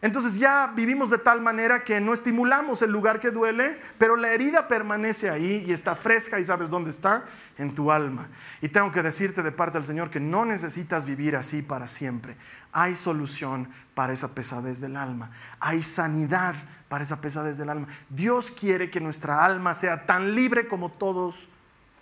Entonces 0.00 0.36
ya 0.36 0.72
vivimos 0.74 1.10
de 1.10 1.18
tal 1.18 1.40
manera 1.40 1.84
que 1.84 2.00
no 2.00 2.12
estimulamos 2.12 2.82
el 2.82 2.90
lugar 2.90 3.20
que 3.20 3.30
duele, 3.30 3.78
pero 3.98 4.16
la 4.16 4.32
herida 4.32 4.66
permanece 4.66 5.30
ahí 5.30 5.64
y 5.64 5.72
está 5.72 5.94
fresca 5.94 6.40
y 6.40 6.44
sabes 6.44 6.70
dónde 6.70 6.90
está, 6.90 7.24
en 7.56 7.72
tu 7.72 7.92
alma. 7.92 8.28
Y 8.60 8.68
tengo 8.70 8.90
que 8.90 9.04
decirte 9.04 9.44
de 9.44 9.52
parte 9.52 9.78
del 9.78 9.86
Señor 9.86 10.10
que 10.10 10.18
no 10.18 10.44
necesitas 10.44 11.04
vivir 11.04 11.36
así 11.36 11.62
para 11.62 11.86
siempre. 11.86 12.36
Hay 12.72 12.96
solución 12.96 13.68
para 13.94 14.12
esa 14.12 14.34
pesadez 14.34 14.80
del 14.80 14.96
alma. 14.96 15.30
Hay 15.60 15.84
sanidad 15.84 16.56
para 16.92 17.04
esa 17.04 17.22
pesadez 17.22 17.56
del 17.56 17.70
alma. 17.70 17.88
Dios 18.10 18.50
quiere 18.50 18.90
que 18.90 19.00
nuestra 19.00 19.46
alma 19.46 19.72
sea 19.74 20.04
tan 20.04 20.34
libre 20.34 20.68
como 20.68 20.90
todos, 20.90 21.48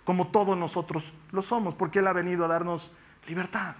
como 0.03 0.27
todos 0.27 0.57
nosotros 0.57 1.13
lo 1.31 1.41
somos, 1.41 1.75
porque 1.75 1.99
Él 1.99 2.07
ha 2.07 2.11
venido 2.11 2.43
a 2.43 2.49
darnos 2.49 2.91
libertad. 3.25 3.77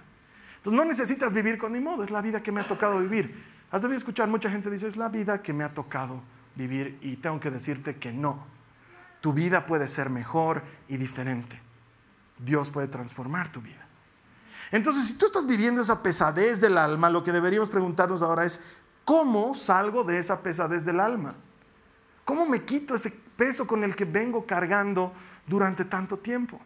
Entonces 0.56 0.74
no 0.74 0.86
necesitas 0.86 1.34
vivir 1.34 1.58
con 1.58 1.74
ni 1.74 1.80
modo, 1.80 2.02
es 2.02 2.10
la 2.10 2.22
vida 2.22 2.42
que 2.42 2.50
me 2.50 2.62
ha 2.62 2.64
tocado 2.64 2.98
vivir. 2.98 3.44
Has 3.70 3.82
debido 3.82 3.98
escuchar, 3.98 4.26
mucha 4.26 4.48
gente 4.48 4.70
dice, 4.70 4.88
es 4.88 4.96
la 4.96 5.10
vida 5.10 5.42
que 5.42 5.52
me 5.52 5.64
ha 5.64 5.74
tocado 5.74 6.22
vivir 6.54 6.98
y 7.02 7.16
tengo 7.16 7.38
que 7.40 7.50
decirte 7.50 7.96
que 7.96 8.10
no. 8.10 8.46
Tu 9.20 9.34
vida 9.34 9.66
puede 9.66 9.88
ser 9.88 10.08
mejor 10.08 10.62
y 10.88 10.96
diferente. 10.96 11.60
Dios 12.38 12.70
puede 12.70 12.88
transformar 12.88 13.52
tu 13.52 13.60
vida. 13.60 13.86
Entonces, 14.70 15.04
si 15.04 15.18
tú 15.18 15.26
estás 15.26 15.46
viviendo 15.46 15.82
esa 15.82 16.02
pesadez 16.02 16.58
del 16.62 16.78
alma, 16.78 17.10
lo 17.10 17.22
que 17.22 17.32
deberíamos 17.32 17.68
preguntarnos 17.68 18.22
ahora 18.22 18.46
es, 18.46 18.64
¿cómo 19.04 19.54
salgo 19.54 20.04
de 20.04 20.18
esa 20.18 20.42
pesadez 20.42 20.84
del 20.84 21.00
alma? 21.00 21.34
¿Cómo 22.24 22.46
me 22.46 22.62
quito 22.62 22.94
ese 22.94 23.10
peso 23.36 23.66
con 23.66 23.82
el 23.84 23.96
que 23.96 24.04
vengo 24.04 24.46
cargando 24.46 25.12
durante 25.46 25.84
tanto 25.84 26.18
tiempo? 26.18 26.60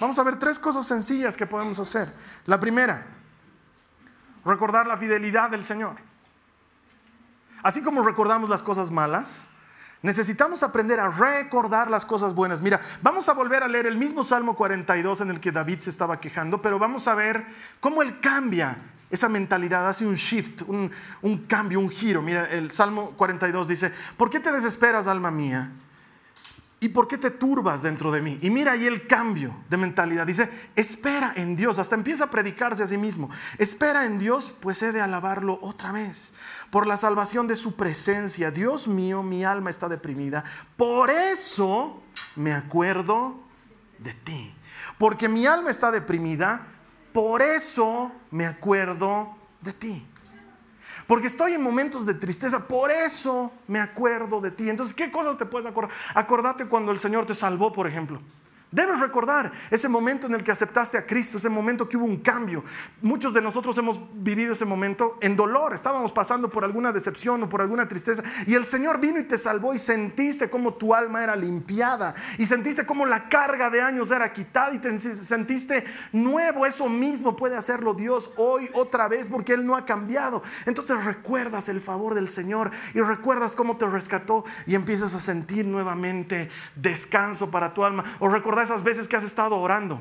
Vamos 0.00 0.18
a 0.18 0.22
ver 0.22 0.38
tres 0.38 0.58
cosas 0.58 0.86
sencillas 0.86 1.36
que 1.36 1.46
podemos 1.46 1.78
hacer. 1.78 2.12
La 2.46 2.58
primera, 2.58 3.06
recordar 4.44 4.86
la 4.86 4.96
fidelidad 4.96 5.50
del 5.50 5.64
Señor. 5.64 5.96
Así 7.62 7.82
como 7.82 8.02
recordamos 8.02 8.48
las 8.48 8.62
cosas 8.62 8.90
malas, 8.90 9.48
necesitamos 10.02 10.62
aprender 10.62 10.98
a 11.00 11.10
recordar 11.10 11.90
las 11.90 12.06
cosas 12.06 12.34
buenas. 12.34 12.62
Mira, 12.62 12.80
vamos 13.02 13.28
a 13.28 13.34
volver 13.34 13.62
a 13.62 13.68
leer 13.68 13.86
el 13.86 13.98
mismo 13.98 14.24
Salmo 14.24 14.56
42 14.56 15.20
en 15.20 15.30
el 15.30 15.40
que 15.40 15.52
David 15.52 15.80
se 15.80 15.90
estaba 15.90 16.20
quejando, 16.20 16.62
pero 16.62 16.78
vamos 16.78 17.06
a 17.06 17.14
ver 17.14 17.46
cómo 17.80 18.00
él 18.00 18.20
cambia 18.20 18.78
esa 19.10 19.28
mentalidad, 19.28 19.88
hace 19.88 20.06
un 20.06 20.14
shift, 20.14 20.62
un, 20.62 20.90
cambio, 21.48 21.80
un 21.80 21.90
giro. 21.90 22.22
Mira, 22.22 22.48
el 22.50 22.70
Salmo 22.70 23.10
42 23.16 23.66
dice, 23.66 23.92
¿por 24.16 24.30
qué 24.30 24.40
te 24.40 24.52
desesperas, 24.52 25.06
alma 25.08 25.30
mía? 25.30 25.72
¿Y 26.82 26.88
por 26.88 27.06
qué 27.06 27.18
te 27.18 27.30
turbas 27.30 27.82
dentro 27.82 28.10
de 28.10 28.22
mí? 28.22 28.38
Y 28.40 28.48
mira 28.48 28.72
ahí 28.72 28.86
el 28.86 29.06
cambio 29.06 29.54
de 29.68 29.76
mentalidad. 29.76 30.26
Dice, 30.26 30.48
espera 30.74 31.34
en 31.36 31.54
Dios. 31.54 31.78
Hasta 31.78 31.94
empieza 31.94 32.24
a 32.24 32.30
predicarse 32.30 32.82
a 32.82 32.86
sí 32.86 32.96
mismo. 32.96 33.28
Espera 33.58 34.06
en 34.06 34.18
Dios, 34.18 34.50
pues 34.60 34.82
he 34.82 34.90
de 34.90 35.02
alabarlo 35.02 35.58
otra 35.60 35.92
vez. 35.92 36.34
Por 36.70 36.86
la 36.86 36.96
salvación 36.96 37.46
de 37.46 37.56
su 37.56 37.76
presencia. 37.76 38.50
Dios 38.50 38.88
mío, 38.88 39.22
mi 39.22 39.44
alma 39.44 39.68
está 39.68 39.90
deprimida. 39.90 40.42
Por 40.78 41.10
eso 41.10 42.02
me 42.34 42.54
acuerdo 42.54 43.38
de 43.98 44.14
ti. 44.14 44.54
Porque 44.96 45.28
mi 45.28 45.44
alma 45.44 45.70
está 45.70 45.90
deprimida. 45.90 46.66
Por 47.12 47.42
eso 47.42 48.12
me 48.30 48.46
acuerdo 48.46 49.36
de 49.60 49.72
ti 49.72 50.06
porque 51.10 51.26
estoy 51.26 51.54
en 51.54 51.62
momentos 51.64 52.06
de 52.06 52.14
tristeza, 52.14 52.68
por 52.68 52.92
eso 52.92 53.50
me 53.66 53.80
acuerdo 53.80 54.40
de 54.40 54.52
ti. 54.52 54.70
Entonces, 54.70 54.94
¿qué 54.94 55.10
cosas 55.10 55.36
te 55.36 55.44
puedes 55.44 55.66
acordar? 55.66 55.90
Acordate 56.14 56.66
cuando 56.66 56.92
el 56.92 57.00
Señor 57.00 57.26
te 57.26 57.34
salvó, 57.34 57.72
por 57.72 57.88
ejemplo. 57.88 58.20
Debes 58.72 59.00
recordar 59.00 59.50
ese 59.68 59.88
momento 59.88 60.28
en 60.28 60.34
el 60.34 60.44
que 60.44 60.52
aceptaste 60.52 60.96
a 60.96 61.04
Cristo, 61.04 61.38
ese 61.38 61.48
momento 61.48 61.88
que 61.88 61.96
hubo 61.96 62.04
un 62.04 62.18
cambio. 62.18 62.62
Muchos 63.02 63.34
de 63.34 63.42
nosotros 63.42 63.76
hemos 63.78 63.98
vivido 64.14 64.52
ese 64.52 64.64
momento 64.64 65.18
en 65.20 65.34
dolor, 65.34 65.74
estábamos 65.74 66.12
pasando 66.12 66.50
por 66.50 66.64
alguna 66.64 66.92
decepción 66.92 67.42
o 67.42 67.48
por 67.48 67.62
alguna 67.62 67.88
tristeza 67.88 68.22
y 68.46 68.54
el 68.54 68.64
Señor 68.64 69.00
vino 69.00 69.18
y 69.18 69.24
te 69.24 69.38
salvó 69.38 69.74
y 69.74 69.78
sentiste 69.78 70.48
como 70.48 70.74
tu 70.74 70.94
alma 70.94 71.24
era 71.24 71.34
limpiada 71.34 72.14
y 72.38 72.46
sentiste 72.46 72.86
como 72.86 73.06
la 73.06 73.28
carga 73.28 73.70
de 73.70 73.82
años 73.82 74.12
era 74.12 74.32
quitada 74.32 74.72
y 74.72 74.78
te 74.78 74.96
sentiste 75.00 75.84
nuevo. 76.12 76.64
Eso 76.64 76.88
mismo 76.88 77.34
puede 77.34 77.56
hacerlo 77.56 77.94
Dios 77.94 78.30
hoy 78.36 78.70
otra 78.72 79.08
vez 79.08 79.28
porque 79.28 79.52
Él 79.52 79.66
no 79.66 79.74
ha 79.74 79.84
cambiado. 79.84 80.44
Entonces 80.66 81.04
recuerdas 81.04 81.68
el 81.68 81.80
favor 81.80 82.14
del 82.14 82.28
Señor 82.28 82.70
y 82.94 83.00
recuerdas 83.00 83.56
cómo 83.56 83.76
te 83.76 83.86
rescató 83.86 84.44
y 84.64 84.76
empiezas 84.76 85.12
a 85.16 85.18
sentir 85.18 85.66
nuevamente 85.66 86.50
descanso 86.76 87.50
para 87.50 87.74
tu 87.74 87.84
alma 87.84 88.04
o 88.20 88.28
recordar 88.28 88.59
esas 88.62 88.82
veces 88.82 89.08
que 89.08 89.16
has 89.16 89.24
estado 89.24 89.56
orando 89.56 90.00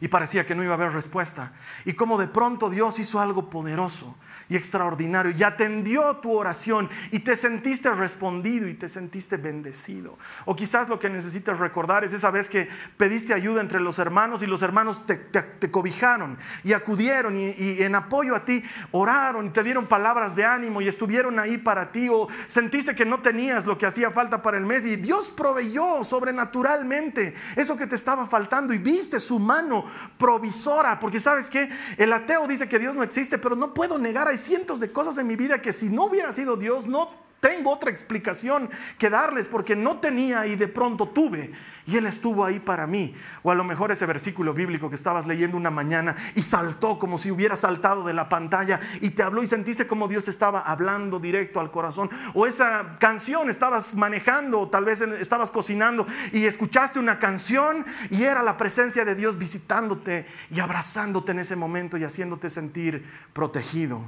y 0.00 0.08
parecía 0.08 0.46
que 0.46 0.54
no 0.54 0.62
iba 0.62 0.72
a 0.72 0.76
haber 0.76 0.92
respuesta. 0.92 1.52
Y 1.84 1.94
como 1.94 2.18
de 2.18 2.28
pronto 2.28 2.70
Dios 2.70 2.98
hizo 2.98 3.20
algo 3.20 3.50
poderoso 3.50 4.16
y 4.48 4.56
extraordinario. 4.56 5.32
Y 5.36 5.42
atendió 5.42 6.16
tu 6.16 6.32
oración 6.32 6.88
y 7.10 7.20
te 7.20 7.36
sentiste 7.36 7.90
respondido 7.90 8.68
y 8.68 8.74
te 8.74 8.88
sentiste 8.88 9.36
bendecido. 9.36 10.18
O 10.44 10.56
quizás 10.56 10.88
lo 10.88 10.98
que 10.98 11.10
necesitas 11.10 11.58
recordar 11.58 12.04
es 12.04 12.12
esa 12.12 12.30
vez 12.30 12.48
que 12.48 12.68
pediste 12.96 13.34
ayuda 13.34 13.60
entre 13.60 13.80
los 13.80 13.98
hermanos 13.98 14.42
y 14.42 14.46
los 14.46 14.62
hermanos 14.62 15.06
te, 15.06 15.70
cobijaron 15.70 16.38
y 16.64 16.72
acudieron 16.72 17.36
y, 17.36 17.50
y, 17.50 17.82
en 17.82 17.94
apoyo 17.94 18.34
a 18.34 18.44
ti 18.44 18.62
oraron 18.92 19.46
y 19.46 19.50
te 19.50 19.62
dieron 19.62 19.86
palabras 19.86 20.34
de 20.34 20.44
ánimo 20.44 20.80
y 20.80 20.88
estuvieron 20.88 21.38
ahí 21.38 21.58
para 21.58 21.92
ti. 21.92 22.08
O 22.10 22.28
sentiste 22.46 22.94
que 22.94 23.04
no 23.04 23.20
tenías 23.20 23.66
lo 23.66 23.76
que 23.76 23.86
hacía 23.86 24.10
falta 24.10 24.42
para 24.42 24.56
el 24.56 24.64
mes 24.64 24.86
y 24.86 24.96
Dios 24.96 25.30
proveyó 25.30 26.04
sobrenaturalmente 26.04 27.34
eso 27.56 27.76
que 27.76 27.86
te 27.86 27.94
estaba 27.94 28.26
faltando 28.26 28.72
y 28.72 28.78
viste 28.78 29.20
su 29.20 29.38
mano 29.38 29.84
provisora, 30.16 30.98
porque 30.98 31.18
sabes 31.18 31.50
que 31.50 31.68
el 31.96 32.12
ateo 32.12 32.46
dice 32.46 32.68
que 32.68 32.78
Dios 32.78 32.94
no 32.94 33.02
existe, 33.02 33.38
pero 33.38 33.56
no 33.56 33.74
puedo 33.74 33.98
negar, 33.98 34.28
cientos 34.38 34.80
de 34.80 34.92
cosas 34.92 35.18
en 35.18 35.26
mi 35.26 35.36
vida 35.36 35.60
que 35.60 35.72
si 35.72 35.88
no 35.88 36.04
hubiera 36.04 36.32
sido 36.32 36.56
Dios, 36.56 36.86
no 36.86 37.28
tengo 37.40 37.70
otra 37.70 37.90
explicación 37.90 38.68
que 38.98 39.10
darles 39.10 39.46
porque 39.46 39.76
no 39.76 39.98
tenía 39.98 40.46
y 40.46 40.56
de 40.56 40.66
pronto 40.66 41.08
tuve 41.08 41.52
y 41.86 41.96
Él 41.96 42.06
estuvo 42.06 42.44
ahí 42.44 42.58
para 42.58 42.86
mí. 42.86 43.14
O 43.42 43.50
a 43.50 43.54
lo 43.54 43.64
mejor 43.64 43.92
ese 43.92 44.06
versículo 44.06 44.52
bíblico 44.52 44.88
que 44.88 44.96
estabas 44.96 45.26
leyendo 45.26 45.56
una 45.56 45.70
mañana 45.70 46.16
y 46.34 46.42
saltó 46.42 46.98
como 46.98 47.16
si 47.16 47.30
hubiera 47.30 47.56
saltado 47.56 48.04
de 48.04 48.12
la 48.12 48.28
pantalla 48.28 48.80
y 49.00 49.10
te 49.10 49.22
habló 49.22 49.42
y 49.42 49.46
sentiste 49.46 49.86
como 49.86 50.08
Dios 50.08 50.26
estaba 50.28 50.60
hablando 50.60 51.20
directo 51.20 51.60
al 51.60 51.70
corazón. 51.70 52.10
O 52.34 52.46
esa 52.46 52.96
canción 52.98 53.48
estabas 53.48 53.94
manejando, 53.94 54.60
o 54.60 54.68
tal 54.68 54.84
vez 54.84 55.00
estabas 55.00 55.50
cocinando 55.50 56.06
y 56.32 56.44
escuchaste 56.44 56.98
una 56.98 57.18
canción 57.18 57.84
y 58.10 58.24
era 58.24 58.42
la 58.42 58.56
presencia 58.56 59.04
de 59.04 59.14
Dios 59.14 59.38
visitándote 59.38 60.26
y 60.50 60.60
abrazándote 60.60 61.32
en 61.32 61.38
ese 61.38 61.56
momento 61.56 61.96
y 61.96 62.04
haciéndote 62.04 62.50
sentir 62.50 63.08
protegido, 63.32 64.04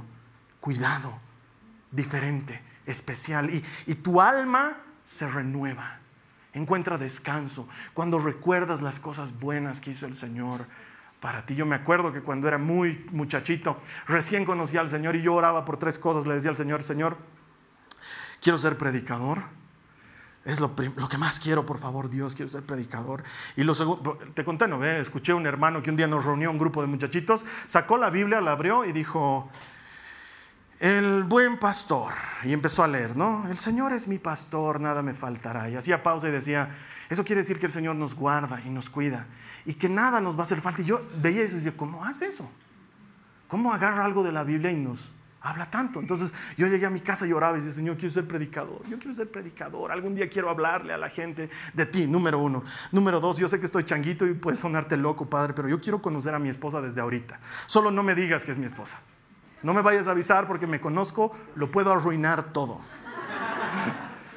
cuidado, 0.61 1.19
diferente 1.91 2.61
especial 2.85 3.49
y, 3.49 3.95
tu 3.95 4.21
alma 4.21 4.77
se 5.03 5.27
renueva, 5.27 5.99
encuentra 6.53 6.97
descanso 6.97 7.67
cuando 7.93 8.19
recuerdas 8.19 8.81
las 8.81 8.99
cosas 8.99 9.39
buenas 9.39 9.81
que 9.81 9.91
hizo 9.91 10.05
el 10.05 10.15
Señor 10.15 10.65
para 11.19 11.45
ti. 11.45 11.55
Yo 11.55 11.65
me 11.65 11.75
acuerdo 11.75 12.13
que 12.13 12.21
cuando 12.21 12.47
era 12.47 12.57
muy 12.57 13.05
muchachito, 13.11 13.79
recién 14.07 14.45
conocía 14.45 14.79
al 14.79 14.89
Señor 14.89 15.15
y 15.15 15.21
yo 15.21 15.33
oraba 15.33 15.65
por 15.65 15.77
tres 15.77 15.99
cosas. 15.99 16.25
Le 16.25 16.35
decía 16.35 16.49
al 16.49 16.55
Señor, 16.55 16.83
Señor, 16.83 17.17
quiero 18.41 18.57
ser 18.57 18.77
predicador. 18.77 19.43
Es 20.43 20.59
lo, 20.59 20.73
lo, 20.95 21.07
que 21.07 21.19
más 21.19 21.39
quiero, 21.39 21.67
por 21.67 21.77
favor, 21.77 22.09
Dios, 22.09 22.33
quiero 22.33 22.49
ser 22.49 22.63
predicador. 22.63 23.23
Y 23.55 23.63
lo 23.63 23.75
segundo, 23.75 24.17
te 24.33 24.43
conté, 24.43 24.67
¿no? 24.67 24.83
Escuché 24.83 25.33
a 25.33 25.35
un 25.35 25.45
hermano 25.45 25.83
que 25.83 25.91
un 25.91 25.95
día 25.95 26.07
nos 26.07 26.25
reunió 26.25 26.49
un 26.49 26.57
grupo 26.57 26.81
de 26.81 26.87
muchachitos, 26.87 27.45
sacó 27.67 27.97
la 27.97 28.09
Biblia, 28.09 28.41
la 28.41 28.53
abrió 28.53 28.83
y 28.83 28.91
dijo, 28.91 29.51
el 30.81 31.23
buen 31.23 31.59
pastor. 31.59 32.11
Y 32.43 32.53
empezó 32.53 32.83
a 32.83 32.87
leer, 32.87 33.15
¿no? 33.15 33.47
El 33.47 33.59
Señor 33.59 33.93
es 33.93 34.07
mi 34.07 34.17
pastor, 34.17 34.81
nada 34.81 35.03
me 35.03 35.13
faltará. 35.13 35.69
Y 35.69 35.75
hacía 35.75 36.01
pausa 36.01 36.27
y 36.27 36.31
decía, 36.31 36.69
eso 37.07 37.23
quiere 37.23 37.41
decir 37.41 37.59
que 37.59 37.67
el 37.67 37.71
Señor 37.71 37.95
nos 37.95 38.15
guarda 38.15 38.59
y 38.65 38.71
nos 38.71 38.89
cuida 38.89 39.27
y 39.63 39.75
que 39.75 39.87
nada 39.87 40.19
nos 40.19 40.35
va 40.35 40.39
a 40.39 40.43
hacer 40.43 40.59
falta. 40.59 40.81
Y 40.81 40.85
yo 40.85 41.07
veía 41.21 41.43
eso 41.43 41.53
y 41.53 41.57
decía, 41.57 41.77
¿cómo 41.77 42.03
hace 42.03 42.25
eso? 42.25 42.49
¿Cómo 43.47 43.71
agarra 43.71 44.03
algo 44.03 44.23
de 44.23 44.31
la 44.31 44.43
Biblia 44.43 44.71
y 44.71 44.75
nos 44.75 45.11
habla 45.41 45.69
tanto? 45.69 45.99
Entonces 45.99 46.33
yo 46.57 46.65
llegué 46.65 46.87
a 46.87 46.89
mi 46.89 47.01
casa 47.01 47.27
y 47.27 47.31
oraba 47.31 47.57
y 47.57 47.59
decía, 47.59 47.75
Señor, 47.75 47.97
quiero 47.97 48.11
ser 48.11 48.27
predicador, 48.27 48.81
yo 48.89 48.97
quiero 48.97 49.13
ser 49.13 49.29
predicador, 49.29 49.91
algún 49.91 50.15
día 50.15 50.31
quiero 50.31 50.49
hablarle 50.49 50.93
a 50.93 50.97
la 50.97 51.09
gente 51.09 51.51
de 51.75 51.85
ti, 51.85 52.07
número 52.07 52.39
uno. 52.39 52.63
Número 52.91 53.19
dos, 53.19 53.37
yo 53.37 53.47
sé 53.47 53.59
que 53.59 53.67
estoy 53.67 53.83
changuito 53.83 54.25
y 54.25 54.33
puede 54.33 54.57
sonarte 54.57 54.97
loco, 54.97 55.29
Padre, 55.29 55.53
pero 55.53 55.67
yo 55.67 55.79
quiero 55.79 56.01
conocer 56.01 56.33
a 56.33 56.39
mi 56.39 56.49
esposa 56.49 56.81
desde 56.81 57.01
ahorita. 57.01 57.39
Solo 57.67 57.91
no 57.91 58.01
me 58.01 58.15
digas 58.15 58.45
que 58.45 58.51
es 58.51 58.57
mi 58.57 58.65
esposa. 58.65 58.99
No 59.63 59.73
me 59.73 59.81
vayas 59.81 60.07
a 60.07 60.11
avisar 60.11 60.47
porque 60.47 60.67
me 60.67 60.81
conozco, 60.81 61.31
lo 61.55 61.71
puedo 61.71 61.91
arruinar 61.91 62.51
todo. 62.53 62.81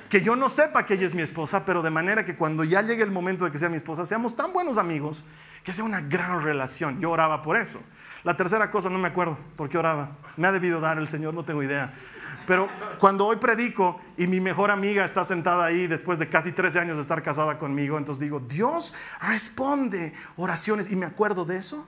que 0.09 0.21
yo 0.21 0.37
no 0.37 0.49
sepa 0.49 0.85
que 0.87 0.95
ella 0.95 1.07
es 1.07 1.15
mi 1.15 1.23
esposa, 1.23 1.65
pero 1.65 1.83
de 1.83 1.91
manera 1.91 2.25
que 2.25 2.37
cuando 2.37 2.65
ya 2.65 2.83
llegue 2.83 3.03
el 3.03 3.11
momento 3.11 3.45
de 3.45 3.51
que 3.51 3.59
sea 3.59 3.69
mi 3.69 3.77
esposa, 3.77 4.05
seamos 4.05 4.37
tan 4.37 4.53
buenos 4.53 4.79
amigos 4.79 5.25
que 5.65 5.73
sea 5.73 5.85
una 5.85 6.01
gran 6.01 6.43
relación. 6.43 7.01
Yo 7.01 7.11
oraba 7.11 7.43
por 7.43 7.57
eso. 7.57 7.81
La 8.23 8.37
tercera 8.37 8.71
cosa, 8.71 8.91
no 8.91 8.99
me 8.99 9.09
acuerdo 9.09 9.39
por 9.57 9.69
qué 9.69 9.79
oraba. 9.79 10.17
Me 10.37 10.47
ha 10.47 10.53
debido 10.53 10.81
dar 10.81 10.99
el 10.99 11.09
Señor, 11.09 11.35
no 11.35 11.45
tengo 11.45 11.63
idea. 11.63 11.93
Pero 12.47 12.69
cuando 12.99 13.27
hoy 13.27 13.37
predico 13.37 14.01
y 14.17 14.27
mi 14.27 14.41
mejor 14.41 14.71
amiga 14.71 15.05
está 15.05 15.25
sentada 15.25 15.65
ahí 15.65 15.87
después 15.87 16.19
de 16.19 16.29
casi 16.29 16.53
13 16.53 16.81
años 16.81 16.97
de 16.97 17.03
estar 17.03 17.23
casada 17.23 17.59
conmigo, 17.59 17.97
entonces 17.97 18.21
digo, 18.21 18.41
Dios 18.41 18.95
responde 19.21 20.13
oraciones 20.37 20.91
y 20.91 20.97
me 20.97 21.07
acuerdo 21.07 21.45
de 21.45 21.57
eso 21.57 21.87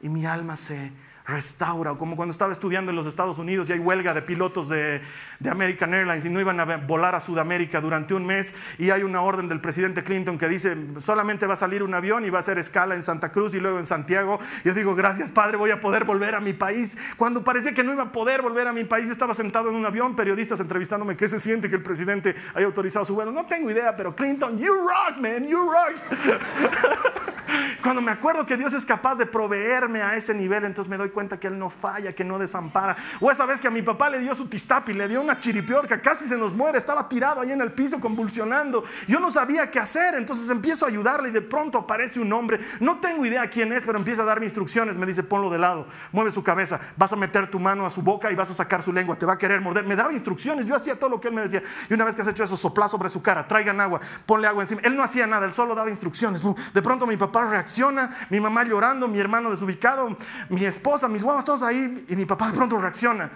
y 0.00 0.08
mi 0.08 0.26
alma 0.26 0.56
se 0.56 0.92
restaura. 1.28 1.94
Como 1.94 2.16
cuando 2.16 2.32
estaba 2.32 2.52
estudiando 2.52 2.90
en 2.90 2.96
los 2.96 3.06
Estados 3.06 3.38
Unidos 3.38 3.68
y 3.68 3.74
hay 3.74 3.78
huelga 3.78 4.14
de 4.14 4.22
pilotos 4.22 4.68
de, 4.68 5.02
American 5.48 5.92
Airlines 5.94 6.24
y 6.24 6.30
no 6.30 6.40
iban 6.40 6.58
a 6.58 6.78
volar 6.78 7.14
a 7.14 7.20
Sudamérica 7.20 7.80
durante 7.80 8.14
un 8.14 8.26
mes 8.26 8.54
y 8.78 8.90
hay 8.90 9.02
una 9.02 9.20
orden 9.20 9.48
del 9.48 9.60
presidente 9.60 10.02
Clinton 10.02 10.38
que 10.38 10.48
dice 10.48 10.76
solamente 10.98 11.46
va 11.46 11.52
a 11.54 11.56
salir 11.56 11.82
un 11.82 11.94
avión 11.94 12.24
y 12.24 12.30
va 12.30 12.38
a 12.38 12.40
hacer 12.40 12.58
escala 12.58 12.94
en 12.94 13.02
Santa 13.02 13.30
Cruz 13.30 13.54
y 13.54 13.60
luego 13.60 13.78
en 13.78 13.86
Santiago. 13.86 14.38
Yo 14.64 14.72
digo, 14.72 14.94
gracias 14.94 15.30
Padre, 15.30 15.58
voy 15.58 15.70
a 15.70 15.80
poder 15.80 16.04
volver 16.04 16.34
a 16.34 16.40
mi 16.40 16.54
país. 16.54 16.96
Cuando 17.16 17.44
parecía 17.44 17.74
que 17.74 17.84
no 17.84 17.92
iba 17.92 18.04
a 18.04 18.12
poder 18.12 18.40
volver 18.40 18.66
a 18.66 18.72
mi 18.72 18.84
país, 18.84 19.10
estaba 19.10 19.34
sentado 19.34 19.68
en 19.68 19.76
un 19.76 19.84
avión, 19.84 20.16
periodistas 20.16 20.60
entrevistándome, 20.60 21.16
¿qué 21.16 21.28
se 21.28 21.38
siente 21.38 21.68
que 21.68 21.76
el 21.76 21.82
presidente 21.82 22.34
haya 22.54 22.66
autorizado 22.66 23.04
su 23.04 23.14
vuelo? 23.14 23.32
No 23.32 23.44
tengo 23.44 23.70
idea, 23.70 23.94
pero 23.94 24.16
Clinton, 24.16 24.58
you 24.58 24.72
rock, 24.72 25.18
man, 25.18 25.46
you 25.46 25.70
rock. 25.70 27.34
Cuando 27.82 28.02
me 28.02 28.10
acuerdo 28.10 28.44
que 28.44 28.56
Dios 28.56 28.72
es 28.74 28.84
capaz 28.84 29.16
de 29.16 29.26
proveerme 29.26 30.02
a 30.02 30.16
ese 30.16 30.34
nivel, 30.34 30.64
entonces 30.64 30.90
me 30.90 30.96
doy 30.96 31.10
cuenta 31.10 31.38
que 31.38 31.46
Él 31.46 31.58
no 31.58 31.70
falla, 31.70 32.12
que 32.12 32.24
no 32.24 32.38
desampara. 32.38 32.96
O 33.20 33.30
esa 33.30 33.46
vez 33.46 33.60
que 33.60 33.68
a 33.68 33.70
mi 33.70 33.82
papá 33.82 34.10
le 34.10 34.18
dio 34.18 34.34
su 34.34 34.46
tistapi, 34.46 34.92
le 34.92 35.08
dio 35.08 35.20
una 35.20 35.38
chiripiorca, 35.38 36.00
casi 36.00 36.26
se 36.26 36.36
nos 36.36 36.54
muere, 36.54 36.78
estaba 36.78 37.08
tirado 37.08 37.40
ahí 37.40 37.52
en 37.52 37.60
el 37.60 37.72
piso 37.72 38.00
convulsionando. 38.00 38.84
Yo 39.06 39.20
no 39.20 39.30
sabía 39.30 39.70
qué 39.70 39.78
hacer, 39.78 40.14
entonces 40.14 40.48
empiezo 40.50 40.84
a 40.84 40.88
ayudarle 40.88 41.30
y 41.30 41.32
de 41.32 41.42
pronto 41.42 41.78
aparece 41.78 42.20
un 42.20 42.32
hombre. 42.32 42.60
No 42.80 42.98
tengo 42.98 43.24
idea 43.24 43.48
quién 43.48 43.72
es, 43.72 43.84
pero 43.84 43.98
empieza 43.98 44.22
a 44.22 44.24
darme 44.24 44.46
instrucciones. 44.46 44.96
Me 44.96 45.06
dice, 45.06 45.22
ponlo 45.22 45.50
de 45.50 45.58
lado, 45.58 45.86
mueve 46.12 46.30
su 46.30 46.42
cabeza, 46.42 46.80
vas 46.96 47.12
a 47.12 47.16
meter 47.16 47.50
tu 47.50 47.58
mano 47.58 47.86
a 47.86 47.90
su 47.90 48.02
boca 48.02 48.30
y 48.30 48.34
vas 48.34 48.50
a 48.50 48.54
sacar 48.54 48.82
su 48.82 48.92
lengua, 48.92 49.16
te 49.16 49.26
va 49.26 49.34
a 49.34 49.38
querer 49.38 49.60
morder. 49.60 49.84
Me 49.84 49.96
daba 49.96 50.12
instrucciones, 50.12 50.66
yo 50.66 50.74
hacía 50.74 50.98
todo 50.98 51.10
lo 51.10 51.20
que 51.20 51.28
él 51.28 51.34
me 51.34 51.42
decía. 51.42 51.62
Y 51.88 51.94
una 51.94 52.04
vez 52.04 52.14
que 52.14 52.22
has 52.22 52.28
hecho 52.28 52.44
eso, 52.44 52.56
sopla 52.56 52.88
sobre 52.88 53.08
su 53.08 53.22
cara, 53.22 53.46
traigan 53.46 53.80
agua, 53.80 54.00
ponle 54.26 54.46
agua 54.46 54.62
encima. 54.62 54.80
Él 54.84 54.96
no 54.96 55.02
hacía 55.02 55.26
nada, 55.26 55.46
él 55.46 55.52
solo 55.52 55.74
daba 55.74 55.90
instrucciones. 55.90 56.42
De 56.74 56.82
pronto 56.82 57.06
mi 57.06 57.16
papá 57.16 57.37
reacciona, 57.44 58.16
mi 58.30 58.40
mamá 58.40 58.64
llorando, 58.64 59.08
mi 59.08 59.18
hermano 59.18 59.50
desubicado, 59.50 60.16
mi 60.48 60.64
esposa, 60.64 61.08
mis 61.08 61.22
huevos, 61.22 61.44
todos 61.44 61.62
ahí. 61.62 62.04
Y 62.08 62.16
mi 62.16 62.24
papá 62.24 62.48
de 62.48 62.56
pronto 62.56 62.78
reacciona. 62.78 63.30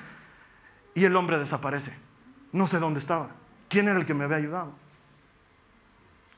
Y 0.94 1.04
el 1.04 1.14
hombre 1.16 1.38
desaparece. 1.38 1.96
No 2.52 2.66
sé 2.66 2.78
dónde 2.78 3.00
estaba. 3.00 3.30
¿Quién 3.68 3.88
era 3.88 3.98
el 3.98 4.06
que 4.06 4.14
me 4.14 4.24
había 4.24 4.36
ayudado? 4.36 4.74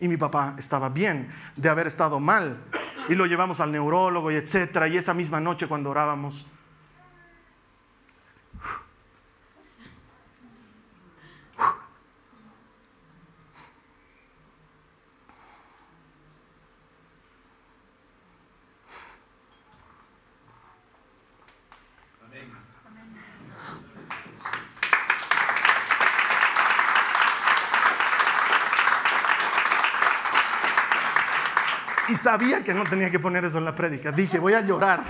Y 0.00 0.08
mi 0.08 0.16
papá 0.16 0.54
estaba 0.58 0.88
bien 0.88 1.32
de 1.56 1.68
haber 1.68 1.86
estado 1.86 2.20
mal. 2.20 2.58
Y 3.08 3.14
lo 3.14 3.26
llevamos 3.26 3.60
al 3.60 3.72
neurólogo 3.72 4.30
y 4.30 4.36
etcétera. 4.36 4.88
Y 4.88 4.96
esa 4.96 5.14
misma 5.14 5.40
noche 5.40 5.66
cuando 5.66 5.90
orábamos, 5.90 6.46
Y 32.14 32.16
sabía 32.16 32.62
que 32.62 32.72
no 32.72 32.84
tenía 32.84 33.10
que 33.10 33.18
poner 33.18 33.44
eso 33.44 33.58
en 33.58 33.64
la 33.64 33.74
prédica. 33.74 34.12
Dije, 34.12 34.38
voy 34.38 34.54
a 34.54 34.60
llorar. 34.60 35.02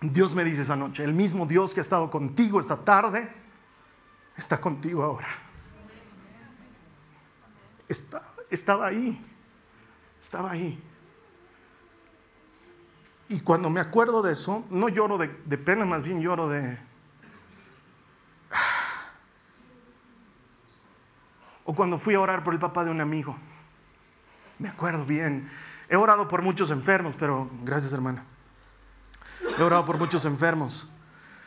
Dios 0.00 0.34
me 0.34 0.42
dice 0.42 0.62
esa 0.62 0.74
noche, 0.74 1.04
el 1.04 1.14
mismo 1.14 1.46
Dios 1.46 1.74
que 1.74 1.78
ha 1.78 1.82
estado 1.82 2.10
contigo 2.10 2.58
esta 2.58 2.84
tarde, 2.84 3.32
está 4.36 4.60
contigo 4.60 5.04
ahora. 5.04 5.28
estaba 8.50 8.88
ahí, 8.88 9.24
estaba 10.20 10.50
ahí. 10.50 10.82
Y 13.28 13.38
cuando 13.42 13.70
me 13.70 13.78
acuerdo 13.78 14.22
de 14.22 14.32
eso, 14.32 14.64
no 14.70 14.88
lloro 14.88 15.18
de 15.18 15.28
pena, 15.58 15.84
más 15.84 16.02
bien 16.02 16.20
lloro 16.20 16.48
de, 16.48 16.80
O 21.64 21.74
cuando 21.74 21.98
fui 21.98 22.14
a 22.14 22.20
orar 22.20 22.42
por 22.42 22.54
el 22.54 22.60
papá 22.60 22.84
de 22.84 22.90
un 22.90 23.00
amigo. 23.00 23.36
Me 24.58 24.68
acuerdo 24.68 25.04
bien. 25.04 25.48
He 25.88 25.96
orado 25.96 26.28
por 26.28 26.42
muchos 26.42 26.70
enfermos, 26.70 27.16
pero 27.18 27.50
gracias 27.62 27.92
hermana. 27.92 28.24
He 29.58 29.62
orado 29.62 29.84
por 29.84 29.98
muchos 29.98 30.24
enfermos. 30.24 30.88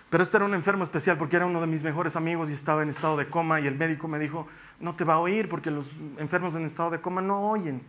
Pero 0.09 0.23
este 0.23 0.37
era 0.37 0.45
un 0.45 0.53
enfermo 0.53 0.83
especial 0.83 1.17
porque 1.17 1.35
era 1.35 1.45
uno 1.45 1.59
de 1.59 1.67
mis 1.67 1.83
mejores 1.83 2.15
amigos 2.15 2.49
y 2.49 2.53
estaba 2.53 2.83
en 2.83 2.89
estado 2.89 3.17
de 3.17 3.27
coma 3.27 3.59
y 3.59 3.67
el 3.67 3.75
médico 3.75 4.07
me 4.07 4.19
dijo, 4.19 4.47
no 4.79 4.95
te 4.95 5.03
va 5.03 5.15
a 5.15 5.19
oír 5.19 5.49
porque 5.49 5.71
los 5.71 5.91
enfermos 6.17 6.55
en 6.55 6.63
estado 6.63 6.91
de 6.91 7.01
coma 7.01 7.21
no 7.21 7.49
oyen. 7.49 7.81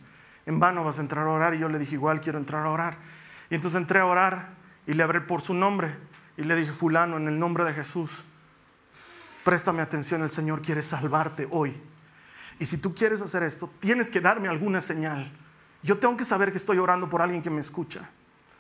En 0.47 0.59
vano 0.59 0.83
vas 0.83 0.99
a 0.99 1.03
entrar 1.03 1.27
a 1.27 1.31
orar 1.31 1.55
y 1.55 1.59
yo 1.59 1.69
le 1.69 1.79
dije, 1.79 1.95
igual 1.95 2.21
quiero 2.21 2.39
entrar 2.39 2.65
a 2.65 2.71
orar. 2.71 2.97
Y 3.51 3.55
entonces 3.55 3.81
entré 3.81 4.01
a 4.01 4.07
orar 4.07 4.51
y 4.87 4.95
le 4.95 5.03
hablé 5.03 5.21
por 5.21 5.43
su 5.43 5.55
nombre 5.55 5.95
y 6.37 6.45
le 6.45 6.57
dije, 6.57 6.73
fulano, 6.73 7.17
en 7.17 7.29
el 7.29 7.39
nombre 7.39 7.65
de 7.65 7.73
Jesús, 7.73 8.25
préstame 9.45 9.83
atención, 9.83 10.23
el 10.23 10.31
Señor 10.31 10.63
quiere 10.63 10.83
salvarte 10.83 11.49
hoy. 11.51 11.77
Y 12.59 12.67
si 12.67 12.79
tú 12.79 12.95
quieres 12.95 13.21
hacer 13.21 13.43
esto, 13.43 13.71
tienes 13.81 14.11
que 14.11 14.21
darme 14.21 14.49
alguna 14.49 14.81
señal. 14.81 15.31
Yo 15.83 15.99
tengo 15.99 16.17
que 16.17 16.25
saber 16.25 16.51
que 16.51 16.59
estoy 16.59 16.79
orando 16.79 17.09
por 17.09 17.23
alguien 17.23 17.43
que 17.43 17.51
me 17.51 17.61
escucha, 17.61 18.09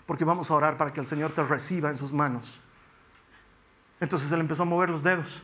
porque 0.07 0.25
vamos 0.25 0.51
a 0.51 0.55
orar 0.55 0.77
para 0.77 0.93
que 0.93 1.01
el 1.01 1.07
Señor 1.07 1.33
te 1.33 1.43
reciba 1.43 1.89
en 1.89 1.97
sus 1.97 2.13
manos. 2.13 2.61
Entonces 4.01 4.31
él 4.33 4.41
empezó 4.41 4.63
a 4.63 4.67
mover 4.67 4.91
los 4.91 5.03
dedos 5.03 5.43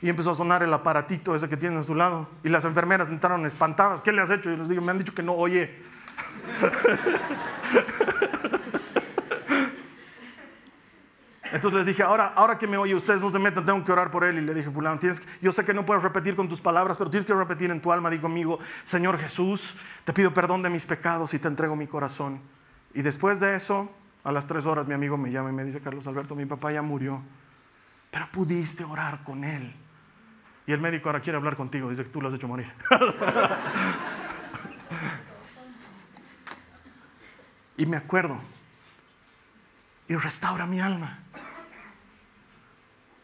y 0.00 0.08
empezó 0.08 0.30
a 0.30 0.34
sonar 0.34 0.62
el 0.62 0.72
aparatito 0.72 1.34
ese 1.34 1.48
que 1.48 1.56
tiene 1.56 1.78
a 1.78 1.82
su 1.82 1.94
lado. 1.94 2.28
Y 2.44 2.48
las 2.48 2.64
enfermeras 2.64 3.08
entraron 3.08 3.44
espantadas. 3.46 4.02
¿Qué 4.02 4.12
le 4.12 4.22
has 4.22 4.30
hecho? 4.30 4.50
Y 4.50 4.56
les 4.56 4.68
digo, 4.68 4.82
me 4.82 4.92
han 4.92 4.98
dicho 4.98 5.14
que 5.14 5.22
no 5.22 5.32
oye. 5.32 5.82
Entonces 11.54 11.78
les 11.78 11.86
dije, 11.86 12.02
ahora, 12.02 12.32
ahora 12.34 12.58
que 12.58 12.66
me 12.66 12.76
oye, 12.76 12.96
ustedes 12.96 13.20
no 13.20 13.30
se 13.30 13.38
metan, 13.38 13.64
tengo 13.64 13.84
que 13.84 13.92
orar 13.92 14.10
por 14.10 14.24
él. 14.24 14.38
Y 14.38 14.40
le 14.40 14.54
dije, 14.54 14.72
fulano, 14.72 14.98
tienes, 14.98 15.24
yo 15.40 15.52
sé 15.52 15.64
que 15.64 15.72
no 15.72 15.86
puedes 15.86 16.02
repetir 16.02 16.34
con 16.34 16.48
tus 16.48 16.60
palabras, 16.60 16.96
pero 16.96 17.10
tienes 17.10 17.24
que 17.24 17.32
repetir 17.32 17.70
en 17.70 17.80
tu 17.80 17.92
alma, 17.92 18.10
digo 18.10 18.22
conmigo, 18.22 18.58
Señor 18.82 19.18
Jesús, 19.18 19.76
te 20.02 20.12
pido 20.12 20.34
perdón 20.34 20.64
de 20.64 20.70
mis 20.70 20.84
pecados 20.84 21.32
y 21.32 21.38
te 21.38 21.46
entrego 21.46 21.76
mi 21.76 21.86
corazón. 21.86 22.40
Y 22.92 23.02
después 23.02 23.38
de 23.38 23.54
eso, 23.54 23.88
a 24.24 24.32
las 24.32 24.46
tres 24.46 24.66
horas 24.66 24.88
mi 24.88 24.94
amigo 24.94 25.16
me 25.16 25.30
llama 25.30 25.50
y 25.50 25.52
me 25.52 25.62
dice, 25.62 25.80
Carlos 25.80 26.04
Alberto, 26.08 26.34
mi 26.34 26.44
papá 26.44 26.72
ya 26.72 26.82
murió, 26.82 27.22
pero 28.10 28.28
pudiste 28.32 28.82
orar 28.82 29.22
con 29.22 29.44
él. 29.44 29.72
Y 30.66 30.72
el 30.72 30.80
médico 30.80 31.08
ahora 31.08 31.20
quiere 31.20 31.36
hablar 31.36 31.54
contigo, 31.54 31.88
dice 31.88 32.02
que 32.02 32.10
tú 32.10 32.20
lo 32.20 32.26
has 32.26 32.34
hecho 32.34 32.48
morir. 32.48 32.66
y 37.76 37.86
me 37.86 37.96
acuerdo, 37.96 38.40
y 40.08 40.16
restaura 40.16 40.66
mi 40.66 40.80
alma. 40.80 41.20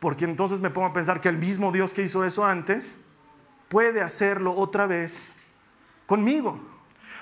Porque 0.01 0.25
entonces 0.25 0.61
me 0.61 0.71
pongo 0.71 0.89
a 0.89 0.93
pensar 0.93 1.21
que 1.21 1.29
el 1.29 1.37
mismo 1.37 1.71
Dios 1.71 1.95
que 1.95 2.03
hizo 2.03 2.25
eso 2.25 2.45
antes 2.45 3.01
puede 3.69 4.01
hacerlo 4.01 4.57
otra 4.57 4.87
vez 4.87 5.37
conmigo. 6.07 6.61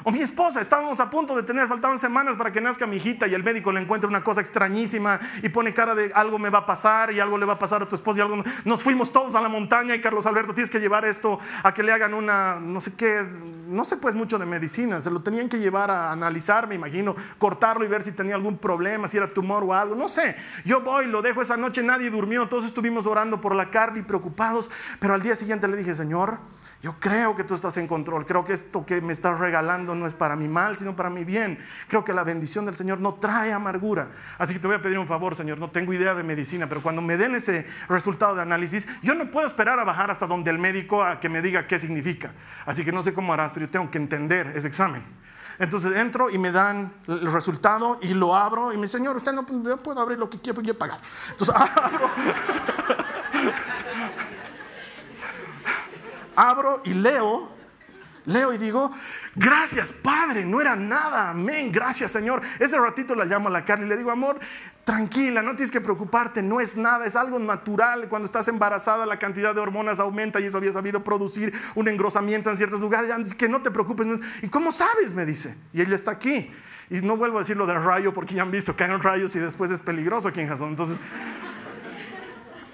O 0.05 0.13
mi 0.13 0.21
esposa, 0.21 0.61
estábamos 0.61 1.01
a 1.01 1.11
punto 1.11 1.35
de 1.35 1.43
tener, 1.43 1.67
faltaban 1.67 1.99
semanas 1.99 2.37
para 2.37 2.53
que 2.53 2.61
nazca 2.61 2.87
mi 2.87 2.97
hijita 2.97 3.27
y 3.27 3.35
el 3.35 3.43
médico 3.43 3.73
le 3.73 3.81
encuentra 3.81 4.09
una 4.09 4.23
cosa 4.23 4.41
extrañísima 4.41 5.19
y 5.43 5.49
pone 5.49 5.75
cara 5.75 5.95
de 5.95 6.13
algo 6.15 6.39
me 6.39 6.51
va 6.51 6.59
a 6.59 6.67
pasar 6.67 7.13
y 7.13 7.21
algo 7.21 7.37
le 7.37 7.47
va 7.47 7.55
a 7.55 7.59
pasar 7.59 7.83
a 7.83 7.89
tu 7.89 7.97
esposa 7.97 8.21
y 8.21 8.23
algo... 8.23 8.43
Nos 8.65 8.83
fuimos 8.83 9.13
todos 9.13 9.35
a 9.35 9.41
la 9.41 9.49
montaña 9.49 9.95
y 9.95 10.01
Carlos 10.01 10.27
Alberto, 10.27 10.55
tienes 10.55 10.71
que 10.71 10.79
llevar 10.79 11.05
esto 11.05 11.39
a 11.63 11.75
que 11.75 11.83
le 11.83 11.93
hagan 11.93 12.15
una, 12.15 12.61
no 12.61 12.81
sé 12.81 12.95
qué, 12.97 13.27
no 13.69 13.85
sé 13.85 13.97
pues 13.97 14.15
mucho 14.15 14.39
de 14.39 14.47
medicina, 14.47 15.01
se 15.01 15.11
lo 15.11 15.23
tenían 15.23 15.49
que 15.49 15.59
llevar 15.59 15.91
a 15.91 16.13
analizar, 16.13 16.69
me 16.69 16.77
imagino, 16.77 17.15
cortarlo 17.39 17.85
y 17.85 17.89
ver 17.89 18.03
si 18.03 18.13
tenía 18.13 18.35
algún 18.35 18.59
problema, 18.59 19.09
si 19.09 19.17
era 19.17 19.29
tumor 19.29 19.65
o 19.65 19.75
algo, 19.75 19.95
no 19.95 20.09
sé. 20.09 20.37
Yo 20.65 20.81
voy, 20.81 21.07
lo 21.07 21.23
dejo 21.23 21.43
esa 21.43 21.57
noche, 21.57 21.83
nadie 21.83 22.11
durmió, 22.11 22.49
todos 22.49 22.65
estuvimos 22.65 23.07
orando 23.07 23.41
por 23.41 23.55
la 23.55 23.71
carne 23.71 24.01
y 24.01 24.03
preocupados, 24.03 24.71
pero 25.01 25.15
al 25.15 25.23
día 25.23 25.35
siguiente 25.35 25.67
le 25.67 25.77
dije, 25.77 25.95
Señor, 25.95 26.39
yo 26.81 26.95
creo 27.01 27.35
que 27.35 27.43
tú 27.43 27.55
estás 27.55 27.77
en 27.77 27.89
control. 27.89 28.25
Creo 28.25 28.45
que 28.45 28.53
esto 28.53 28.87
que 28.87 29.01
me 29.01 29.13
estás 29.13 29.39
regalando 29.39 29.97
no 29.97 30.07
es 30.07 30.15
para 30.15 30.37
mi 30.37 30.47
mal, 30.47 30.77
sino 30.77 30.95
para 30.95 31.11
mi 31.11 31.25
bien. 31.25 31.59
Creo 31.89 32.05
que 32.05 32.13
la 32.13 32.23
bendición 32.23 32.65
del 32.67 32.77
Señor 32.77 33.01
no 33.01 33.15
trae 33.15 33.53
amargura. 33.53 34.11
Así 34.39 34.55
que 34.55 34.61
te 34.61 34.69
voy 34.69 34.77
a 34.77 34.83
pedir 34.83 34.97
un 34.99 35.09
favor, 35.09 35.35
Señor. 35.35 35.59
No 35.59 35.71
tengo 35.71 35.93
idea 35.93 36.15
de 36.15 36.23
medicina, 36.23 36.69
pero 36.69 36.81
cuando 36.81 37.03
me 37.03 37.17
den 37.17 37.35
ese 37.35 37.67
resultado 37.89 38.37
de 38.37 38.43
análisis, 38.43 38.87
yo 39.03 39.15
no 39.15 39.29
puedo 39.29 39.47
esperar 39.47 39.81
a 39.81 39.85
bajar 39.85 40.13
hasta 40.13 40.29
donde 40.29 40.51
el 40.51 40.59
médico 40.59 41.03
a 41.03 41.19
que 41.19 41.29
me 41.29 41.43
diga 41.43 41.67
qué 41.67 41.81
significa. 41.81 42.33
Así 42.65 42.85
que 42.85 42.93
no 42.93 43.03
sé 43.03 43.13
cómo 43.13 43.33
harás, 43.33 43.53
pero 43.53 43.67
yo 43.67 43.73
tengo 43.73 43.91
que 43.91 43.99
entender 43.99 44.53
ese 44.55 44.69
examen. 44.69 45.03
Entonces 45.59 45.97
entro 45.97 46.31
y 46.31 46.39
me 46.39 46.53
dan 46.53 46.93
el 47.09 47.33
resultado 47.33 47.99
y 48.01 48.15
lo 48.15 48.37
abro 48.37 48.73
y 48.73 48.77
me 48.77 48.83
dice, 48.83 48.99
Señor, 48.99 49.17
usted 49.17 49.33
no 49.33 49.45
puede 49.45 50.01
abrir 50.01 50.17
lo 50.17 50.31
que 50.31 50.39
quiera 50.39 50.55
porque 50.55 50.69
yo 50.69 50.75
he 50.75 50.77
pagado. 50.77 51.01
Entonces 51.33 51.57
abro. 51.77 52.09
Abro 56.39 56.81
y 56.85 56.95
leo 56.95 57.59
Leo 58.29 58.53
y 58.53 58.59
digo, 58.59 58.91
gracias 59.35 59.91
Padre, 59.91 60.45
no 60.45 60.61
era 60.61 60.77
nada, 60.77 61.31
amén, 61.31 61.73
gracias 61.73 62.13
Señor. 62.13 62.43
Ese 62.59 62.79
ratito 62.79 63.15
la 63.15 63.25
llamo 63.25 63.49
a 63.49 63.51
la 63.51 63.65
Carly 63.65 63.87
y 63.87 63.89
le 63.89 63.97
digo, 63.97 64.11
amor, 64.11 64.39
tranquila, 64.85 65.41
no 65.41 65.57
tienes 65.57 65.71
que 65.71 65.81
preocuparte, 65.81 66.43
no 66.43 66.61
es 66.61 66.77
nada, 66.77 67.07
es 67.07 67.17
algo 67.17 67.39
natural. 67.39 68.07
Cuando 68.11 68.27
estás 68.27 68.47
embarazada 68.49 69.07
la 69.07 69.19
cantidad 69.19 69.55
de 69.55 69.63
hormonas 69.63 69.99
aumenta 69.99 70.41
y 70.41 70.45
eso 70.45 70.59
había 70.59 70.73
sabido 70.73 71.03
producir 71.03 71.55
un 71.75 71.89
engrosamiento 71.89 72.51
en 72.51 72.59
ciertos 72.59 72.81
lugares, 72.81 73.35
que 73.35 73.49
no 73.49 73.63
te 73.63 73.71
preocupes. 73.71 74.07
¿Y 74.43 74.49
cómo 74.49 74.73
sabes? 74.73 75.15
Me 75.15 75.25
dice. 75.25 75.57
Y 75.73 75.81
ella 75.81 75.95
está 75.95 76.11
aquí. 76.11 76.53
Y 76.91 77.01
no 77.01 77.17
vuelvo 77.17 77.39
a 77.39 77.41
decir 77.41 77.57
lo 77.57 77.67
del 77.67 77.83
rayo 77.83 78.13
porque 78.13 78.35
ya 78.35 78.43
han 78.43 78.51
visto 78.51 78.77
que 78.77 78.85
caen 78.85 79.03
rayos 79.03 79.35
y 79.37 79.39
después 79.39 79.71
es 79.71 79.81
peligroso 79.81 80.29
aquí 80.29 80.41
en 80.41 80.49
Jason. 80.49 80.69
Entonces, 80.69 80.99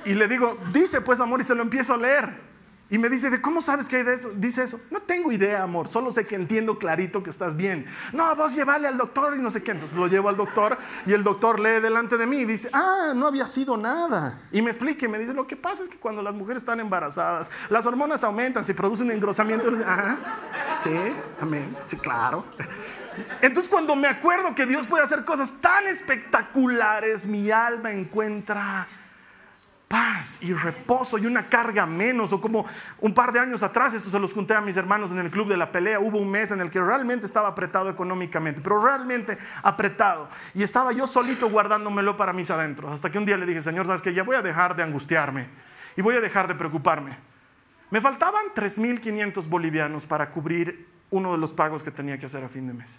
y 0.05 0.14
le 0.14 0.27
digo, 0.27 0.59
dice 0.72 1.00
pues 1.00 1.20
amor 1.20 1.40
y 1.40 1.44
se 1.44 1.55
lo 1.55 1.62
empiezo 1.62 1.94
a 1.94 1.96
leer. 1.96 2.53
Y 2.90 2.98
me 2.98 3.08
dice, 3.08 3.30
¿de 3.30 3.40
cómo 3.40 3.62
sabes 3.62 3.88
que 3.88 3.96
hay 3.96 4.02
de 4.02 4.12
eso? 4.12 4.30
Dice 4.36 4.62
eso. 4.62 4.78
No 4.90 5.00
tengo 5.00 5.32
idea, 5.32 5.62
amor. 5.62 5.88
Solo 5.88 6.12
sé 6.12 6.26
que 6.26 6.34
entiendo 6.34 6.78
clarito 6.78 7.22
que 7.22 7.30
estás 7.30 7.56
bien. 7.56 7.86
No, 8.12 8.36
vos 8.36 8.54
llevarle 8.54 8.88
al 8.88 8.98
doctor 8.98 9.34
y 9.36 9.40
no 9.40 9.50
sé 9.50 9.62
qué. 9.62 9.70
Entonces 9.70 9.96
lo 9.96 10.06
llevo 10.06 10.28
al 10.28 10.36
doctor 10.36 10.76
y 11.06 11.14
el 11.14 11.24
doctor 11.24 11.60
lee 11.60 11.80
delante 11.80 12.18
de 12.18 12.26
mí 12.26 12.38
y 12.38 12.44
dice, 12.44 12.68
ah, 12.74 13.12
no 13.16 13.26
había 13.26 13.46
sido 13.46 13.78
nada. 13.78 14.38
Y 14.52 14.60
me 14.60 14.70
explica 14.70 15.06
y 15.06 15.08
me 15.08 15.18
dice, 15.18 15.32
lo 15.32 15.46
que 15.46 15.56
pasa 15.56 15.82
es 15.82 15.88
que 15.88 15.98
cuando 15.98 16.22
las 16.22 16.34
mujeres 16.34 16.62
están 16.62 16.78
embarazadas, 16.78 17.50
las 17.70 17.86
hormonas 17.86 18.22
aumentan, 18.22 18.62
se 18.64 18.74
produce 18.74 19.02
un 19.02 19.10
engrosamiento. 19.10 19.68
Ajá, 19.86 20.18
sí, 20.84 20.94
amén, 21.40 21.74
sí, 21.86 21.96
claro. 21.96 22.44
Entonces 23.40 23.70
cuando 23.70 23.96
me 23.96 24.08
acuerdo 24.08 24.54
que 24.54 24.66
Dios 24.66 24.86
puede 24.86 25.04
hacer 25.04 25.24
cosas 25.24 25.54
tan 25.60 25.86
espectaculares, 25.86 27.24
mi 27.24 27.50
alma 27.50 27.92
encuentra 27.92 28.88
paz 29.94 30.38
y 30.40 30.52
reposo 30.52 31.18
y 31.18 31.26
una 31.26 31.48
carga 31.48 31.87
menos. 31.87 32.33
O 32.33 32.40
como 32.40 32.66
un 32.98 33.14
par 33.14 33.30
de 33.30 33.38
años 33.38 33.62
atrás, 33.62 33.94
esto 33.94 34.11
se 34.11 34.18
los 34.18 34.35
conté 34.35 34.52
a 34.52 34.61
mis 34.61 34.76
hermanos 34.76 35.12
en 35.12 35.18
el 35.18 35.30
club 35.30 35.46
de 35.46 35.57
la 35.57 35.70
pelea, 35.70 36.00
hubo 36.00 36.18
un 36.18 36.33
mes 36.33 36.50
en 36.50 36.61
el 36.61 36.68
que 36.68 36.80
realmente 36.80 37.26
estaba 37.26 37.46
apretado 37.46 37.88
económicamente, 37.88 38.61
pero 38.61 38.83
realmente 38.83 39.38
apretado. 39.62 40.28
Y 40.52 40.64
estaba 40.64 40.90
yo 40.90 41.07
solito 41.07 41.48
guardándomelo 41.48 42.16
para 42.16 42.33
mis 42.33 42.50
adentros. 42.50 42.90
Hasta 42.90 43.12
que 43.12 43.18
un 43.18 43.24
día 43.24 43.37
le 43.37 43.46
dije, 43.46 43.62
Señor, 43.62 43.87
sabes 43.87 44.02
que 44.02 44.12
ya 44.12 44.24
voy 44.24 44.35
a 44.35 44.42
dejar 44.42 44.74
de 44.74 44.83
angustiarme 44.83 45.46
y 45.96 46.02
voy 46.02 46.16
a 46.16 46.20
dejar 46.20 46.48
de 46.48 46.57
preocuparme. 46.57 47.16
Me 47.90 48.00
faltaban 48.00 48.46
3.500 48.52 49.48
bolivianos 49.48 50.07
para 50.07 50.28
cubrir 50.28 50.88
uno 51.11 51.30
de 51.30 51.38
los 51.38 51.52
pagos 51.52 51.85
que 51.85 51.92
tenía 51.92 52.18
que 52.18 52.26
hacer 52.26 52.42
a 52.42 52.48
fin 52.48 52.66
de 52.66 52.74
mes. 52.74 52.98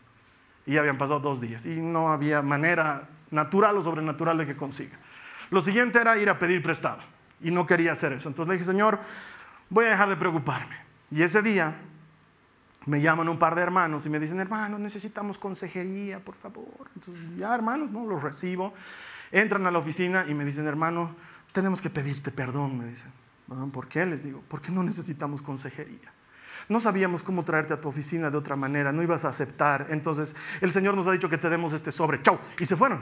Y 0.66 0.76
ya 0.76 0.80
habían 0.80 0.98
pasado 0.98 1.20
dos 1.20 1.42
días 1.42 1.66
y 1.66 1.82
no 1.82 2.10
había 2.10 2.42
manera 2.42 3.10
natural 3.32 3.76
o 3.76 3.82
sobrenatural 3.82 4.38
de 4.38 4.46
que 4.46 4.56
consiga. 4.56 4.98
Lo 5.50 5.62
siguiente 5.62 6.00
era 6.00 6.18
ir 6.18 6.30
a 6.30 6.40
pedir 6.40 6.62
prestado 6.62 7.00
y 7.42 7.52
no 7.52 7.66
quería 7.66 7.92
hacer 7.92 8.14
eso. 8.14 8.28
Entonces 8.30 8.50
le 8.50 8.54
dije, 8.56 8.66
Señor, 8.66 9.00
voy 9.70 9.86
a 9.86 9.90
dejar 9.90 10.10
de 10.10 10.16
preocuparme. 10.16 10.78
Y 11.12 11.22
ese 11.22 11.42
día 11.42 11.76
me 12.86 13.02
llaman 13.02 13.30
un 13.30 13.40
par 13.40 13.56
de 13.56 13.62
hermanos 13.62 14.06
y 14.06 14.10
me 14.10 14.20
dicen, 14.20 14.40
hermanos, 14.40 14.80
necesitamos 14.80 15.38
consejería, 15.38 16.20
por 16.20 16.36
favor. 16.36 16.90
Entonces, 16.96 17.38
ya 17.38 17.54
hermanos, 17.54 17.92
no 17.92 18.06
los 18.06 18.22
recibo. 18.22 18.74
Entran 19.32 19.66
a 19.66 19.72
la 19.72 19.80
oficina 19.80 20.26
y 20.28 20.34
me 20.34 20.46
dicen, 20.46 20.68
hermano, 20.68 21.16
tenemos 21.52 21.82
que 21.82 21.90
pedirte 21.90 22.32
perdón, 22.32 22.78
me 22.78 22.86
dicen. 22.86 23.12
¿Por 23.72 23.88
qué? 23.88 24.06
Les 24.06 24.24
digo, 24.24 24.44
porque 24.48 24.72
no 24.72 24.84
necesitamos 24.84 25.42
consejería. 25.42 26.14
No 26.68 26.80
sabíamos 26.80 27.22
cómo 27.22 27.44
traerte 27.44 27.74
a 27.74 27.82
tu 27.82 27.88
oficina 27.90 28.32
de 28.32 28.38
otra 28.38 28.56
manera, 28.56 28.92
no 28.92 29.04
ibas 29.04 29.26
a 29.26 29.30
aceptar. 29.30 29.88
Entonces, 29.90 30.36
el 30.62 30.72
Señor 30.72 30.96
nos 30.96 31.06
ha 31.08 31.12
dicho 31.12 31.30
que 31.30 31.38
te 31.38 31.50
demos 31.50 31.74
este 31.74 31.92
sobre. 31.92 32.22
Chau. 32.24 32.40
Y 32.60 32.66
se 32.66 32.76
fueron. 32.76 33.02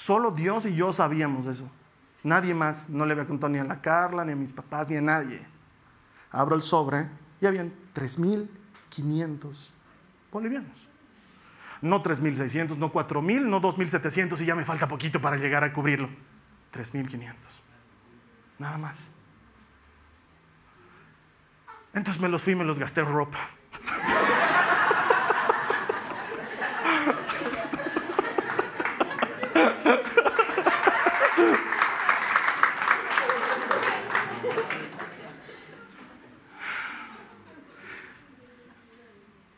Solo 0.00 0.30
Dios 0.30 0.64
y 0.64 0.74
yo 0.74 0.94
sabíamos 0.94 1.44
eso. 1.44 1.70
Nadie 2.24 2.54
más, 2.54 2.88
no 2.88 3.04
le 3.04 3.12
había 3.12 3.26
contado 3.26 3.52
ni 3.52 3.58
a 3.58 3.64
la 3.64 3.82
Carla, 3.82 4.24
ni 4.24 4.32
a 4.32 4.36
mis 4.36 4.50
papás, 4.50 4.88
ni 4.88 4.96
a 4.96 5.02
nadie. 5.02 5.46
Abro 6.30 6.56
el 6.56 6.62
sobre 6.62 7.06
y 7.38 7.44
habían 7.44 7.70
3.500 7.94 9.70
bolivianos. 10.32 10.88
No 11.82 12.02
3.600, 12.02 12.78
no 12.78 12.90
4.000, 12.90 13.42
no 13.42 13.60
2.700 13.60 14.40
y 14.40 14.46
ya 14.46 14.54
me 14.54 14.64
falta 14.64 14.88
poquito 14.88 15.20
para 15.20 15.36
llegar 15.36 15.64
a 15.64 15.72
cubrirlo. 15.74 16.08
3.500. 16.72 17.34
Nada 18.58 18.78
más. 18.78 19.12
Entonces 21.92 22.22
me 22.22 22.30
los 22.30 22.42
fui 22.42 22.54
y 22.54 22.56
me 22.56 22.64
los 22.64 22.78
gasté 22.78 23.02
en 23.02 23.12
ropa. 23.12 23.38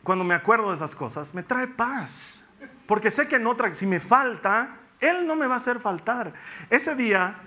Cuando 0.03 0.25
me 0.25 0.33
acuerdo 0.33 0.69
de 0.69 0.75
esas 0.75 0.95
cosas, 0.95 1.33
me 1.33 1.43
trae 1.43 1.67
paz. 1.67 2.43
Porque 2.85 3.09
sé 3.09 3.27
que 3.27 3.37
en 3.37 3.47
otra, 3.47 3.71
si 3.73 3.87
me 3.87 3.99
falta, 3.99 4.77
Él 4.99 5.25
no 5.25 5.35
me 5.35 5.47
va 5.47 5.55
a 5.55 5.57
hacer 5.57 5.79
faltar. 5.79 6.33
Ese 6.69 6.95
día, 6.95 7.37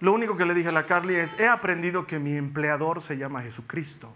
lo 0.00 0.12
único 0.12 0.36
que 0.36 0.44
le 0.44 0.54
dije 0.54 0.68
a 0.68 0.72
la 0.72 0.84
Carly 0.84 1.14
es, 1.14 1.38
he 1.40 1.48
aprendido 1.48 2.06
que 2.06 2.18
mi 2.18 2.36
empleador 2.36 3.00
se 3.00 3.16
llama 3.16 3.42
Jesucristo, 3.42 4.14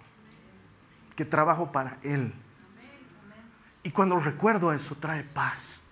que 1.15 1.25
trabajo 1.25 1.73
para 1.73 1.97
Él. 2.03 2.35
Y 3.83 3.91
cuando 3.91 4.19
recuerdo 4.19 4.73
eso, 4.73 4.97
trae 4.97 5.25
paz 5.25 5.83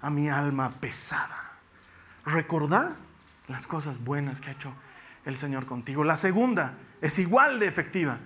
a 0.00 0.10
mi 0.10 0.28
alma 0.28 0.74
pesada. 0.80 1.52
Recordar 2.26 2.96
las 3.46 3.66
cosas 3.66 4.02
buenas 4.02 4.40
que 4.40 4.48
ha 4.48 4.52
hecho 4.52 4.72
el 5.24 5.36
Señor 5.36 5.66
contigo. 5.66 6.02
La 6.02 6.16
segunda 6.16 6.74
es 7.00 7.18
igual 7.18 7.60
de 7.60 7.68
efectiva 7.68 8.18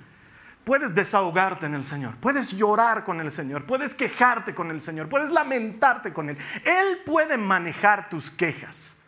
puedes 0.68 0.94
desahogarte 0.94 1.64
en 1.64 1.72
el 1.72 1.82
Señor, 1.82 2.16
puedes 2.20 2.52
llorar 2.52 3.02
con 3.02 3.22
el 3.22 3.32
Señor, 3.32 3.64
puedes 3.64 3.94
quejarte 3.94 4.54
con 4.54 4.70
el 4.70 4.82
Señor, 4.82 5.08
puedes 5.08 5.30
lamentarte 5.30 6.12
con 6.12 6.28
Él. 6.28 6.36
Él 6.62 7.00
puede 7.06 7.38
manejar 7.38 8.10
tus 8.10 8.30
quejas. 8.30 8.98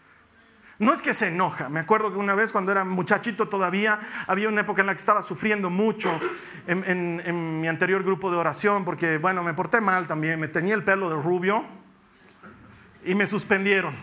No 0.78 0.94
es 0.94 1.02
que 1.02 1.12
se 1.12 1.28
enoja. 1.28 1.68
Me 1.68 1.80
acuerdo 1.80 2.10
que 2.10 2.16
una 2.16 2.34
vez 2.34 2.50
cuando 2.50 2.72
era 2.72 2.86
muchachito 2.86 3.50
todavía, 3.50 3.98
había 4.26 4.48
una 4.48 4.62
época 4.62 4.80
en 4.80 4.86
la 4.86 4.94
que 4.94 5.00
estaba 5.00 5.20
sufriendo 5.20 5.68
mucho 5.68 6.10
en, 6.66 7.60
mi 7.60 7.68
anterior 7.68 8.02
grupo 8.04 8.30
de 8.30 8.38
oración, 8.38 8.86
porque 8.86 9.18
bueno, 9.18 9.42
me 9.42 9.52
porté 9.52 9.82
mal 9.82 10.06
también, 10.06 10.40
me 10.40 10.48
tenía 10.48 10.74
el 10.74 10.82
pelo 10.82 11.10
de 11.10 11.22
rubio 11.22 11.66
y 13.04 13.14
me 13.14 13.26
suspendieron. 13.26 13.94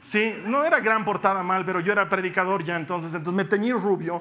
Sí, 0.00 0.36
no 0.46 0.64
era 0.64 0.80
gran 0.80 1.04
portada 1.04 1.44
mal, 1.44 1.64
pero 1.64 1.78
yo 1.78 1.92
era 1.92 2.08
predicador 2.08 2.64
ya 2.64 2.74
entonces, 2.74 3.14
entonces 3.14 3.36
me 3.36 3.44
teñí 3.44 3.72
rubio 3.72 4.20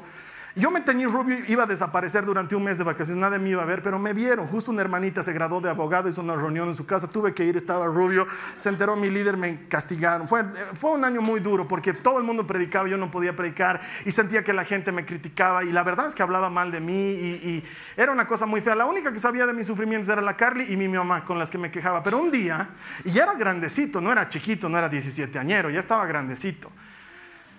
yo 0.56 0.70
me 0.70 0.82
teñí 0.82 1.08
rubio, 1.08 1.40
iba 1.48 1.64
a 1.64 1.66
desaparecer 1.66 2.26
durante 2.26 2.56
un 2.56 2.64
mes 2.64 2.78
de 2.78 2.84
vacaciones, 2.84 3.20
nadie 3.20 3.40
me 3.40 3.50
iba 3.50 3.64
a 3.64 3.66
ver, 3.66 3.82
pero 3.82 3.98
me 3.98 4.14
vieron. 4.14 4.46
Justo 4.46 4.70
una 4.70 4.82
hermanita 4.82 5.24
se 5.24 5.34
graduó 5.34 5.60
de 5.60 5.70
abogado, 5.70 6.10
hizo 6.10 6.22
una 6.22 6.36
reunión 6.36 6.68
en 6.68 6.76
su 6.76 6.86
casa, 6.86 7.08
tuve 7.08 7.34
que 7.34 7.44
ir, 7.44 7.58
estaba 7.58 7.88
rubio, 7.88 8.28
se 8.56 8.70
enteró 8.70 8.96
mi 8.96 9.10
líder, 9.10 9.36
me 9.36 9.68
castigaron. 9.68 10.28
Fue, 10.28 10.44
un 10.84 11.04
año 11.04 11.22
muy 11.22 11.40
duro 11.40 11.68
porque 11.68 11.94
todo 11.94 12.20
el 12.20 12.24
mundo 12.24 12.46
predicaba, 12.46 12.88
yo 12.88 12.98
no 12.98 13.10
podía 13.10 13.36
predicar 13.36 13.82
y 14.06 14.12
sentía 14.12 14.44
que 14.44 14.54
la 14.54 14.64
gente 14.64 14.92
me 14.92 15.06
criticaba 15.06 15.64
y 15.64 15.72
la 15.72 15.82
verdad 15.82 16.06
es 16.06 16.14
que 16.14 16.22
hablaba 16.22 16.52
mal 16.52 16.72
de 16.72 16.80
mí 16.80 16.94
y, 16.94 17.64
era 17.98 18.12
una 18.12 18.28
cosa 18.28 18.46
muy 18.46 18.62
fea. 18.62 18.76
La 18.76 18.86
única 18.86 19.12
que 19.12 19.20
sabía 19.20 19.48
de 19.48 19.54
mis 19.54 19.66
sufrimientos 19.66 20.10
era 20.10 20.22
la 20.22 20.38
Carly 20.38 20.72
y 20.72 20.78
mi 20.78 20.88
mamá 20.88 21.26
con 21.26 21.40
las 21.40 21.50
que 21.50 21.58
me 21.58 21.72
quejaba. 21.72 22.04
Pero 22.04 22.20
un 22.20 22.30
día, 22.30 22.70
y 23.04 23.12
ya 23.12 23.24
era 23.24 23.34
grandecito, 23.34 24.02
no 24.02 24.12
era 24.12 24.28
chiquito, 24.30 24.70
no 24.70 24.78
era 24.78 24.88
17 24.88 25.40
añero, 25.40 25.72
ya 25.72 25.80
estaba 25.80 26.06
grandecito 26.06 26.70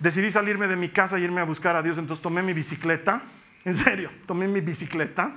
decidí 0.00 0.30
salirme 0.30 0.66
de 0.66 0.76
mi 0.76 0.88
casa 0.88 1.18
y 1.18 1.22
irme 1.22 1.40
a 1.40 1.44
buscar 1.44 1.76
a 1.76 1.82
Dios, 1.82 1.98
entonces 1.98 2.22
tomé 2.22 2.42
mi 2.42 2.52
bicicleta, 2.52 3.22
en 3.64 3.76
serio, 3.76 4.10
tomé 4.26 4.48
mi 4.48 4.60
bicicleta, 4.60 5.32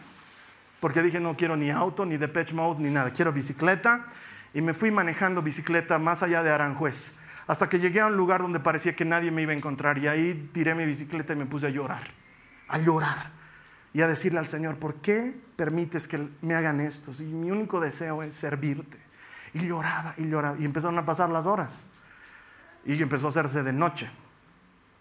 porque 0.80 1.02
dije 1.02 1.20
no 1.20 1.36
quiero 1.36 1.56
ni 1.56 1.70
auto, 1.70 2.06
ni 2.06 2.17
Depeche 2.17 2.54
Mode, 2.54 2.82
ni 2.82 2.89
nada, 2.89 3.12
quiero 3.12 3.32
bicicleta, 3.32 4.06
y 4.54 4.62
me 4.62 4.74
fui 4.74 4.91
manejando 4.91 5.41
bicicleta 5.41 6.00
más 6.00 6.24
allá 6.24 6.43
de 6.43 6.50
Aranjuez, 6.50 7.13
hasta 7.48 7.70
que 7.70 7.80
llegué 7.80 8.02
a 8.02 8.08
un 8.08 8.17
lugar 8.17 8.41
donde 8.41 8.60
parecía 8.60 8.96
que 8.96 9.06
nadie 9.06 9.32
me 9.32 9.41
iba 9.41 9.54
a 9.54 9.56
encontrar, 9.56 9.98
y 9.98 10.08
ahí 10.08 10.50
tiré 10.54 10.76
mi 10.76 10.86
bicicleta 10.86 11.34
y 11.34 11.36
me 11.36 11.46
puse 11.46 11.67
a 11.67 11.70
llorar, 11.70 12.12
a 12.67 12.78
llorar, 12.78 13.38
y 13.93 14.02
a 14.02 14.08
decirle 14.08 14.39
al 14.39 14.48
Señor, 14.48 14.78
¿por 14.78 14.96
qué 14.96 15.34
permites 15.56 16.08
que 16.08 16.28
me 16.41 16.54
hagan 16.54 16.82
esto? 16.82 17.12
Y 17.20 17.24
mi 17.24 17.50
único 17.50 17.80
deseo 17.80 18.22
es 18.22 18.36
servirte. 18.36 18.98
Y 19.54 19.65
lloraba 19.65 20.13
y 20.17 20.28
lloraba, 20.28 20.58
y 20.60 20.65
empezaron 20.65 21.00
a 21.00 21.06
pasar 21.06 21.30
las 21.30 21.46
horas, 21.46 21.88
y 22.86 23.02
empezó 23.02 23.26
a 23.26 23.30
hacerse 23.30 23.63
de 23.63 23.74
noche. 23.74 24.08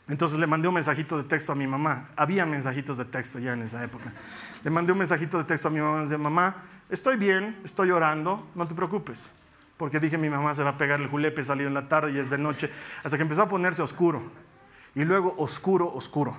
Entonces 0.08 0.38
le 0.38 0.46
mandé 0.46 0.68
un 0.68 0.74
mensajito 0.74 1.16
de 1.16 1.24
texto 1.24 1.52
a 1.52 1.54
mi 1.54 1.66
mamá. 1.66 2.10
Había 2.16 2.46
mensajitos 2.46 2.96
de 2.96 3.04
texto 3.04 3.38
ya 3.38 3.54
en 3.54 3.62
esa 3.62 3.82
época. 3.82 4.12
Le 4.62 4.70
mandé 4.70 4.92
un 4.92 4.98
mensajito 4.98 5.38
de 5.38 5.44
texto 5.44 5.68
a 5.68 5.70
mi 5.70 5.80
mamá. 5.80 6.02
Dice, 6.02 6.16
mamá, 6.16 6.64
estoy 6.88 7.16
bien, 7.16 7.60
estoy 7.64 7.88
llorando, 7.88 8.48
no 8.54 8.66
te 8.66 8.74
preocupes. 8.74 9.32
Porque 9.76 9.98
dije, 9.98 10.16
mi 10.16 10.30
mamá 10.30 10.54
se 10.54 10.62
va 10.62 10.70
a 10.70 10.78
pegar 10.78 11.00
el 11.00 11.08
julepe, 11.08 11.42
salió 11.42 11.66
en 11.66 11.74
la 11.74 11.88
tarde 11.88 12.12
y 12.12 12.18
es 12.18 12.30
de 12.30 12.38
noche. 12.38 12.70
Hasta 13.02 13.16
que 13.16 13.22
empezó 13.22 13.42
a 13.42 13.48
ponerse 13.48 13.82
oscuro. 13.82 14.22
Y 14.94 15.04
luego 15.04 15.34
oscuro, 15.38 15.92
oscuro. 15.92 16.38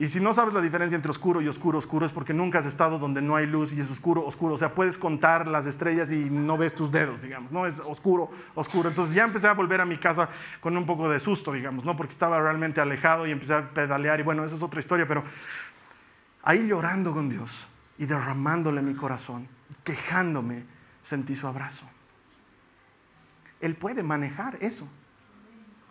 Y 0.00 0.08
si 0.08 0.18
no 0.18 0.32
sabes 0.32 0.54
la 0.54 0.62
diferencia 0.62 0.96
entre 0.96 1.10
oscuro 1.10 1.42
y 1.42 1.48
oscuro, 1.48 1.76
oscuro 1.78 2.06
es 2.06 2.12
porque 2.12 2.32
nunca 2.32 2.58
has 2.58 2.64
estado 2.64 2.98
donde 2.98 3.20
no 3.20 3.36
hay 3.36 3.46
luz 3.46 3.74
y 3.74 3.80
es 3.80 3.90
oscuro, 3.90 4.24
oscuro. 4.24 4.54
O 4.54 4.56
sea, 4.56 4.74
puedes 4.74 4.96
contar 4.96 5.46
las 5.46 5.66
estrellas 5.66 6.10
y 6.10 6.30
no 6.30 6.56
ves 6.56 6.74
tus 6.74 6.90
dedos, 6.90 7.20
digamos, 7.20 7.52
¿no? 7.52 7.66
Es 7.66 7.80
oscuro, 7.80 8.30
oscuro. 8.54 8.88
Entonces 8.88 9.14
ya 9.14 9.24
empecé 9.24 9.48
a 9.48 9.52
volver 9.52 9.82
a 9.82 9.84
mi 9.84 9.98
casa 9.98 10.30
con 10.62 10.74
un 10.74 10.86
poco 10.86 11.10
de 11.10 11.20
susto, 11.20 11.52
digamos, 11.52 11.84
¿no? 11.84 11.96
Porque 11.96 12.14
estaba 12.14 12.40
realmente 12.40 12.80
alejado 12.80 13.26
y 13.26 13.30
empecé 13.32 13.52
a 13.52 13.74
pedalear 13.74 14.18
y 14.18 14.22
bueno, 14.22 14.42
esa 14.42 14.56
es 14.56 14.62
otra 14.62 14.80
historia, 14.80 15.06
pero 15.06 15.22
ahí 16.44 16.66
llorando 16.66 17.12
con 17.12 17.28
Dios 17.28 17.66
y 17.98 18.06
derramándole 18.06 18.80
mi 18.80 18.94
corazón, 18.94 19.48
quejándome, 19.84 20.64
sentí 21.02 21.36
su 21.36 21.46
abrazo. 21.46 21.84
Él 23.60 23.74
puede 23.74 24.02
manejar 24.02 24.56
eso. 24.62 24.88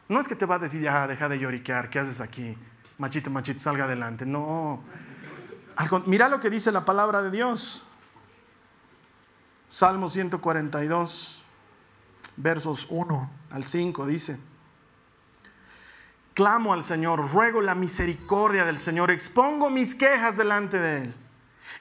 No 0.08 0.20
es 0.20 0.28
que 0.28 0.36
te 0.36 0.48
va 0.48 0.56
a 0.56 0.60
decir, 0.60 0.82
ya, 0.82 1.06
deja 1.06 1.30
de 1.30 1.38
lloriquear, 1.38 1.92
¿qué 1.92 2.00
haces 2.00 2.22
aquí? 2.22 2.58
Machito, 3.00 3.32
machito, 3.32 3.60
salga 3.60 3.86
adelante. 3.86 4.26
No. 4.26 4.84
Mira 6.06 6.30
lo 6.30 6.40
que 6.40 6.52
dice 6.52 6.72
la 6.72 6.86
palabra 6.86 7.24
de 7.24 7.32
Dios. 7.32 7.84
Salmo 9.70 10.10
142, 10.10 11.42
versos 12.38 12.86
1 12.90 13.32
al 13.52 13.64
5, 13.64 14.06
dice. 14.06 14.40
Clamo 16.34 16.74
al 16.74 16.84
Señor, 16.84 17.32
ruego 17.32 17.62
la 17.62 17.76
misericordia 17.76 18.66
del 18.66 18.78
Señor, 18.78 19.12
expongo 19.12 19.70
mis 19.70 19.96
quejas 19.96 20.38
delante 20.38 20.78
de 20.78 21.04
Él 21.04 21.16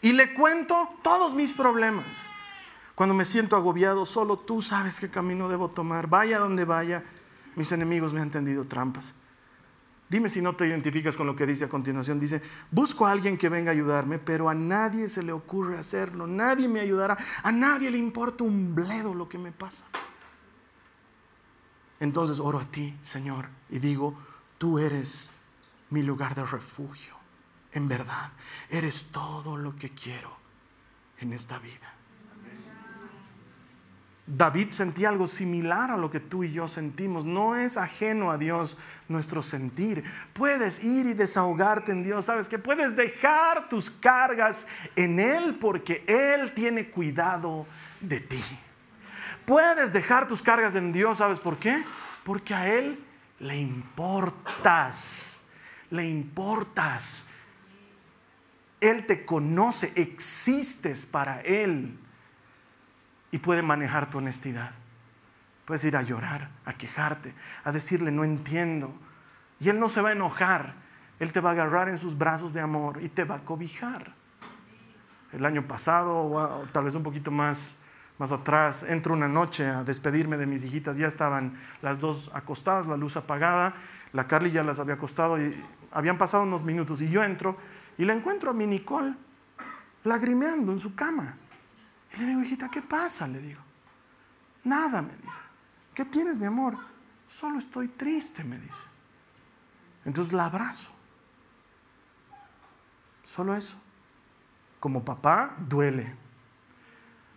y 0.03 0.13
le 0.13 0.35
cuento 0.35 0.89
todos 1.03 1.35
mis 1.35 1.53
problemas. 1.53 2.31
Cuando 2.95 3.15
me 3.15 3.25
siento 3.25 3.57
agobiado, 3.57 4.05
solo 4.05 4.39
tú 4.39 4.61
sabes 4.61 5.01
qué 5.01 5.09
camino 5.09 5.49
debo 5.49 5.69
tomar. 5.69 6.09
Vaya 6.09 6.39
donde 6.39 6.65
vaya, 6.65 7.05
mis 7.55 7.71
enemigos 7.73 8.13
me 8.13 8.21
han 8.21 8.31
tendido 8.31 8.65
trampas. 8.65 9.15
Dime 10.09 10.31
si 10.31 10.41
no 10.41 10.57
te 10.57 10.67
identificas 10.67 11.17
con 11.17 11.27
lo 11.27 11.37
que 11.37 11.45
dice 11.45 11.67
a 11.67 11.69
continuación. 11.69 12.19
Dice, 12.19 12.41
busco 12.71 13.07
a 13.07 13.13
alguien 13.13 13.37
que 13.37 13.51
venga 13.51 13.71
a 13.71 13.75
ayudarme, 13.75 14.19
pero 14.19 14.49
a 14.49 14.55
nadie 14.55 15.09
se 15.09 15.23
le 15.23 15.33
ocurre 15.33 15.79
hacerlo. 15.79 16.27
Nadie 16.27 16.67
me 16.67 16.81
ayudará. 16.81 17.17
A 17.43 17.53
nadie 17.53 17.91
le 17.91 17.99
importa 17.99 18.45
un 18.45 18.75
bledo 18.75 19.15
lo 19.15 19.29
que 19.29 19.37
me 19.37 19.53
pasa. 19.53 19.85
Entonces 22.01 22.39
oro 22.39 22.59
a 22.59 22.65
ti, 22.65 22.97
Señor, 23.03 23.49
y 23.69 23.81
digo, 23.81 24.17
tú 24.57 24.79
eres 24.79 25.33
mi 25.91 26.03
lugar 26.03 26.35
de 26.35 26.45
refugio. 26.45 27.15
En 27.73 27.87
verdad, 27.87 28.33
eres 28.71 29.09
todo 29.13 29.59
lo 29.59 29.77
que 29.77 29.91
quiero 29.91 30.35
en 31.19 31.35
esta 31.35 31.59
vida. 31.59 31.98
David 34.29 34.73
sentía 34.73 35.09
algo 35.09 35.27
similar 35.27 35.91
a 35.91 35.97
lo 35.97 36.11
que 36.11 36.21
tú 36.21 36.45
y 36.45 36.53
yo 36.53 36.69
sentimos. 36.69 37.25
No 37.25 37.57
es 37.57 37.79
ajeno 37.79 38.31
a 38.31 38.37
Dios 38.37 38.77
nuestro 39.09 39.43
sentir. 39.43 40.05
Puedes 40.35 40.85
ir 40.85 41.07
y 41.07 41.15
desahogarte 41.15 41.93
en 41.93 42.03
Dios. 42.03 42.27
Sabes 42.27 42.47
que 42.47 42.59
puedes 42.59 42.95
dejar 42.95 43.71
tus 43.71 43.91
cargas 43.91 44.67
en 44.97 45.19
Él 45.19 45.57
porque 45.59 46.05
Él 46.07 46.53
tiene 46.53 46.91
cuidado 46.91 47.67
de 48.01 48.21
ti. 48.21 48.43
Puedes 49.47 49.95
dejar 49.95 50.29
tus 50.29 50.43
cargas 50.43 50.75
en 50.75 50.93
Dios. 50.93 51.19
¿Sabes 51.19 51.41
por 51.41 51.57
qué? 51.57 51.83
Porque 52.23 52.55
a 52.55 52.69
Él 52.69 53.03
le 53.41 53.57
importas. 53.57 55.47
Le 55.89 56.05
importas. 56.05 57.29
Él 58.79 59.07
te 59.07 59.25
conoce. 59.25 59.91
Existes 59.97 61.07
para 61.07 61.41
Él 61.41 61.99
y 63.31 63.39
puede 63.39 63.63
manejar 63.63 64.11
tu 64.11 64.19
honestidad. 64.19 64.71
Puedes 65.65 65.85
ir 65.85 65.97
a 65.97 66.03
llorar, 66.03 66.51
a 66.65 66.73
quejarte, 66.73 67.35
a 67.65 67.73
decirle 67.73 68.11
no 68.11 68.25
entiendo. 68.25 68.95
Y 69.61 69.69
Él 69.69 69.79
no 69.79 69.89
se 69.89 70.01
va 70.01 70.11
a 70.11 70.13
enojar. 70.13 70.75
Él 71.19 71.33
te 71.33 71.41
va 71.41 71.51
a 71.51 71.53
agarrar 71.53 71.89
en 71.89 71.99
sus 71.99 72.17
brazos 72.17 72.53
de 72.53 72.61
amor 72.61 73.03
y 73.03 73.09
te 73.09 73.25
va 73.25 73.37
a 73.37 73.41
cobijar. 73.41 74.15
El 75.33 75.45
año 75.45 75.67
pasado, 75.67 76.17
o 76.17 76.67
tal 76.73 76.85
vez 76.85 76.95
un 76.95 77.03
poquito 77.03 77.31
más, 77.31 77.81
más 78.19 78.33
atrás, 78.33 78.83
entro 78.83 79.13
una 79.13 79.29
noche 79.29 79.67
a 79.67 79.85
despedirme 79.85 80.39
de 80.39 80.47
mis 80.47 80.65
hijitas. 80.65 80.97
Ya 80.97 81.07
estaban 81.07 81.59
las 81.83 81.99
dos 81.99 82.31
acostadas, 82.33 82.87
la 82.87 82.97
luz 82.97 83.17
apagada. 83.17 83.75
La 84.13 84.27
Carly 84.27 84.51
ya 84.51 84.63
las 84.63 84.81
había 84.81 84.95
acostado 84.95 85.39
y 85.39 85.55
habían 85.91 86.17
pasado 86.17 86.45
unos 86.45 86.63
minutos. 86.63 87.03
Y 87.03 87.11
yo 87.11 87.23
entro 87.23 87.59
y 87.99 88.05
la 88.05 88.15
encuentro 88.15 88.51
a 88.51 88.55
mi 88.55 88.67
Nicole 88.67 89.15
lagrimeando 90.05 90.73
en 90.73 90.79
su 90.79 90.95
cama. 90.95 91.37
Y 92.15 92.17
le 92.19 92.27
digo, 92.27 92.43
hijita, 92.43 92.69
¿qué 92.71 92.83
pasa? 92.83 93.27
Le 93.27 93.41
digo. 93.41 93.61
Nada, 94.65 95.03
me 95.03 95.15
dice. 95.17 95.41
¿Qué 95.95 96.05
tienes, 96.05 96.39
mi 96.39 96.47
amor? 96.47 96.77
Solo 97.29 97.59
estoy 97.59 97.89
triste, 97.89 98.45
me 98.45 98.59
dice. 98.59 98.85
Entonces 100.05 100.33
la 100.33 100.47
abrazo. 100.47 100.91
Solo 103.23 103.55
eso. 103.55 103.77
Como 104.81 105.05
papá, 105.05 105.55
duele. 105.59 106.15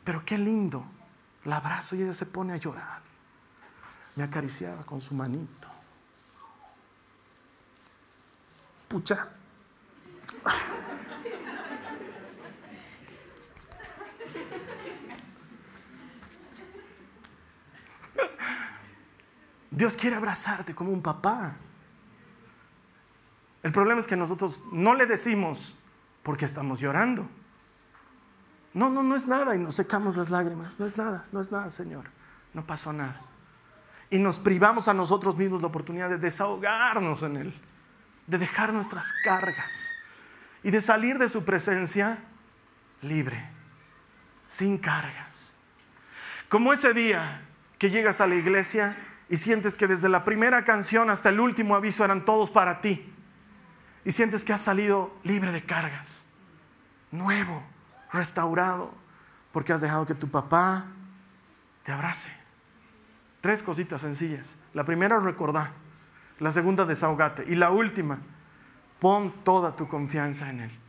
Pero 0.03 0.23
qué 0.23 0.37
lindo. 0.37 0.85
La 1.43 1.57
abrazo 1.57 1.95
y 1.95 2.03
ella 2.03 2.13
se 2.13 2.25
pone 2.25 2.53
a 2.53 2.57
llorar. 2.57 3.01
Me 4.15 4.23
acariciaba 4.23 4.83
con 4.83 5.01
su 5.01 5.13
manito. 5.15 5.67
Pucha. 8.87 9.29
Dios 19.71 19.95
quiere 19.95 20.17
abrazarte 20.17 20.75
como 20.75 20.91
un 20.91 21.01
papá. 21.01 21.55
El 23.63 23.71
problema 23.71 24.01
es 24.01 24.07
que 24.07 24.17
nosotros 24.17 24.63
no 24.71 24.95
le 24.95 25.05
decimos 25.05 25.75
porque 26.23 26.45
estamos 26.45 26.79
llorando. 26.79 27.27
No, 28.73 28.89
no, 28.89 29.03
no 29.03 29.15
es 29.15 29.27
nada 29.27 29.55
y 29.55 29.59
nos 29.59 29.75
secamos 29.75 30.17
las 30.17 30.29
lágrimas. 30.29 30.79
No 30.79 30.85
es 30.85 30.97
nada, 30.97 31.25
no 31.31 31.41
es 31.41 31.51
nada, 31.51 31.69
Señor. 31.69 32.05
No 32.53 32.65
pasó 32.65 32.91
nada. 32.91 33.21
Y 34.09 34.17
nos 34.17 34.39
privamos 34.39 34.87
a 34.87 34.93
nosotros 34.93 35.37
mismos 35.37 35.61
la 35.61 35.67
oportunidad 35.67 36.09
de 36.09 36.17
desahogarnos 36.17 37.23
en 37.23 37.37
Él, 37.37 37.61
de 38.27 38.37
dejar 38.37 38.73
nuestras 38.73 39.07
cargas 39.23 39.89
y 40.63 40.71
de 40.71 40.81
salir 40.81 41.17
de 41.17 41.29
su 41.29 41.45
presencia 41.45 42.19
libre, 43.01 43.49
sin 44.47 44.77
cargas. 44.77 45.55
Como 46.49 46.73
ese 46.73 46.93
día 46.93 47.47
que 47.81 47.89
llegas 47.89 48.21
a 48.21 48.27
la 48.27 48.35
iglesia 48.35 48.95
y 49.27 49.37
sientes 49.37 49.75
que 49.75 49.87
desde 49.87 50.07
la 50.07 50.23
primera 50.23 50.63
canción 50.63 51.09
hasta 51.09 51.29
el 51.29 51.39
último 51.39 51.73
aviso 51.73 52.05
eran 52.05 52.25
todos 52.25 52.51
para 52.51 52.79
ti. 52.79 53.11
Y 54.05 54.11
sientes 54.11 54.43
que 54.43 54.53
has 54.53 54.61
salido 54.61 55.17
libre 55.23 55.51
de 55.51 55.65
cargas, 55.65 56.21
nuevo, 57.09 57.63
restaurado, 58.13 58.93
porque 59.51 59.73
has 59.73 59.81
dejado 59.81 60.05
que 60.05 60.13
tu 60.13 60.29
papá 60.29 60.85
te 61.81 61.91
abrace. 61.91 62.31
Tres 63.41 63.63
cositas 63.63 64.01
sencillas. 64.01 64.59
La 64.75 64.83
primera, 64.83 65.19
recordar. 65.19 65.71
La 66.37 66.51
segunda, 66.51 66.85
desahogate. 66.85 67.45
Y 67.47 67.55
la 67.55 67.71
última, 67.71 68.19
pon 68.99 69.43
toda 69.43 69.75
tu 69.75 69.87
confianza 69.87 70.51
en 70.51 70.59
Él. 70.59 70.80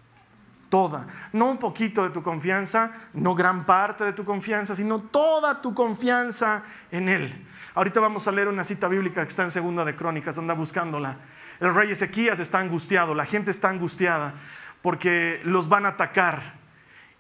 Toda. 0.73 1.07
No 1.35 1.51
un 1.51 1.59
poquito 1.59 2.03
de 2.03 2.09
tu 2.09 2.23
confianza, 2.23 2.93
no 3.13 3.35
gran 3.35 3.67
parte 3.67 4.05
de 4.05 4.15
tu 4.15 4.25
confianza, 4.25 4.75
sino 4.75 5.01
toda 5.01 5.61
tu 5.61 5.75
confianza 5.75 6.63
en 6.91 7.11
Él. 7.11 7.47
Ahorita 7.75 8.01
vamos 8.01 8.27
a 8.27 8.33
leer 8.33 8.49
una 8.49 8.65
cita 8.65 8.89
bíblica 8.89 9.21
que 9.23 9.29
está 9.29 9.43
en 9.43 9.51
Segunda 9.51 9.85
de 9.85 9.95
Crónicas, 9.95 10.39
anda 10.39 10.55
buscándola. 10.55 11.19
El 11.61 11.75
rey 11.75 11.91
Ezequías 11.91 12.39
está 12.39 12.61
angustiado, 12.61 13.15
la 13.15 13.27
gente 13.27 13.51
está 13.51 13.69
angustiada 13.69 14.33
porque 14.81 15.43
los 15.45 15.69
van 15.69 15.85
a 15.85 15.91
atacar 15.91 16.55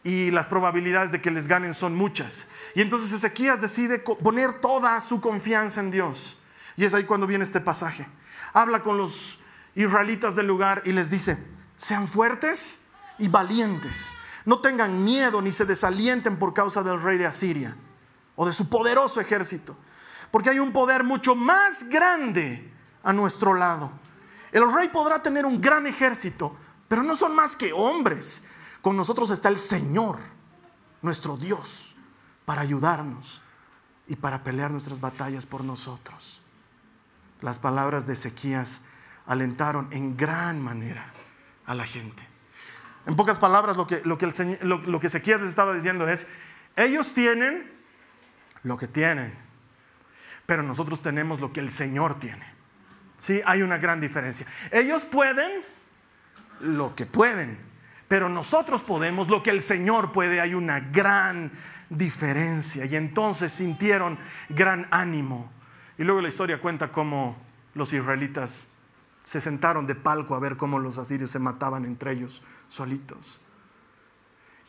y 0.03 0.31
las 0.31 0.47
probabilidades 0.47 1.13
de 1.13 1.21
que 1.21 1.31
les 1.31 1.47
ganen 1.47 1.75
son 1.75 1.95
muchas. 1.95 2.49
Y 2.75 2.81
entonces 2.81 3.13
Ezequías 3.13 3.61
decide 3.61 3.99
poner 3.99 4.63
toda 4.63 4.99
su 5.01 5.21
confianza 5.21 5.81
en 5.81 5.91
Dios. 5.91 6.39
Y 6.79 6.87
es 6.87 6.95
ahí 6.95 7.05
cuando 7.05 7.27
viene 7.27 7.45
este 7.45 7.61
pasaje. 7.61 8.07
Habla 8.55 8.81
con 8.81 8.97
los 8.97 9.41
israelitas 9.75 10.37
del 10.37 10.47
lugar 10.47 10.81
y 10.87 10.93
les 10.93 11.11
dice, 11.11 11.37
sean 11.77 12.09
fuertes 12.09 12.82
y 13.19 13.29
valientes. 13.29 14.17
No 14.45 14.61
tengan 14.61 15.05
miedo 15.05 15.41
ni 15.41 15.53
se 15.53 15.65
desalienten 15.65 16.39
por 16.39 16.53
causa 16.55 16.83
del 16.83 17.01
rey 17.01 17.19
de 17.19 17.27
Asiria 17.27 17.77
o 18.37 18.47
de 18.47 18.53
su 18.53 18.69
poderoso 18.69 19.21
ejército 19.21 19.77
porque 20.33 20.49
hay 20.49 20.59
un 20.59 20.73
poder 20.73 21.05
mucho 21.05 21.37
más 21.37 21.89
grande 21.91 22.73
a 23.05 23.13
nuestro 23.13 23.55
lado. 23.55 23.93
El 24.51 24.73
rey 24.73 24.89
podrá 24.89 25.23
tener 25.23 25.45
un 25.45 25.61
gran 25.61 25.87
ejército, 25.87 26.57
pero 26.89 27.03
no 27.03 27.15
son 27.15 27.37
más 27.37 27.55
que 27.55 27.73
hombres. 27.73 28.49
Con 28.81 28.97
nosotros 28.97 29.31
está 29.31 29.51
el 29.51 29.59
Señor, 29.59 30.19
nuestro 31.03 31.37
Dios, 31.37 31.97
para 32.47 32.63
ayudarnos 32.63 33.43
y 34.09 34.17
para 34.17 34.43
pelear 34.43 34.71
nuestras 34.71 35.01
batallas 35.01 35.45
por 35.45 35.63
nosotros. 35.65 36.41
Las 37.43 37.59
palabras 37.59 38.07
de 38.07 38.15
Ezequías 38.15 38.83
alentaron 39.27 39.89
en 39.91 40.17
gran 40.17 40.63
manera 40.63 41.13
a 41.67 41.75
la 41.75 41.85
gente. 41.85 42.27
En 43.07 43.17
pocas 43.17 43.39
palabras, 43.39 43.77
lo 43.77 43.87
que, 43.87 44.01
lo 44.05 44.17
que, 44.19 44.27
el, 44.27 44.69
lo 44.69 45.01
que 45.01 45.07
Ezequías 45.09 45.41
les 45.41 45.51
estaba 45.51 45.75
diciendo 45.75 46.09
es, 46.09 46.29
ellos 46.77 47.15
tienen 47.15 47.71
lo 48.63 48.77
que 48.79 48.87
tienen, 48.87 49.35
pero 50.47 50.63
nosotros 50.63 51.03
tenemos 51.03 51.41
lo 51.41 51.53
que 51.53 51.61
el 51.61 51.71
Señor 51.71 52.19
tiene. 52.19 52.47
Sí, 53.17 53.41
hay 53.45 53.63
una 53.63 53.79
gran 53.79 54.01
diferencia. 54.01 54.47
Ellos 54.71 55.05
pueden 55.05 55.63
lo 56.61 56.95
que 56.95 57.07
pueden, 57.07 57.59
pero 58.09 58.29
nosotros 58.29 58.83
podemos 58.83 59.29
lo 59.29 59.43
que 59.43 59.51
el 59.51 59.61
Señor 59.61 60.13
puede. 60.13 60.41
Hay 60.41 60.55
una 60.55 60.81
gran 60.81 61.53
diferencia. 61.89 62.85
Y 62.85 62.97
entonces 62.97 63.53
sintieron 63.53 64.19
gran 64.49 64.87
ánimo. 64.91 65.51
Y 65.99 66.05
luego 66.05 66.21
la 66.21 66.29
historia 66.29 66.61
cuenta 66.61 66.91
cómo 66.91 67.37
los 67.75 67.93
israelitas 67.93 68.69
se 69.23 69.41
sentaron 69.41 69.87
de 69.87 69.95
palco 69.95 70.35
a 70.35 70.41
ver 70.41 70.57
cómo 70.57 70.79
los 70.79 70.99
asirios 70.99 71.31
se 71.31 71.39
mataban 71.39 71.85
entre 71.85 72.13
ellos 72.13 72.43
solitos. 72.73 73.39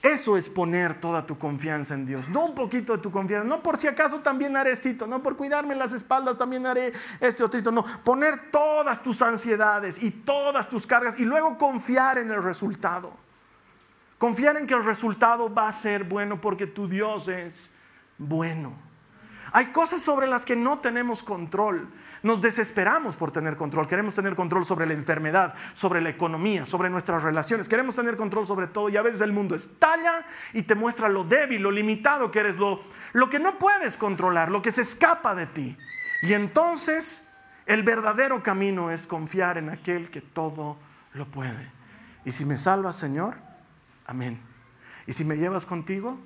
Eso 0.01 0.36
es 0.36 0.49
poner 0.49 0.99
toda 0.99 1.26
tu 1.26 1.38
confianza 1.38 1.93
en 1.93 2.06
Dios, 2.06 2.28
no 2.28 2.43
un 2.43 2.54
poquito 2.54 2.91
de 2.91 3.01
tu 3.01 3.10
confianza, 3.10 3.47
no 3.47 3.64
por 3.64 3.78
si 3.78 3.88
acaso 3.88 4.20
también 4.20 4.58
haré 4.58 4.74
esto, 4.74 5.08
no 5.08 5.24
por 5.24 5.38
cuidarme 5.38 5.76
las 5.76 5.93
espaldas 5.93 6.38
también 6.38 6.66
haré 6.66 6.91
este 7.22 7.41
otro, 7.41 7.72
no, 7.72 7.86
poner 8.04 8.51
todas 8.51 9.01
tus 9.01 9.22
ansiedades 9.22 10.04
y 10.04 10.12
todas 10.12 10.70
tus 10.70 10.86
cargas 10.86 11.18
y 11.18 11.24
luego 11.24 11.58
confiar 11.58 12.18
en 12.18 12.32
el 12.32 12.43
resultado. 12.43 13.14
Confiar 14.18 14.58
en 14.58 14.68
que 14.68 14.74
el 14.74 14.84
resultado 14.84 15.54
va 15.54 15.70
a 15.70 15.72
ser 15.72 16.04
bueno 16.04 16.41
porque 16.41 16.68
tu 16.68 16.89
Dios 16.89 17.30
es 17.30 17.72
bueno. 18.18 18.74
Hay 19.54 19.68
cosas 19.68 20.01
sobre 20.01 20.28
las 20.28 20.43
que 20.43 20.58
no 20.58 20.80
tenemos 20.80 21.24
control. 21.24 21.88
Nos 22.24 22.41
desesperamos 22.41 23.17
por 23.17 23.32
tener 23.32 23.57
control. 23.57 23.88
Queremos 23.88 24.15
tener 24.15 24.34
control 24.34 24.63
sobre 24.63 24.86
la 24.86 24.93
enfermedad, 24.93 25.53
sobre 25.74 26.01
la 26.01 26.09
economía, 26.09 26.65
sobre 26.65 26.89
nuestras 26.89 27.21
relaciones. 27.21 27.67
Queremos 27.67 27.95
tener 27.95 28.15
control 28.15 28.47
sobre 28.47 28.67
todo 28.67 28.88
y 28.88 28.95
a 28.95 29.01
veces 29.01 29.19
el 29.21 29.34
mundo 29.34 29.55
estalla 29.55 30.26
y 30.53 30.63
te 30.63 30.74
muestra 30.74 31.09
lo 31.09 31.26
débil, 31.26 31.61
lo 31.61 31.69
limitado 31.69 32.32
que 32.32 32.39
eres, 32.39 32.57
lo, 32.57 32.82
lo 33.11 33.30
que 33.30 33.39
no 33.39 33.59
puedes 33.59 33.97
controlar, 33.97 34.49
lo 34.49 34.61
que 34.61 34.71
se 34.71 34.82
escapa 34.82 35.36
de 35.36 35.47
ti. 35.47 35.78
Y 36.21 36.32
entonces 36.32 37.30
el 37.65 37.84
verdadero 37.84 38.41
camino 38.41 38.89
es 38.89 39.05
confiar 39.05 39.57
en 39.57 39.69
aquel 39.69 40.09
que 40.09 40.21
todo 40.21 40.78
lo 41.13 41.26
puede. 41.30 41.71
Y 42.24 42.32
si 42.32 42.45
me 42.45 42.57
salvas, 42.57 42.95
Señor, 42.95 43.36
amén. 44.05 44.39
Y 45.05 45.11
si 45.11 45.26
me 45.26 45.36
llevas 45.36 45.65
contigo, 45.65 46.17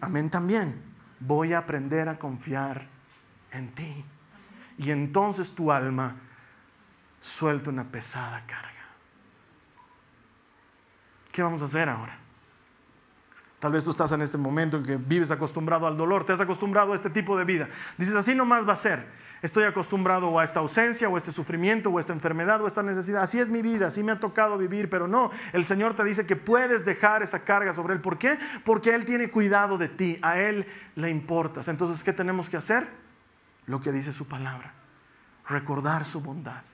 amén 0.00 0.28
también 0.28 0.90
voy 1.20 1.52
a 1.52 1.58
aprender 1.58 2.08
a 2.08 2.18
confiar 2.18 2.88
en 3.52 3.72
ti. 3.74 4.04
Y 4.80 4.90
entonces 4.90 5.50
tu 5.50 5.70
alma 5.70 6.16
suelta 7.20 7.68
una 7.68 7.84
pesada 7.84 8.42
carga. 8.46 8.70
¿Qué 11.30 11.42
vamos 11.42 11.60
a 11.60 11.66
hacer 11.66 11.90
ahora? 11.90 12.16
Tal 13.58 13.72
vez 13.72 13.84
tú 13.84 13.90
estás 13.90 14.10
en 14.12 14.22
este 14.22 14.38
momento 14.38 14.78
en 14.78 14.86
que 14.86 14.96
vives 14.96 15.30
acostumbrado 15.30 15.86
al 15.86 15.98
dolor, 15.98 16.24
te 16.24 16.32
has 16.32 16.40
acostumbrado 16.40 16.92
a 16.92 16.94
este 16.94 17.10
tipo 17.10 17.36
de 17.36 17.44
vida. 17.44 17.68
Dices, 17.98 18.14
así 18.14 18.34
nomás 18.34 18.66
va 18.66 18.72
a 18.72 18.76
ser. 18.76 19.06
Estoy 19.42 19.64
acostumbrado 19.64 20.38
a 20.38 20.44
esta 20.44 20.60
ausencia 20.60 21.10
o 21.10 21.14
a 21.14 21.18
este 21.18 21.30
sufrimiento 21.30 21.90
o 21.90 21.98
a 21.98 22.00
esta 22.00 22.14
enfermedad 22.14 22.62
o 22.62 22.64
a 22.64 22.68
esta 22.68 22.82
necesidad. 22.82 23.22
Así 23.22 23.38
es 23.38 23.50
mi 23.50 23.60
vida, 23.60 23.88
así 23.88 24.02
me 24.02 24.12
ha 24.12 24.18
tocado 24.18 24.56
vivir, 24.56 24.88
pero 24.88 25.06
no, 25.06 25.30
el 25.52 25.66
Señor 25.66 25.92
te 25.92 26.04
dice 26.04 26.24
que 26.24 26.36
puedes 26.36 26.86
dejar 26.86 27.22
esa 27.22 27.44
carga 27.44 27.74
sobre 27.74 27.92
Él. 27.92 28.00
¿Por 28.00 28.16
qué? 28.16 28.38
Porque 28.64 28.94
Él 28.94 29.04
tiene 29.04 29.30
cuidado 29.30 29.76
de 29.76 29.88
ti, 29.88 30.18
a 30.22 30.38
Él 30.38 30.66
le 30.94 31.10
importas. 31.10 31.68
Entonces, 31.68 32.02
¿qué 32.02 32.14
tenemos 32.14 32.48
que 32.48 32.56
hacer? 32.56 32.99
Lo 33.70 33.80
que 33.80 33.92
dice 33.92 34.12
su 34.12 34.26
palabra, 34.26 34.72
recordar 35.46 36.04
su 36.04 36.20
bondad 36.20 36.64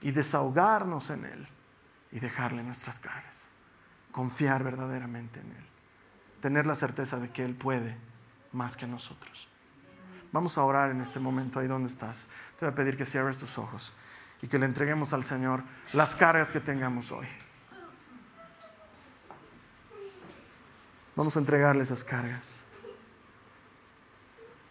y 0.00 0.10
desahogarnos 0.10 1.10
en 1.10 1.24
Él 1.24 1.48
y 2.10 2.18
dejarle 2.18 2.64
nuestras 2.64 2.98
cargas. 2.98 3.50
Confiar 4.10 4.64
verdaderamente 4.64 5.38
en 5.38 5.52
Él. 5.52 5.64
Tener 6.40 6.66
la 6.66 6.74
certeza 6.74 7.20
de 7.20 7.30
que 7.30 7.44
Él 7.44 7.54
puede 7.54 7.96
más 8.50 8.76
que 8.76 8.88
nosotros. 8.88 9.46
Vamos 10.32 10.58
a 10.58 10.64
orar 10.64 10.90
en 10.90 11.00
este 11.02 11.20
momento, 11.20 11.60
ahí 11.60 11.68
donde 11.68 11.88
estás. 11.88 12.30
Te 12.58 12.64
voy 12.64 12.72
a 12.72 12.74
pedir 12.74 12.96
que 12.96 13.06
cierres 13.06 13.38
tus 13.38 13.56
ojos 13.56 13.92
y 14.42 14.48
que 14.48 14.58
le 14.58 14.66
entreguemos 14.66 15.12
al 15.12 15.22
Señor 15.22 15.62
las 15.92 16.16
cargas 16.16 16.50
que 16.50 16.58
tengamos 16.58 17.12
hoy. 17.12 17.28
Vamos 21.14 21.36
a 21.36 21.38
entregarle 21.38 21.84
esas 21.84 22.02
cargas. 22.02 22.64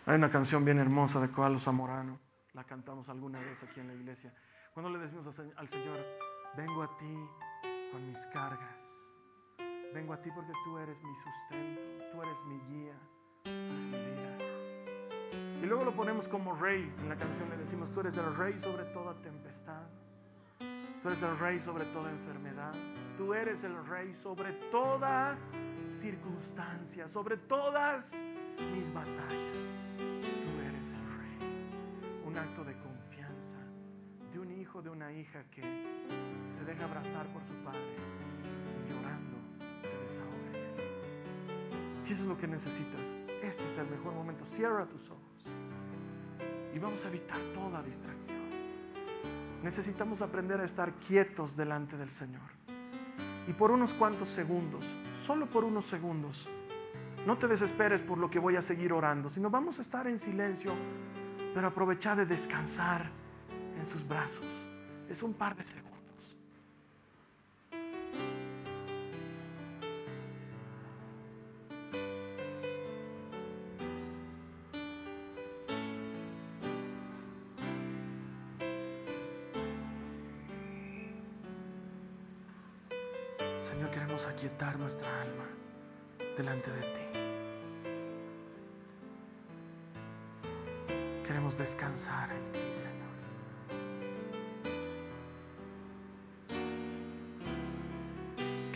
Hay 0.07 0.15
una 0.15 0.29
canción 0.29 0.63
bien 0.63 0.79
hermosa 0.79 1.19
de 1.19 1.29
Coalo 1.29 1.59
Zamorano, 1.59 2.17
la 2.53 2.63
cantamos 2.63 3.09
alguna 3.09 3.41
vez 3.41 3.61
aquí 3.63 3.81
en 3.81 3.87
la 3.87 3.93
iglesia. 3.93 4.33
Cuando 4.73 4.89
le 4.89 4.99
decimos 4.99 5.37
al 5.57 5.67
Señor, 5.67 5.97
vengo 6.55 6.81
a 6.81 6.97
ti 6.97 7.13
con 7.91 8.07
mis 8.07 8.25
cargas, 8.27 9.11
vengo 9.93 10.13
a 10.13 10.21
ti 10.21 10.29
porque 10.33 10.53
tú 10.63 10.77
eres 10.77 11.03
mi 11.03 11.13
sustento, 11.13 11.81
tú 12.09 12.21
eres 12.21 12.45
mi 12.45 12.57
guía, 12.69 12.93
tú 13.43 13.49
eres 13.49 13.87
mi 13.87 13.97
vida. 13.97 14.37
Y 15.61 15.65
luego 15.65 15.83
lo 15.83 15.93
ponemos 15.93 16.29
como 16.29 16.55
rey. 16.55 16.89
En 16.99 17.09
la 17.09 17.17
canción 17.17 17.49
le 17.49 17.57
decimos, 17.57 17.91
tú 17.91 17.99
eres 17.99 18.15
el 18.15 18.33
rey 18.33 18.57
sobre 18.57 18.85
toda 18.85 19.13
tempestad. 19.21 19.83
Tú 21.03 21.09
eres 21.09 21.21
el 21.21 21.37
rey 21.37 21.59
sobre 21.59 21.83
toda 21.83 22.11
enfermedad. 22.11 22.73
Tú 23.17 23.33
eres 23.33 23.65
el 23.65 23.85
rey 23.85 24.13
sobre 24.13 24.53
toda 24.71 25.37
circunstancia, 25.89 27.09
sobre 27.09 27.35
todas 27.35 28.15
mis 28.73 28.93
batallas. 28.93 29.83
Tú 29.97 30.61
eres 30.67 30.91
el 30.91 31.17
rey. 31.17 32.23
Un 32.25 32.37
acto 32.37 32.63
de 32.63 32.73
confianza 32.77 33.57
de 34.31 34.39
un 34.39 34.51
hijo, 34.51 34.81
de 34.81 34.89
una 34.89 35.11
hija 35.11 35.43
que 35.51 35.61
se 36.49 36.63
deja 36.65 36.85
abrazar 36.85 37.27
por 37.33 37.43
su 37.43 37.53
padre 37.63 37.95
y 38.85 38.93
llorando 38.93 39.37
se 39.81 39.97
desahoga 39.97 40.49
en 40.49 40.55
él. 40.55 42.01
Si 42.01 42.13
eso 42.13 42.23
es 42.23 42.27
lo 42.27 42.37
que 42.37 42.47
necesitas, 42.47 43.15
este 43.41 43.65
es 43.65 43.77
el 43.77 43.87
mejor 43.87 44.13
momento. 44.13 44.45
Cierra 44.45 44.85
tus 44.85 45.09
ojos 45.09 45.45
y 46.73 46.79
vamos 46.79 47.03
a 47.05 47.07
evitar 47.07 47.39
toda 47.53 47.81
distracción. 47.81 48.47
Necesitamos 49.63 50.21
aprender 50.21 50.61
a 50.61 50.65
estar 50.65 50.93
quietos 50.93 51.55
delante 51.55 51.97
del 51.97 52.11
Señor. 52.11 52.57
Y 53.47 53.53
por 53.53 53.71
unos 53.71 53.93
cuantos 53.93 54.29
segundos, 54.29 54.85
solo 55.25 55.47
por 55.47 55.63
unos 55.63 55.85
segundos, 55.85 56.47
no 57.25 57.37
te 57.37 57.47
desesperes 57.47 58.01
por 58.01 58.17
lo 58.17 58.29
que 58.29 58.39
voy 58.39 58.55
a 58.55 58.61
seguir 58.61 58.93
orando, 58.93 59.29
sino 59.29 59.49
vamos 59.49 59.79
a 59.79 59.81
estar 59.81 60.07
en 60.07 60.19
silencio, 60.19 60.73
pero 61.53 61.67
aprovechar 61.67 62.17
de 62.17 62.25
descansar 62.25 63.09
en 63.77 63.85
sus 63.85 64.07
brazos. 64.07 64.67
Es 65.09 65.23
un 65.23 65.33
par 65.33 65.55
de 65.55 65.65
segundos. 65.65 65.86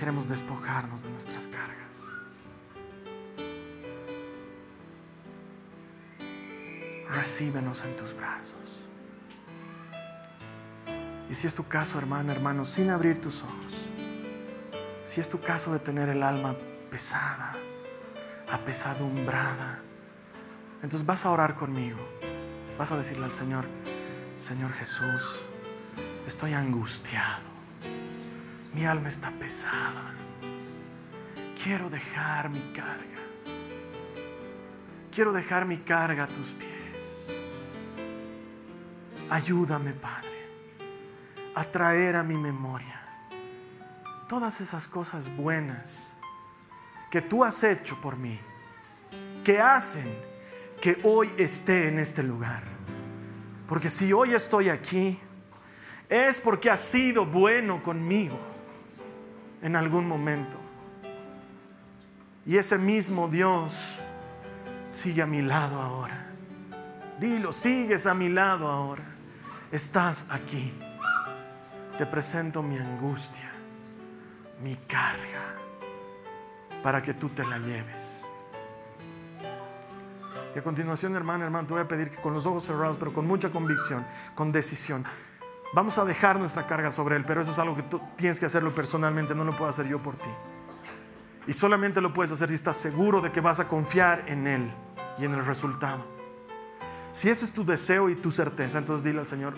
Queremos 0.02 0.28
despojarnos 0.28 1.04
de 1.04 1.12
nuestras 1.12 1.47
cargas. 1.47 2.10
Recíbenos 7.08 7.86
en 7.86 7.95
tus 7.95 8.16
brazos. 8.16 8.84
Y 11.30 11.36
si 11.36 11.45
es 11.45 11.54
tu 11.54 11.68
caso, 11.68 11.99
hermana, 11.99 12.32
hermano, 12.32 12.66
sin 12.66 12.89
abrir 12.89 13.22
tus 13.22 13.43
ojos, 13.43 13.89
si 15.04 15.22
es 15.22 15.30
tu 15.30 15.39
caso 15.39 15.72
de 15.72 15.78
tener 15.78 16.10
el 16.10 16.24
alma 16.24 16.56
pesada, 16.89 17.54
apesadumbrada, 18.52 19.84
entonces 20.82 21.06
vas 21.06 21.28
a 21.28 21.30
orar 21.30 21.54
conmigo. 21.54 21.99
Vas 22.80 22.91
a 22.91 22.97
decirle 22.97 23.26
al 23.26 23.34
Señor, 23.34 23.68
Señor 24.36 24.74
Jesús, 24.74 25.43
estoy 26.26 26.54
angustiado. 26.54 27.51
Mi 28.74 28.86
alma 28.86 29.09
está 29.09 29.32
pesada. 29.32 30.13
Quiero 31.61 31.89
dejar 31.89 32.49
mi 32.49 32.61
carga. 32.74 33.19
Quiero 35.11 35.34
dejar 35.34 35.65
mi 35.65 35.78
carga 35.80 36.24
a 36.24 36.28
tus 36.28 36.51
pies. 36.51 37.30
Ayúdame, 39.30 39.93
Padre, 39.93 40.47
a 41.55 41.63
traer 41.65 42.15
a 42.15 42.24
mi 42.24 42.36
memoria 42.36 43.01
todas 44.28 44.61
esas 44.61 44.88
cosas 44.88 45.36
buenas 45.36 46.17
que 47.09 47.22
tú 47.22 47.43
has 47.43 47.63
hecho 47.63 47.99
por 47.99 48.15
mí, 48.15 48.39
que 49.43 49.59
hacen 49.59 50.17
que 50.82 50.97
hoy 51.03 51.30
esté 51.38 51.89
en 51.89 51.99
este 51.99 52.24
lugar. 52.24 52.63
Porque 53.67 53.89
si 53.89 54.13
hoy 54.13 54.34
estoy 54.34 54.69
aquí, 54.69 55.19
es 56.07 56.39
porque 56.39 56.69
has 56.69 56.80
sido 56.80 57.26
bueno 57.26 57.84
conmigo 57.84 58.51
en 59.62 59.76
algún 59.76 60.07
momento. 60.07 60.57
Y 62.45 62.57
ese 62.57 62.78
mismo 62.78 63.28
Dios 63.28 63.97
sigue 64.91 65.22
a 65.22 65.28
mi 65.28 65.41
lado 65.41 65.80
ahora. 65.82 66.28
Dilo, 67.20 67.51
sigues 67.51 68.07
a 68.07 68.14
mi 68.14 68.30
lado 68.30 68.68
ahora. 68.70 69.03
Estás 69.72 70.26
aquí. 70.30 70.74
Te 71.97 72.05
presento 72.05 72.64
mi 72.64 72.78
angustia 72.78 73.51
mi 74.64 74.76
carga 74.76 75.55
para 76.84 77.01
que 77.01 77.14
tú 77.14 77.30
te 77.30 77.43
la 77.43 77.57
lleves. 77.59 78.28
Y 80.55 80.59
a 80.59 80.64
continuación, 80.64 81.16
hermano, 81.16 81.45
hermano, 81.45 81.68
te 81.68 81.74
voy 81.74 81.84
a 81.84 81.88
pedir 81.88 82.09
que 82.09 82.18
con 82.18 82.34
los 82.34 82.45
ojos 82.45 82.66
cerrados, 82.66 82.97
pero 82.97 83.14
con 83.14 83.26
mucha 83.26 83.49
convicción, 83.49 84.05
con 84.36 84.51
decisión, 84.51 85.05
Vamos 85.74 85.97
a 85.97 86.05
dejar 86.05 86.38
nuestra 86.38 86.67
carga 86.67 86.91
sobre 86.91 87.15
Él, 87.15 87.24
pero 87.26 87.41
eso 87.41 87.51
es 87.51 87.59
algo 87.59 87.76
que 87.76 87.84
tú 87.84 88.01
tienes 88.17 88.39
que 88.39 88.45
hacerlo 88.45 88.76
personalmente, 88.76 89.34
no 89.34 89.45
lo 89.45 89.55
puedo 89.55 89.69
hacer 89.69 89.88
yo 89.88 90.03
por 90.03 90.17
ti. 90.17 90.30
Y 91.47 91.53
solamente 91.53 92.01
lo 92.01 92.13
puedes 92.13 92.32
hacer 92.32 92.49
si 92.49 92.55
estás 92.55 92.76
seguro 92.76 93.22
de 93.22 93.32
que 93.32 93.39
vas 93.39 93.59
a 93.61 93.67
confiar 93.67 94.26
en 94.28 94.47
Él 94.47 94.74
y 95.17 95.24
en 95.26 95.34
el 95.34 95.45
resultado. 95.45 96.05
Si 97.13 97.30
ese 97.30 97.45
es 97.45 97.53
tu 97.53 97.65
deseo 97.65 98.09
y 98.09 98.15
tu 98.15 98.32
certeza, 98.32 98.78
entonces 98.78 99.03
dile 99.03 99.19
al 99.19 99.26
Señor, 99.26 99.55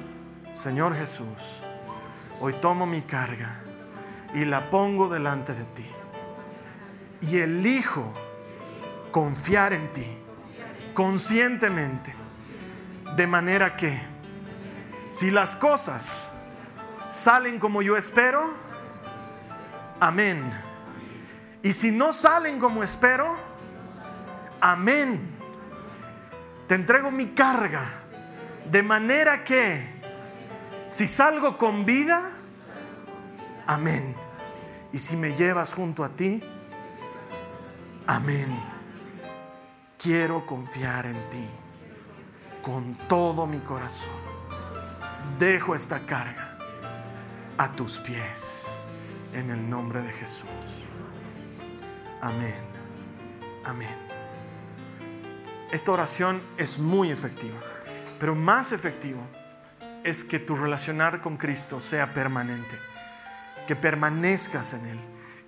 Señor 0.54 0.96
Jesús, 0.96 1.62
hoy 2.40 2.54
tomo 2.54 2.86
mi 2.86 3.02
carga 3.02 3.64
y 4.36 4.46
la 4.46 4.70
pongo 4.70 5.10
delante 5.10 5.54
de 5.54 5.66
ti. 5.66 5.90
Y 7.22 7.38
elijo 7.38 8.14
confiar 9.12 9.74
en 9.74 9.92
ti 9.94 10.06
conscientemente, 10.94 12.14
de 13.16 13.28
manera 13.28 13.76
que 13.76 14.13
si 15.14 15.30
las 15.30 15.56
cosas 15.56 16.32
salen 17.12 17.60
como 17.60 17.84
yo 17.84 17.96
espero, 17.96 18.52
amén. 20.00 20.52
Y 21.62 21.72
si 21.72 21.92
no 21.92 22.12
salen 22.14 22.60
como 22.60 22.82
espero, 22.82 23.38
amén. 24.60 25.38
Te 26.68 26.74
entrego 26.74 27.12
mi 27.12 27.28
carga, 27.28 27.84
de 28.72 28.82
manera 28.82 29.44
que 29.44 29.88
si 30.90 31.08
salgo 31.08 31.60
con 31.60 31.86
vida, 31.86 32.32
amén. 33.68 34.16
Y 34.92 34.98
si 34.98 35.16
me 35.16 35.36
llevas 35.36 35.76
junto 35.76 36.04
a 36.04 36.10
ti, 36.10 36.44
amén. 38.08 38.60
Quiero 40.00 40.44
confiar 40.48 41.06
en 41.06 41.30
ti 41.30 41.48
con 42.64 42.96
todo 43.08 43.46
mi 43.46 43.60
corazón. 43.60 44.33
Dejo 45.38 45.76
esta 45.76 46.00
carga 46.00 46.58
a 47.58 47.72
tus 47.72 48.00
pies 48.00 48.76
en 49.34 49.50
el 49.50 49.70
nombre 49.70 50.02
de 50.02 50.12
Jesús. 50.12 50.88
Amén. 52.22 52.56
Amén. 53.66 53.96
Esta 55.72 55.92
oración 55.92 56.42
es 56.58 56.78
muy 56.78 57.10
efectiva, 57.10 57.60
pero 58.20 58.36
más 58.36 58.72
efectivo 58.72 59.22
es 60.04 60.24
que 60.24 60.40
tu 60.40 60.56
relacionar 60.56 61.22
con 61.22 61.38
Cristo 61.38 61.80
sea 61.80 62.14
permanente, 62.14 62.78
que 63.68 63.76
permanezcas 63.76 64.74
en 64.74 64.86
Él, 64.86 65.00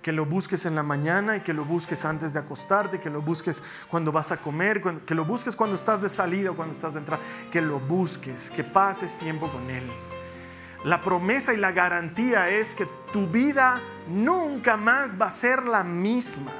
que 0.06 0.12
lo 0.12 0.24
busques 0.24 0.64
en 0.66 0.76
la 0.76 0.84
mañana 0.84 1.34
y 1.34 1.40
que 1.40 1.52
lo 1.52 1.64
busques 1.64 2.04
antes 2.04 2.32
de 2.32 2.38
acostarte, 2.38 3.00
que 3.00 3.10
lo 3.10 3.22
busques 3.22 3.64
cuando 3.90 4.12
vas 4.12 4.30
a 4.30 4.36
comer, 4.36 4.80
que 5.04 5.16
lo 5.16 5.24
busques 5.24 5.56
cuando 5.56 5.74
estás 5.74 6.00
de 6.00 6.08
salida 6.08 6.52
o 6.52 6.54
cuando 6.54 6.72
estás 6.72 6.94
de 6.94 7.00
entrada, 7.00 7.20
que 7.50 7.60
lo 7.60 7.80
busques, 7.80 8.52
que 8.52 8.62
pases 8.62 9.18
tiempo 9.18 9.50
con 9.50 9.68
Él. 9.68 9.82
La 10.84 11.02
promesa 11.02 11.54
y 11.54 11.56
la 11.56 11.72
garantía 11.72 12.48
es 12.48 12.76
que 12.76 12.86
tu 13.12 13.26
vida 13.26 13.80
nunca 14.06 14.76
más 14.76 15.20
va 15.20 15.26
a 15.26 15.32
ser 15.32 15.64
la 15.64 15.82
misma 15.82 16.52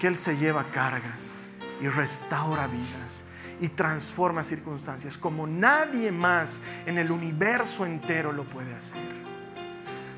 que 0.00 0.06
Él 0.06 0.16
se 0.16 0.38
lleva 0.38 0.64
cargas 0.70 1.36
y 1.78 1.88
restaura 1.88 2.66
vidas 2.68 3.26
y 3.60 3.68
transforma 3.68 4.42
circunstancias 4.42 5.18
como 5.18 5.46
nadie 5.46 6.10
más 6.10 6.62
en 6.86 6.96
el 6.96 7.10
universo 7.10 7.84
entero 7.84 8.32
lo 8.32 8.44
puede 8.44 8.74
hacer. 8.74 9.23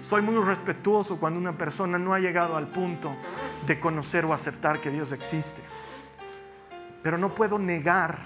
Soy 0.07 0.23
muy 0.23 0.41
respetuoso 0.41 1.19
cuando 1.19 1.41
una 1.41 1.59
persona 1.59 1.99
no 1.99 2.15
ha 2.15 2.21
llegado 2.21 2.57
al 2.57 2.69
punto 2.69 3.17
de 3.67 3.81
conocer 3.81 4.25
o 4.25 4.33
aceptar 4.33 4.81
que 4.81 4.93
Dios 4.93 5.11
existe. 5.11 5.63
Pero 7.03 7.19
no 7.19 7.35
puedo 7.35 7.59
negar 7.59 8.25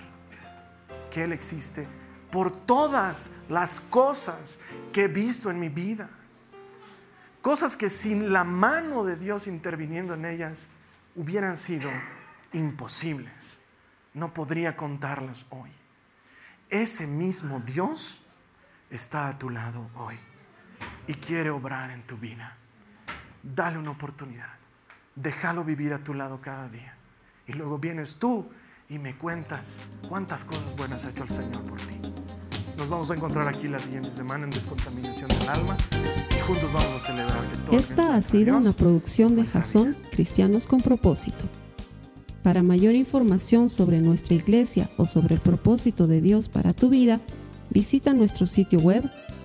que 1.11 1.25
Él 1.25 1.33
existe 1.33 1.89
por 2.31 2.55
todas 2.55 3.31
las 3.49 3.81
cosas 3.81 4.61
que 4.93 5.05
he 5.05 5.09
visto 5.09 5.51
en 5.51 5.59
mi 5.59 5.71
vida. 5.71 6.11
Cosas 7.41 7.77
que 7.77 7.89
sin 7.89 8.31
la 8.31 8.45
mano 8.45 9.03
de 9.03 9.17
Dios 9.17 9.47
interviniendo 9.47 10.13
en 10.13 10.27
ellas 10.27 10.73
hubieran 11.17 11.57
sido 11.57 11.91
imposibles. 12.53 13.63
No 14.13 14.35
podría 14.35 14.77
contarlas 14.77 15.47
hoy. 15.49 15.71
Ese 16.69 17.07
mismo 17.07 17.59
Dios 17.61 18.21
está 18.91 19.29
a 19.29 19.39
tu 19.39 19.49
lado 19.49 19.89
hoy 19.95 20.21
y 21.07 21.15
quiere 21.15 21.51
obrar 21.51 21.91
en 21.91 22.03
tu 22.07 22.17
vida. 22.17 22.57
Dale 23.43 23.79
una 23.79 23.91
oportunidad. 23.91 24.59
Déjalo 25.15 25.65
vivir 25.65 25.93
a 25.93 26.03
tu 26.03 26.15
lado 26.15 26.41
cada 26.41 26.69
día. 26.69 26.95
Y 27.47 27.53
luego 27.55 27.79
vienes 27.79 28.17
tú 28.17 28.49
y 28.89 28.99
me 28.99 29.17
cuentas 29.17 29.81
cuántas 30.09 30.45
cosas 30.45 30.77
buenas 30.77 31.05
ha 31.05 31.11
hecho 31.11 31.25
el 31.25 31.31
Señor 31.31 31.65
por 31.65 31.81
ti. 31.81 31.99
Nos 32.77 32.89
vamos 32.89 33.11
a 33.11 33.15
encontrar 33.15 33.47
aquí 33.49 33.69
la 33.69 33.79
siguiente 33.79 34.11
semana 34.11 34.45
en 34.45 34.51
Descontaminación 34.51 35.29
del 35.29 35.49
Alma 35.49 35.77
y 36.31 36.41
juntos 36.41 36.73
vamos 36.73 36.95
a 36.95 36.99
celebrar 36.99 37.47
que 37.49 37.57
todo 37.59 37.77
Esta 37.79 38.15
ha 38.15 38.23
sido 38.23 38.57
una 38.57 38.73
producción 38.73 39.37
de 39.37 39.45
Jason 39.45 39.97
Cristianos 40.11 40.67
con 40.67 40.81
Propósito. 40.81 41.45
Para 42.43 42.63
mayor 42.63 42.95
información 42.95 43.69
sobre 43.69 44.01
nuestra 44.01 44.35
iglesia 44.35 44.89
o 44.97 45.07
sobre 45.07 45.35
el 45.35 45.41
propósito 45.41 46.07
de 46.07 46.23
Dios 46.23 46.49
para 46.49 46.73
tu 46.73 46.89
vida, 46.89 47.21
visita 47.69 48.15
nuestro 48.15 48.47
sitio 48.47 48.79
web 48.81 49.11